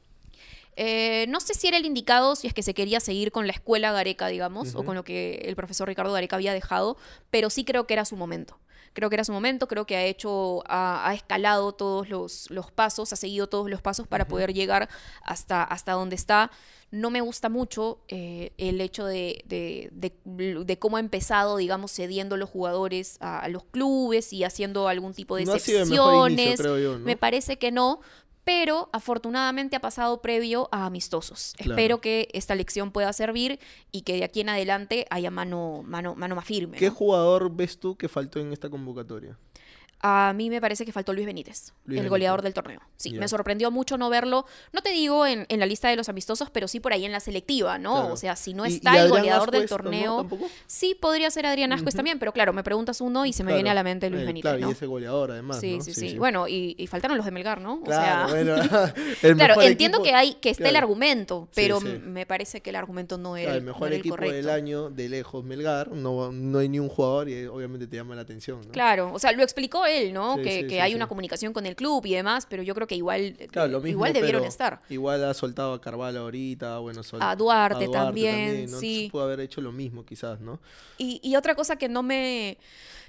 Eh, 0.80 1.26
no 1.28 1.40
sé 1.40 1.56
si 1.56 1.68
era 1.68 1.78
el 1.78 1.86
indicado, 1.88 2.36
si 2.36 2.46
es 2.46 2.54
que 2.54 2.62
se 2.62 2.76
quería 2.76 3.00
seguir 3.00 3.32
con 3.32 3.48
la 3.48 3.54
escuela 3.54 3.92
Gareca, 3.92 4.28
digamos, 4.28 4.76
o 4.76 4.86
con 4.86 4.96
lo 4.96 5.04
que 5.04 5.42
el 5.46 5.56
profesor 5.56 5.88
Ricardo 5.88 6.14
Gareca 6.14 6.36
había 6.36 6.54
dejado, 6.54 6.98
pero 7.32 7.50
sí 7.50 7.66
creo 7.66 7.88
que 7.88 7.96
era 7.96 8.06
su 8.06 8.16
momento. 8.16 8.60
Creo 8.94 9.10
que 9.10 9.16
era 9.16 9.24
su 9.24 9.32
momento, 9.32 9.68
creo 9.68 9.86
que 9.86 9.96
ha 9.96 10.04
hecho, 10.06 10.64
ha, 10.68 11.10
ha 11.10 11.14
escalado 11.16 11.72
todos 11.72 12.10
los, 12.10 12.50
los, 12.52 12.72
pasos, 12.72 13.12
ha 13.12 13.16
seguido 13.16 13.48
todos 13.48 13.70
los 13.70 13.82
pasos 13.82 14.08
para 14.08 14.28
poder 14.28 14.54
llegar 14.54 14.88
hasta, 15.24 15.64
hasta 15.64 15.94
donde 15.94 16.16
está. 16.16 16.52
No 16.90 17.10
me 17.10 17.22
gusta 17.22 17.50
mucho 17.50 18.00
eh, 18.08 18.54
el 18.58 18.80
hecho 18.80 19.06
de, 19.06 19.44
de, 19.46 19.90
de, 19.92 20.64
de, 20.64 20.80
cómo 20.80 20.98
ha 20.98 21.00
empezado, 21.00 21.58
digamos, 21.58 21.92
cediendo 21.92 22.38
los 22.38 22.50
jugadores 22.50 23.18
a, 23.20 23.40
a 23.40 23.50
los 23.50 23.66
clubes 23.66 24.32
y 24.32 24.44
haciendo 24.44 24.88
algún 24.88 25.14
tipo 25.14 25.36
de 25.36 25.46
no 25.46 25.54
excepciones. 25.56 26.48
Inicio, 26.48 26.78
yo, 26.78 26.98
¿no? 26.98 27.06
Me 27.06 27.18
parece 27.18 27.58
que 27.58 27.72
no, 27.72 28.00
pero 28.48 28.88
afortunadamente 28.94 29.76
ha 29.76 29.82
pasado 29.82 30.22
previo 30.22 30.70
a 30.72 30.86
amistosos. 30.86 31.54
Claro. 31.58 31.74
Espero 31.74 32.00
que 32.00 32.30
esta 32.32 32.56
lección 32.56 32.94
pueda 32.94 33.12
servir 33.12 33.60
y 33.92 34.04
que 34.04 34.14
de 34.14 34.24
aquí 34.24 34.40
en 34.40 34.48
adelante 34.48 35.06
haya 35.10 35.30
mano, 35.30 35.84
mano, 35.86 36.16
mano 36.16 36.34
más 36.34 36.46
firme. 36.46 36.78
¿Qué 36.78 36.88
¿no? 36.88 36.96
jugador 36.96 37.54
ves 37.54 37.78
tú 37.78 37.98
que 37.98 38.08
faltó 38.08 38.40
en 38.40 38.54
esta 38.54 38.70
convocatoria? 38.70 39.38
A 40.00 40.34
mí 40.36 40.50
me 40.50 40.62
parece 40.62 40.86
que 40.86 40.92
faltó 40.92 41.12
Luis 41.12 41.26
Benítez, 41.26 41.74
Luis 41.86 41.98
el 41.98 42.04
Benítez. 42.04 42.10
goleador 42.10 42.42
del 42.44 42.54
torneo. 42.54 42.82
Sí, 42.98 43.12
yeah. 43.12 43.20
me 43.20 43.28
sorprendió 43.28 43.72
mucho 43.72 43.98
no 43.98 44.10
verlo. 44.10 44.46
No 44.72 44.82
te 44.82 44.92
digo 44.92 45.26
en, 45.26 45.46
en, 45.50 45.60
la 45.60 45.66
lista 45.66 45.90
de 45.90 45.96
los 45.96 46.08
amistosos, 46.08 46.50
pero 46.52 46.68
sí 46.68 46.80
por 46.80 46.94
ahí 46.94 47.06
en 47.06 47.12
la 47.12 47.20
selectiva, 47.20 47.80
¿no? 47.80 47.94
Claro. 47.94 48.14
O 48.14 48.18
sea, 48.18 48.36
si 48.36 48.54
no 48.54 48.66
está 48.66 48.94
¿Y, 48.94 48.96
y 48.96 49.00
el 49.00 49.10
goleador 49.10 49.50
Ascuez, 49.50 49.62
del 49.62 49.70
torneo. 49.70 50.24
¿no? 50.24 50.38
Sí, 50.68 50.96
podría 51.00 51.32
ser 51.32 51.48
Adrián 51.48 51.74
Ascuez 51.74 51.94
uh 51.94 51.96
-huh. 51.96 51.98
también, 51.98 52.20
pero 52.20 52.32
claro, 52.32 52.54
me 52.54 52.64
preguntas 52.64 53.02
uno 53.02 53.26
y 53.26 53.34
se 53.34 53.44
me 53.44 53.48
claro. 53.48 53.58
viene 53.58 53.70
a 53.72 53.74
la 53.74 53.84
mente 53.84 54.10
Luis 54.10 54.22
eh, 54.22 54.26
Benítez. 54.28 54.52
Claro, 54.52 54.60
¿no? 54.60 54.70
y 54.70 54.72
ese 54.74 54.86
goleador 54.86 55.32
además. 55.32 55.60
Sí, 55.60 55.78
¿no? 55.78 55.84
sí, 55.84 55.94
sí, 55.94 56.10
sí, 56.10 56.18
Bueno, 56.18 56.48
y, 56.48 56.76
y, 56.78 56.88
faltaron 56.88 57.18
los 57.18 57.26
de 57.26 57.32
Melgar, 57.32 57.60
¿no? 57.60 57.82
Claro, 57.82 58.26
o 58.26 58.30
sea, 58.30 58.44
bueno, 58.44 58.56
claro, 59.36 59.62
entiendo 59.62 59.98
equipo, 59.98 60.04
que 60.04 60.14
hay 60.14 60.34
que 60.36 60.52
esté 60.52 60.70
el 60.70 60.76
argumento, 60.76 61.48
pero 61.56 61.82
sí, 61.82 61.88
sí. 61.88 62.00
me 62.00 62.26
parece 62.28 62.62
que 62.62 62.70
el 62.70 62.76
argumento 62.76 63.18
no 63.18 63.36
era 63.36 63.56
el 63.56 63.64
mejor 63.64 63.94
equipo 63.94 64.16
el 64.18 64.32
del 64.32 64.50
año 64.50 64.90
de 64.90 65.10
lejos 65.10 65.44
Melgar, 65.44 65.92
no, 65.92 66.32
no 66.32 66.60
hay 66.60 66.70
ni 66.70 66.80
un 66.80 66.90
jugador 66.90 67.30
y 67.30 67.46
obviamente 67.48 67.88
te 67.88 67.96
llama 67.96 68.16
la 68.16 68.22
atención. 68.22 68.64
Claro, 68.72 69.12
o 69.14 69.20
sea, 69.20 69.32
lo 69.32 69.44
explicó 69.44 69.87
él, 69.88 70.14
¿no? 70.14 70.38
que, 70.38 70.68
que 70.68 70.82
hay 70.82 70.96
una 70.96 71.08
comunicación 71.08 71.54
con 71.54 71.66
el 71.66 71.76
club 71.76 72.06
y 72.06 72.14
demás, 72.14 72.46
pero 72.50 72.64
yo 72.64 72.76
creo 72.76 72.88
que 72.88 72.96
igual, 72.96 73.36
claro, 73.52 73.72
lo 73.72 73.80
mismo, 73.80 73.98
igual 73.98 74.14
debieron 74.14 74.46
estar. 74.46 74.82
Igual 74.90 75.24
ha 75.24 75.34
soltado 75.34 75.74
a 75.74 75.82
Carvalho 75.82 76.22
ahorita, 76.22 76.80
bueno, 76.80 77.04
sol, 77.04 77.20
a, 77.22 77.36
Duarte 77.36 77.86
a 77.86 77.88
Duarte, 77.88 77.90
también, 77.90 78.36
también 78.36 78.72
¿no? 78.72 78.80
sí. 78.80 79.10
pudo 79.12 79.24
haber 79.24 79.40
hecho 79.40 79.62
lo 79.62 79.72
mismo 79.72 80.06
quizás, 80.06 80.40
¿no? 80.40 80.60
Y, 80.98 81.20
y 81.24 81.36
otra 81.36 81.56
cosa 81.56 81.78
que 81.78 81.90
no 81.90 82.04
me 82.04 82.58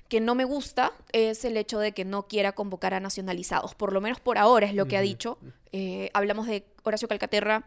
que 0.08 0.20
no 0.20 0.34
me 0.34 0.44
gusta 0.44 0.92
es 1.12 1.44
el 1.44 1.56
hecho 1.56 1.78
de 1.78 1.92
que 1.92 2.04
no 2.04 2.26
quiera 2.28 2.52
convocar 2.52 2.94
a 2.94 3.00
nacionalizados, 3.00 3.74
por 3.74 3.92
lo 3.92 4.00
menos 4.00 4.20
por 4.20 4.38
ahora 4.38 4.66
es 4.66 4.74
lo 4.74 4.86
que 4.86 4.96
uh 4.96 4.98
-huh. 4.98 5.00
ha 5.00 5.02
dicho. 5.02 5.38
Eh, 5.72 6.10
hablamos 6.14 6.46
de 6.46 6.64
Horacio 6.82 7.08
Calcaterra 7.08 7.66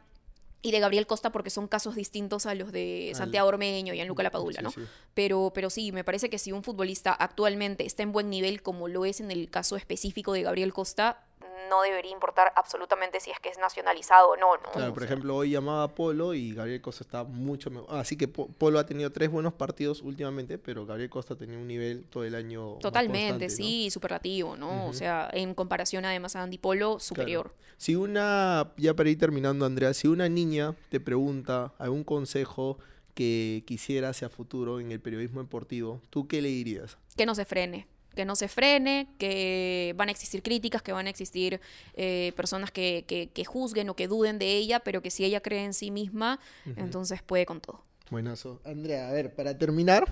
y 0.62 0.72
de 0.72 0.80
Gabriel 0.80 1.08
Costa 1.08 1.32
porque 1.32 1.50
son 1.50 1.68
casos 1.68 1.96
distintos 1.96 2.46
a 2.46 2.56
los 2.56 2.72
de 2.72 3.12
Santiago 3.16 3.48
Ormeño 3.48 3.94
y 3.94 4.02
a 4.02 4.06
Luca 4.06 4.24
Lapadula, 4.24 4.60
sí, 4.60 4.64
¿no? 4.64 4.72
Sí. 4.72 4.82
Pero, 5.14 5.52
pero 5.54 5.70
sí, 5.70 5.92
me 5.92 6.04
parece 6.04 6.30
que 6.30 6.38
si 6.38 6.52
un 6.52 6.64
futbolista 6.64 7.12
actualmente 7.12 7.86
está 7.86 8.04
en 8.04 8.12
buen 8.12 8.30
nivel, 8.30 8.62
como 8.62 8.88
lo 8.88 9.06
es 9.06 9.20
en 9.22 9.32
el 9.32 9.50
caso 9.50 9.76
específico 9.76 10.34
de 10.34 10.44
Gabriel 10.44 10.74
Costa, 10.74 11.24
no 11.72 11.82
debería 11.82 12.12
importar 12.12 12.52
absolutamente 12.58 13.22
si 13.22 13.32
es 13.32 13.40
que 13.40 13.50
es 13.50 13.58
nacionalizado 13.58 14.32
o 14.32 14.36
no, 14.36 14.58
¿no? 14.58 14.72
Claro, 14.74 14.94
por 14.94 15.04
ejemplo, 15.04 15.38
hoy 15.38 15.52
llamaba 15.52 15.84
a 15.84 15.88
Polo 15.88 16.34
y 16.34 16.54
Gabriel 16.54 16.82
Costa 16.82 17.06
está 17.06 17.24
mucho 17.24 17.72
mejor. 17.72 17.88
Así 17.98 18.18
que 18.18 18.28
Polo 18.28 18.78
ha 18.78 18.86
tenido 18.86 19.10
tres 19.10 19.32
buenos 19.32 19.54
partidos 19.54 20.02
últimamente, 20.02 20.58
pero 20.58 20.86
Gabriel 20.86 21.10
Costa 21.10 21.36
tenía 21.36 21.58
un 21.58 21.68
nivel 21.68 22.04
todo 22.10 22.26
el 22.26 22.36
año. 22.36 22.74
Totalmente, 22.82 23.50
sí, 23.50 23.86
¿no? 23.86 23.92
superlativo, 23.92 24.58
¿no? 24.58 24.68
Uh 24.70 24.88
-huh. 24.88 24.90
O 24.90 24.94
sea, 24.94 25.30
en 25.32 25.56
comparación 25.56 26.04
además 26.04 26.36
a 26.36 26.44
Andy 26.44 26.58
Polo, 26.58 27.00
superior. 27.00 27.54
Claro. 27.54 27.72
Si 27.78 27.96
una, 27.96 28.74
ya 28.78 28.94
para 28.94 29.10
ir 29.10 29.18
terminando, 29.18 29.66
Andrea, 29.66 29.94
si 29.94 30.10
una 30.10 30.28
niña 30.28 30.76
te 30.90 31.00
pregunta 31.00 31.74
algún 31.80 32.04
consejo 32.04 32.78
que 33.16 33.64
quisiera 33.66 34.10
hacia 34.10 34.30
futuro 34.30 34.80
en 34.82 34.92
el 34.92 35.00
periodismo 35.00 35.42
deportivo, 35.42 36.02
¿tú 36.10 36.28
qué 36.28 36.42
le 36.42 36.50
dirías? 36.50 36.98
Que 37.16 37.26
no 37.26 37.34
se 37.34 37.46
frene 37.46 37.88
que 38.16 38.26
no 38.26 38.36
se 38.36 38.48
frene, 38.48 39.08
que 39.18 39.94
van 39.96 40.10
a 40.10 40.12
existir 40.12 40.44
críticas, 40.44 40.82
que 40.82 40.92
van 40.92 41.08
a 41.08 41.10
existir 41.10 41.62
eh, 41.94 42.34
personas 42.36 42.72
que, 42.72 43.06
que, 43.08 43.30
que, 43.34 43.46
juzguen 43.46 43.90
o 43.90 43.96
que 43.96 44.08
duden 44.08 44.40
de 44.40 44.58
ella, 44.58 44.82
pero 44.82 45.02
que 45.02 45.10
si 45.12 45.24
ella 45.24 45.42
cree 45.42 45.64
en 45.64 45.74
sí 45.74 45.92
misma, 45.92 46.40
uh 46.66 46.70
-huh. 46.70 46.74
entonces 46.78 47.22
puede 47.22 47.46
con 47.46 47.62
todo. 47.62 47.84
Buenazo. 48.10 48.60
Andrea, 48.66 49.08
a 49.08 49.14
ver, 49.14 49.34
para 49.34 49.58
terminar, 49.58 50.04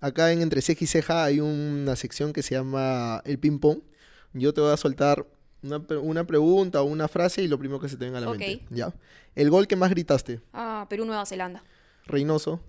acá 0.00 0.32
en 0.32 0.40
Entre 0.40 0.62
Ceja 0.62 0.84
y 0.84 0.86
Ceja 0.86 1.24
hay 1.24 1.40
una 1.40 1.96
sección 1.96 2.32
que 2.32 2.42
se 2.42 2.54
llama 2.54 3.20
el 3.26 3.38
ping-pong. 3.38 3.80
Yo 4.32 4.54
te 4.54 4.62
voy 4.62 4.72
a 4.72 4.78
soltar 4.78 5.26
una, 5.62 5.84
una, 6.00 6.24
pregunta 6.24 6.80
o 6.80 6.84
una 6.84 7.08
frase 7.08 7.42
y 7.42 7.48
lo 7.48 7.58
primero 7.58 7.78
que 7.78 7.90
se 7.90 7.98
te 7.98 8.06
venga 8.06 8.18
a 8.18 8.20
la 8.22 8.30
okay. 8.30 8.56
mente. 8.56 8.74
¿Ya? 8.74 8.94
El 9.34 9.50
gol 9.50 9.66
que 9.66 9.76
más 9.76 9.90
gritaste. 9.90 10.40
Ah, 10.54 10.86
Perú-Nueva 10.88 11.26
Zelanda. 11.26 11.62
Reynoso. 12.06 12.60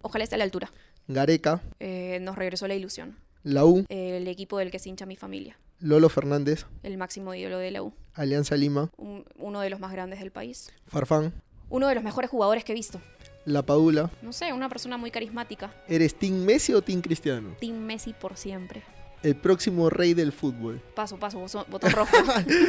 Ojalá 0.00 0.24
esté 0.24 0.36
a 0.36 0.38
la 0.38 0.44
altura. 0.44 0.72
Gareca. 1.06 1.60
Eh, 1.78 2.18
nos 2.22 2.36
regresó 2.36 2.66
la 2.66 2.74
ilusión. 2.74 3.18
La 3.42 3.64
U. 3.64 3.86
El 3.88 4.28
equipo 4.28 4.58
del 4.58 4.70
que 4.70 4.78
se 4.78 4.90
hincha 4.90 5.06
mi 5.06 5.16
familia. 5.16 5.56
Lolo 5.78 6.10
Fernández. 6.10 6.66
El 6.82 6.98
máximo 6.98 7.34
ídolo 7.34 7.58
de 7.58 7.70
la 7.70 7.82
U. 7.82 7.94
Alianza 8.12 8.54
Lima. 8.54 8.90
Un, 8.98 9.24
uno 9.38 9.60
de 9.60 9.70
los 9.70 9.80
más 9.80 9.92
grandes 9.92 10.20
del 10.20 10.30
país. 10.30 10.70
Farfán. 10.86 11.32
Uno 11.70 11.88
de 11.88 11.94
los 11.94 12.04
mejores 12.04 12.28
jugadores 12.28 12.64
que 12.64 12.72
he 12.72 12.74
visto. 12.74 13.00
La 13.46 13.62
Padula. 13.62 14.10
No 14.20 14.34
sé, 14.34 14.52
una 14.52 14.68
persona 14.68 14.98
muy 14.98 15.10
carismática. 15.10 15.72
¿Eres 15.88 16.14
Team 16.14 16.44
Messi 16.44 16.74
o 16.74 16.82
Team 16.82 17.00
Cristiano? 17.00 17.56
Team 17.60 17.78
Messi 17.78 18.12
por 18.12 18.36
siempre. 18.36 18.82
El 19.22 19.36
próximo 19.36 19.88
rey 19.88 20.12
del 20.12 20.32
fútbol. 20.32 20.82
Paso, 20.94 21.18
paso, 21.18 21.38
botón 21.70 21.92
rojo. 21.92 22.14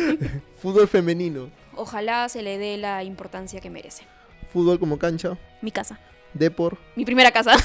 fútbol 0.61 0.87
femenino. 0.87 1.49
Ojalá 1.75 2.29
se 2.29 2.41
le 2.41 2.57
dé 2.57 2.77
la 2.77 3.03
importancia 3.03 3.59
que 3.59 3.69
merece. 3.69 4.05
Fútbol 4.53 4.79
como 4.79 4.97
cancha. 4.97 5.37
Mi 5.61 5.71
casa. 5.71 5.99
Depor. 6.33 6.77
Mi 6.95 7.03
primera 7.03 7.31
casa. 7.31 7.55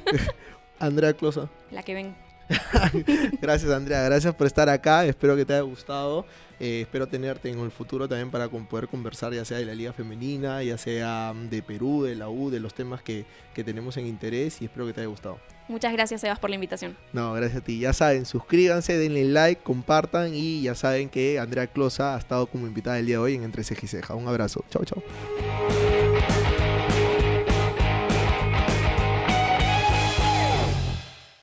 Andrea 0.78 1.12
Closa. 1.12 1.50
La 1.70 1.82
que 1.82 1.92
ven. 1.92 2.14
gracias 3.40 3.70
Andrea, 3.70 4.02
gracias 4.02 4.34
por 4.34 4.46
estar 4.46 4.68
acá, 4.68 5.04
espero 5.04 5.36
que 5.36 5.44
te 5.44 5.52
haya 5.54 5.62
gustado, 5.62 6.26
eh, 6.58 6.82
espero 6.82 7.06
tenerte 7.06 7.50
en 7.50 7.58
el 7.60 7.70
futuro 7.70 8.08
también 8.08 8.30
para 8.30 8.48
poder 8.48 8.88
conversar 8.88 9.32
ya 9.32 9.44
sea 9.44 9.58
de 9.58 9.64
la 9.64 9.74
liga 9.74 9.92
femenina, 9.92 10.62
ya 10.62 10.76
sea 10.76 11.32
de 11.34 11.62
Perú, 11.62 12.02
de 12.02 12.16
la 12.16 12.28
U, 12.28 12.50
de 12.50 12.60
los 12.60 12.74
temas 12.74 13.02
que, 13.02 13.24
que 13.54 13.64
tenemos 13.64 13.96
en 13.96 14.06
interés 14.06 14.60
y 14.60 14.64
espero 14.66 14.86
que 14.86 14.92
te 14.92 15.00
haya 15.00 15.08
gustado. 15.08 15.38
Muchas 15.68 15.92
gracias 15.92 16.20
Sebas 16.20 16.40
por 16.40 16.50
la 16.50 16.56
invitación. 16.56 16.96
No, 17.12 17.32
gracias 17.34 17.62
a 17.62 17.64
ti, 17.64 17.78
ya 17.78 17.92
saben, 17.92 18.26
suscríbanse, 18.26 18.98
denle 18.98 19.24
like, 19.24 19.62
compartan 19.62 20.34
y 20.34 20.62
ya 20.62 20.74
saben 20.74 21.08
que 21.08 21.38
Andrea 21.38 21.68
Closa 21.68 22.16
ha 22.16 22.18
estado 22.18 22.46
como 22.46 22.66
invitada 22.66 22.98
el 22.98 23.06
día 23.06 23.16
de 23.16 23.22
hoy 23.22 23.34
en 23.34 23.44
Entre 23.44 23.62
Ceja 23.62 23.82
y 23.84 23.88
Ceja. 23.88 24.14
Un 24.14 24.26
abrazo, 24.26 24.64
chao 24.70 24.84
chao. 24.84 25.02